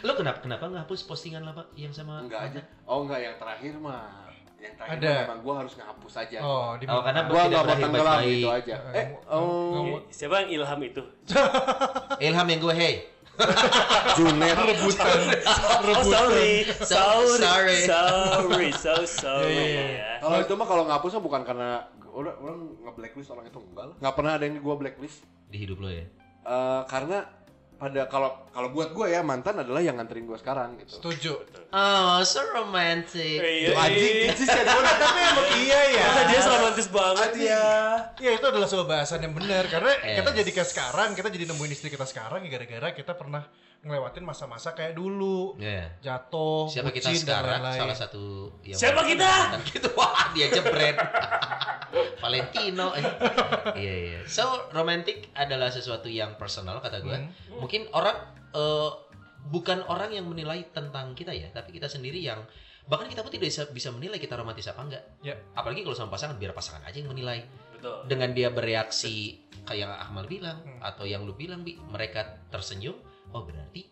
lu 0.03 0.11
kenapa 0.13 0.39
kenapa 0.39 0.65
ngapus 0.67 1.07
postingan 1.07 1.41
lah 1.41 1.53
pak 1.53 1.71
yang 1.73 1.89
sama 1.89 2.19
Enggak 2.19 2.41
aja. 2.51 2.61
Oh 2.83 3.07
enggak 3.07 3.19
yang 3.21 3.35
terakhir 3.37 3.73
mah. 3.77 4.27
Yang 4.59 4.73
terakhir 4.75 4.97
Ada. 4.97 5.07
mah 5.07 5.23
memang 5.23 5.39
gua 5.41 5.53
harus 5.59 5.73
ngehapus 5.73 6.13
aja. 6.17 6.37
Oh, 6.39 6.69
di 6.75 6.83
Oh, 6.85 6.99
karena 6.99 7.21
Gua 7.23 7.41
tidak 7.41 7.47
enggak 7.47 7.63
mau 7.63 7.83
tenggelam 7.83 8.19
gitu 8.21 8.49
aja. 8.49 8.75
Eh, 8.75 8.95
Eh, 8.95 9.05
nggak 9.07 9.31
oh, 9.31 9.99
siapa 10.09 10.35
yang 10.39 10.49
ilham 10.53 10.79
itu? 10.81 11.01
ilham 12.27 12.47
yang 12.47 12.59
gue 12.59 12.75
hey 12.75 12.95
Junet 14.17 14.53
rebutan. 14.53 15.09
Oh 15.89 16.03
sorry, 16.05 16.69
sorry, 16.85 17.37
sorry. 17.41 17.79
sorry, 17.89 18.69
so 18.83 18.93
sorry 19.03 19.53
Iya, 19.53 19.63
iya, 19.65 19.85
ya. 19.89 20.11
Kalau 20.21 20.37
itu 20.39 20.53
mah 20.53 20.67
kalau 20.69 20.83
ngapus 20.85 21.11
mah 21.17 21.23
bukan 21.23 21.41
karena 21.41 21.69
orang 22.13 22.35
orang 22.37 22.57
nge-blacklist 22.85 23.29
orang 23.33 23.45
itu 23.49 23.57
enggak 23.57 23.85
lah. 23.89 23.95
Enggak 23.97 24.15
pernah 24.15 24.31
ada 24.37 24.43
yang 24.45 24.61
gua 24.61 24.75
blacklist. 24.77 25.25
di 25.49 25.57
hidup 25.61 25.81
lo 25.81 25.89
ya 25.89 26.05
Eh, 26.43 26.81
karena 26.91 27.23
pada 27.83 28.07
kalau 28.07 28.31
kalau 28.55 28.71
buat 28.71 28.95
gua 28.95 29.11
ya 29.11 29.19
mantan 29.19 29.59
adalah 29.59 29.83
yang 29.83 29.99
nganterin 29.99 30.23
gua 30.23 30.39
sekarang 30.39 30.79
gitu. 30.79 31.03
Setuju. 31.03 31.33
oh 31.75 32.23
so 32.23 32.39
romantic 32.55 33.43
Iya, 33.43 33.75
anjing, 33.75 34.15
iya. 34.23 34.31
sih 34.39 34.47
Tapi 34.47 35.19
emang 35.19 35.47
iya 35.59 35.81
ya. 35.91 36.05
Masa 36.07 36.21
dia 36.31 36.39
romantis 36.47 36.87
banget 36.87 37.29
Iya. 37.35 37.65
Iya 38.23 38.31
itu 38.39 38.45
adalah 38.47 38.67
sebuah 38.71 38.87
bahasan 38.87 39.19
yang 39.27 39.35
benar 39.35 39.67
karena 39.67 39.91
kita 39.99 40.29
jadi 40.31 40.51
kayak 40.55 40.69
sekarang 40.71 41.09
kita 41.11 41.27
jadi 41.27 41.45
nemuin 41.51 41.71
istri 41.75 41.91
kita 41.91 42.07
sekarang 42.07 42.47
ya 42.47 42.49
gara-gara 42.55 42.95
kita 42.95 43.11
pernah 43.19 43.43
ngelewatin 43.83 44.23
masa-masa 44.23 44.71
kayak 44.71 44.93
dulu 44.93 45.59
ya 45.59 45.83
jatuh, 45.99 46.65
siapa 46.65 46.87
kita 46.89 47.11
bucin, 47.11 47.19
dan 47.19 47.23
sekarang 47.35 47.59
lain-lain. 47.59 47.79
salah 47.83 47.97
satu 47.97 48.23
yang 48.63 48.79
Siapa 48.79 49.01
kita? 49.03 49.31
Dan 49.51 49.61
gitu 49.69 49.87
wah 49.93 50.31
dia 50.31 50.47
jebret 50.49 50.95
Valentino 52.21 52.95
eh. 52.95 53.03
iya 53.75 53.93
iya 54.07 54.19
so 54.25 54.43
romantic 54.71 55.27
adalah 55.33 55.67
sesuatu 55.69 56.07
yang 56.07 56.35
personal 56.35 56.79
kata 56.79 56.99
gue 56.99 57.11
Hmm. 57.13 57.59
mungkin 57.59 57.85
orang 57.91 58.15
eh, 58.49 58.91
bukan 59.45 59.83
orang 59.85 60.11
yang 60.11 60.25
menilai 60.25 60.63
tentang 60.69 61.11
kita 61.11 61.31
ya 61.31 61.51
tapi 61.51 61.71
kita 61.71 61.85
sendiri 61.85 62.17
yang 62.17 62.39
bahkan 62.83 63.07
kita 63.07 63.19
pun 63.19 63.29
tidak 63.29 63.47
bisa 63.47 63.63
bisa 63.69 63.91
menilai 63.91 64.15
kita 64.17 64.33
romantis 64.33 64.65
apa 64.65 64.81
enggak 64.81 65.03
Ya. 65.19 65.35
apalagi 65.53 65.83
kalau 65.83 65.91
sama 65.93 66.11
pasangan 66.11 66.35
biar 66.35 66.51
pasangan 66.51 66.83
aja 66.83 66.97
yang 66.97 67.07
menilai 67.07 67.43
Betul. 67.73 68.07
dengan 68.07 68.31
dia 68.31 68.47
bereaksi 68.47 69.39
kayak 69.63 69.79
yang 69.81 69.91
Akmal 69.93 70.25
bilang 70.25 70.59
Hmm. 70.59 70.79
atau 70.81 71.03
yang 71.03 71.23
lu 71.23 71.31
bilang 71.33 71.61
bi 71.61 71.75
mereka 71.81 72.23
tersenyum 72.47 72.95
oh 73.33 73.43
berarti 73.43 73.89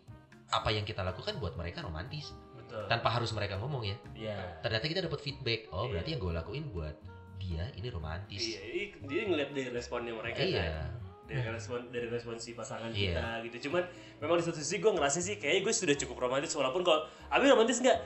apa 0.48 0.68
yang 0.68 0.82
kita 0.82 1.00
lakukan 1.00 1.36
buat 1.36 1.54
mereka 1.54 1.80
romantis 1.80 2.30
Betul. 2.54 2.84
tanpa 2.86 3.08
harus 3.10 3.30
mereka 3.30 3.56
ngomong 3.56 3.82
ya 3.82 3.96
Iya. 4.12 4.38
ternyata 4.60 4.84
kita 4.86 5.00
dapat 5.02 5.18
feedback 5.18 5.68
oh 5.68 5.84
Iya. 5.84 5.90
berarti 5.92 6.08
yang 6.10 6.20
gue 6.20 6.32
lakuin 6.34 6.64
buat 6.68 6.96
dia 7.36 7.64
ini 7.72 7.88
romantis 7.88 8.40
Iya, 8.40 8.60
i- 8.62 8.94
dia 9.02 9.22
ngeliat 9.24 9.50
dari 9.50 9.68
responnya 9.68 10.12
mereka 10.12 10.40
Iya. 10.40 10.62
kan. 10.62 10.90
Dari 11.22 11.48
respon 11.48 11.88
dari 11.88 12.06
respon 12.06 12.36
si 12.36 12.52
pasangan 12.52 12.92
Iya. 12.92 13.14
kita 13.14 13.26
gitu. 13.46 13.56
Cuman 13.66 13.82
memang 14.18 14.36
di 14.36 14.44
satu 14.44 14.58
sisi 14.58 14.78
gue 14.78 14.90
ngerasa 14.90 15.18
sih 15.18 15.36
kayaknya 15.36 15.60
gue 15.64 15.74
sudah 15.74 15.96
cukup 15.96 16.16
romantis 16.20 16.52
walaupun 16.52 16.82
kalau 16.82 17.02
Abi 17.28 17.48
romantis 17.48 17.78
nggak? 17.78 17.98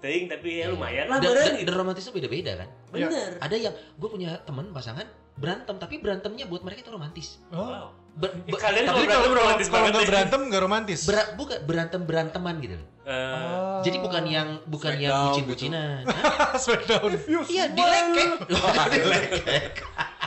Ting, 0.00 0.26
tapi 0.26 0.58
ya 0.58 0.72
lumayan 0.72 1.06
lah 1.06 1.20
dan, 1.20 1.28
badan 1.28 1.44
dan, 1.44 1.52
gitu. 1.54 1.66
dan 1.66 1.76
romantis 1.76 2.02
itu 2.02 2.12
beda-beda 2.14 2.52
kan 2.56 2.68
Bener. 2.88 3.36
ada 3.36 3.52
yang 3.54 3.68
gue 3.76 4.08
punya 4.08 4.32
teman 4.40 4.72
pasangan 4.72 5.04
berantem 5.36 5.76
tapi 5.76 6.00
berantemnya 6.00 6.48
buat 6.48 6.64
mereka 6.64 6.80
itu 6.80 6.90
romantis 6.90 7.36
Oh. 7.50 7.60
Wow. 7.60 7.86
Ber- 8.20 8.36
Eh, 8.36 8.42
ber- 8.46 8.60
Kalian 8.60 8.84
Tapi 8.84 9.00
kalau 9.00 9.00
berantem 9.00 9.24
kalau 9.24 9.38
romantis 9.40 9.66
kalau 9.66 9.76
banget 9.80 9.92
nggak 9.94 10.06
berantem 10.06 10.40
nggak 10.44 10.62
romantis. 10.62 11.00
bera- 11.02 11.30
bukan 11.34 11.58
berantem 11.64 12.00
beranteman 12.04 12.54
gitu 12.58 12.76
loh. 12.76 12.88
Oh. 13.02 13.80
jadi 13.80 13.96
bukan 13.98 14.22
yang 14.24 14.48
bukan 14.64 14.92
yang 14.94 15.10
Smackdown 15.10 15.26
bucin-bucinan 15.32 16.00
Smackdown. 16.62 17.10
iya 17.48 17.64
dilekek 17.66 18.28
dilekek 18.94 19.72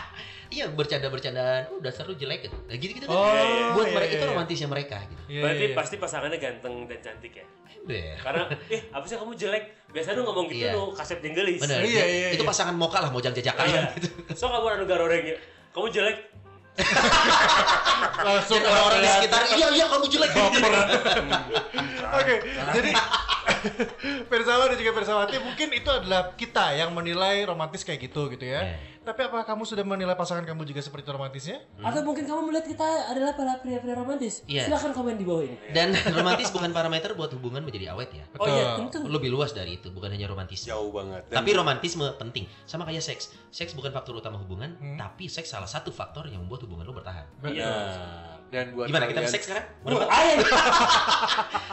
iya 0.54 0.66
bercanda-bercandaan 0.68 1.70
oh 1.70 1.80
dasar 1.80 2.04
lu 2.04 2.14
jelek 2.14 2.44
gitu 2.44 2.58
nah, 2.60 2.76
gitu 2.76 2.92
gitu 2.94 3.06
kan 3.06 3.16
Oh, 3.16 3.74
buat 3.74 3.88
iya, 3.88 3.94
mereka 3.94 4.06
iya, 4.06 4.14
itu 4.14 4.26
iya. 4.26 4.32
romantisnya 4.32 4.68
mereka 4.68 4.98
gitu 5.02 5.22
Iya, 5.30 5.42
berarti 5.42 5.58
iya, 5.60 5.70
iya. 5.70 5.78
pasti 5.78 5.96
pasangannya 5.96 6.38
ganteng 6.38 6.74
dan 6.84 7.00
cantik 7.00 7.34
ya. 7.34 7.46
Ember. 7.74 8.16
Karena 8.18 8.42
eh 8.68 8.82
apa 8.90 9.04
sih 9.04 9.16
kamu 9.16 9.32
jelek? 9.34 9.64
Biasanya 9.90 10.16
lu 10.16 10.24
ngomong 10.26 10.46
gitu 10.48 10.62
Iya. 10.62 10.72
lu 10.74 10.84
kasep 10.92 11.18
jenggelis. 11.20 11.60
bener 11.60 11.80
Iya, 11.80 11.88
dia- 11.88 12.06
iya, 12.06 12.28
itu 12.32 12.44
iya. 12.44 12.50
pasangan 12.50 12.76
moka 12.76 13.00
lah 13.00 13.10
mau 13.10 13.18
jajakan 13.18 13.64
Iya. 13.64 13.82
gitu 13.96 14.08
So 14.36 14.46
kamu 14.48 14.66
ada 14.68 14.78
negara 14.82 15.02
orang 15.02 15.24
ya. 15.24 15.38
Kamu 15.72 15.88
jelek. 15.90 16.33
langsung 18.26 18.58
orang-orang 18.58 19.00
di 19.06 19.10
sekitar 19.10 19.42
iya 19.54 19.68
iya 19.78 19.86
kamu 19.86 20.06
jelek. 20.10 20.32
Oke, 22.18 22.36
jadi 22.74 22.92
Persawa 24.32 24.68
dan 24.68 24.78
juga 24.78 24.92
Persawati 24.94 25.36
mungkin 25.40 25.68
itu 25.72 25.88
adalah 25.88 26.34
kita 26.34 26.74
yang 26.74 26.92
menilai 26.92 27.44
romantis 27.44 27.82
kayak 27.82 28.00
gitu 28.02 28.28
gitu 28.30 28.44
ya. 28.44 28.62
Iya. 28.64 28.78
Tapi 29.04 29.20
apakah 29.22 29.44
kamu 29.44 29.64
sudah 29.64 29.84
menilai 29.84 30.16
pasangan 30.16 30.42
kamu 30.42 30.64
juga 30.64 30.80
seperti 30.80 31.04
romantisnya? 31.06 31.60
Atau 31.78 32.02
mungkin 32.02 32.24
kamu 32.24 32.40
melihat 32.46 32.64
kita 32.66 32.88
adalah 33.12 33.36
para 33.36 33.60
pria-pria 33.60 33.94
romantis. 33.94 34.46
Iya. 34.46 34.64
Silahkan 34.66 34.92
komen 34.92 35.16
di 35.16 35.26
bawah 35.26 35.44
ini. 35.44 35.56
dan 35.72 35.92
romantis 36.18 36.48
bukan 36.50 36.72
parameter 36.72 37.12
buat 37.12 37.28
hubungan 37.32 37.62
menjadi 37.62 37.92
awet 37.92 38.10
ya 38.10 38.24
Oh 38.34 38.48
iya, 38.48 38.80
Betul. 38.80 39.04
tentu. 39.04 39.12
lebih 39.12 39.30
luas 39.30 39.52
dari 39.52 39.76
itu 39.76 39.90
bukan 39.90 40.08
hanya 40.08 40.26
romantis 40.26 40.64
Jauh 40.64 40.88
banget. 40.90 41.28
Dan 41.28 41.36
tapi 41.36 41.52
romantisme 41.52 42.08
penting 42.16 42.48
sama 42.64 42.84
kayak 42.84 43.02
seks 43.02 43.24
seks 43.50 43.74
bukan 43.74 43.92
faktor 43.92 44.16
utama 44.16 44.38
hubungan 44.38 44.72
Hmm. 44.74 44.96
tapi 44.96 45.28
seks 45.28 45.50
salah 45.50 45.68
satu 45.68 45.90
faktor 45.90 46.26
yang 46.26 46.40
membuat 46.40 46.64
hubungan 46.64 46.84
lo 46.84 46.94
bertahan 46.94 47.28
Iya. 47.44 47.72
Dan 48.54 48.78
buat 48.78 48.86
gimana 48.86 49.10
kita 49.10 49.26
seks 49.26 49.50
sekarang? 49.50 49.66
Wah, 49.90 50.06
ayo. 50.14 50.46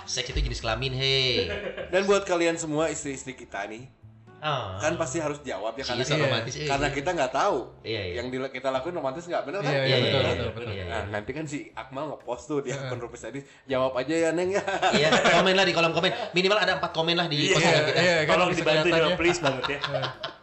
seks 0.08 0.32
itu 0.32 0.40
jenis 0.40 0.64
kelamin 0.64 0.96
hei 0.96 1.52
dan 1.92 2.08
buat 2.08 2.24
kalian 2.24 2.56
semua 2.56 2.88
istri-istri 2.88 3.36
kita 3.36 3.68
nih 3.68 3.99
oh. 4.40 4.76
kan 4.76 4.92
pasti 4.96 5.20
harus 5.20 5.38
jawab 5.40 5.76
ya 5.76 5.84
karena 5.84 6.02
Iya, 6.02 6.12
Iya. 6.12 6.24
romantis 6.26 6.54
karena 6.56 6.88
iya. 6.88 6.96
kita 6.96 7.10
nggak 7.12 7.32
tahu 7.32 7.58
Iya, 7.80 8.00
iya. 8.02 8.14
yang 8.20 8.26
kita 8.30 8.68
lakuin 8.68 8.94
romantis 8.96 9.24
nggak 9.24 9.42
bener 9.44 9.60
kan? 9.60 9.72
Iya, 9.72 9.80
iya, 9.80 9.86
Iya, 9.86 9.96
betul, 10.02 10.20
betul, 10.20 10.50
betul. 10.52 10.72
iya, 10.72 10.84
Nah, 10.90 11.02
nanti 11.12 11.30
kan 11.30 11.44
si 11.44 11.58
Akmal 11.72 12.04
ngepost 12.10 12.44
tuh 12.46 12.58
dia 12.60 12.74
akun 12.76 12.98
Rupis 12.98 13.22
tadi 13.22 13.40
jawab 13.64 13.92
aja 13.94 14.14
ya 14.14 14.30
Neng 14.32 14.50
ya. 14.50 14.62
Iya, 14.90 15.08
komen 15.38 15.54
lah 15.54 15.64
di 15.64 15.72
kolom 15.72 15.92
komen. 15.92 16.10
Minimal 16.32 16.58
ada 16.58 16.72
empat 16.76 16.90
komen 16.90 17.14
lah 17.14 17.26
di 17.28 17.36
Iya, 17.36 17.54
postingan 17.56 17.84
kita. 17.86 18.00
iya, 18.00 18.16
kan 18.24 18.34
Tolong 18.34 18.48
bisa 18.50 18.60
dibantu 18.60 18.86
ya, 18.88 18.98
ya. 18.98 19.16
please 19.16 19.40
banget 19.40 19.64
ya. 19.68 19.78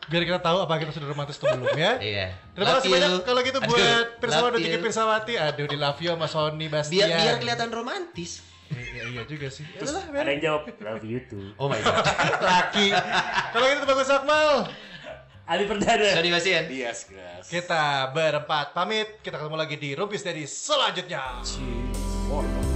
Biar 0.08 0.24
kita 0.24 0.40
tahu 0.40 0.58
apa 0.64 0.74
kita 0.80 0.92
sudah 0.96 1.08
romantis 1.12 1.36
atau 1.36 1.52
belum 1.52 1.76
ya. 1.76 1.92
Iya. 2.00 2.26
Terima 2.56 2.80
kasih 2.80 2.90
banyak 2.90 3.12
kalau 3.28 3.42
gitu 3.44 3.60
buat 3.60 4.08
Persawa 4.24 4.48
love 4.48 4.54
dan 4.56 4.62
juga 4.64 4.78
you. 4.80 4.86
Persawati. 4.88 5.34
Aduh, 5.36 5.66
di 5.68 5.76
love 5.76 6.00
you 6.00 6.12
sama 6.16 6.28
Sony 6.32 6.68
Bastian. 6.72 7.12
Biar 7.12 7.20
biar 7.20 7.36
kelihatan 7.44 7.70
romantis. 7.76 8.47
Iya 8.72 9.04
iya 9.14 9.24
juga 9.24 9.48
sih. 9.48 9.64
Terus 9.78 9.96
Yalah, 9.96 10.24
ada 10.24 10.30
yang 10.32 10.42
jawab 10.44 10.62
love 10.82 11.06
you 11.06 11.20
too. 11.28 11.54
Oh 11.56 11.68
my 11.72 11.80
god. 11.80 12.04
Laki. 12.52 12.92
Kalau 13.56 13.66
gitu 13.72 13.86
bagus 13.88 14.10
Akmal. 14.12 14.68
Ali 15.48 15.64
Perdana. 15.64 16.12
Sony 16.12 16.30
Basian. 16.30 16.68
Dias 16.68 17.08
Gras. 17.08 17.48
Kita 17.48 18.12
berempat 18.12 18.76
pamit. 18.76 19.24
Kita 19.24 19.40
ketemu 19.40 19.56
lagi 19.56 19.76
di 19.80 19.96
Rumpis 19.96 20.22
dari 20.28 20.44
selanjutnya. 20.44 21.40
Cheers. 21.40 22.00
Oh, 22.28 22.67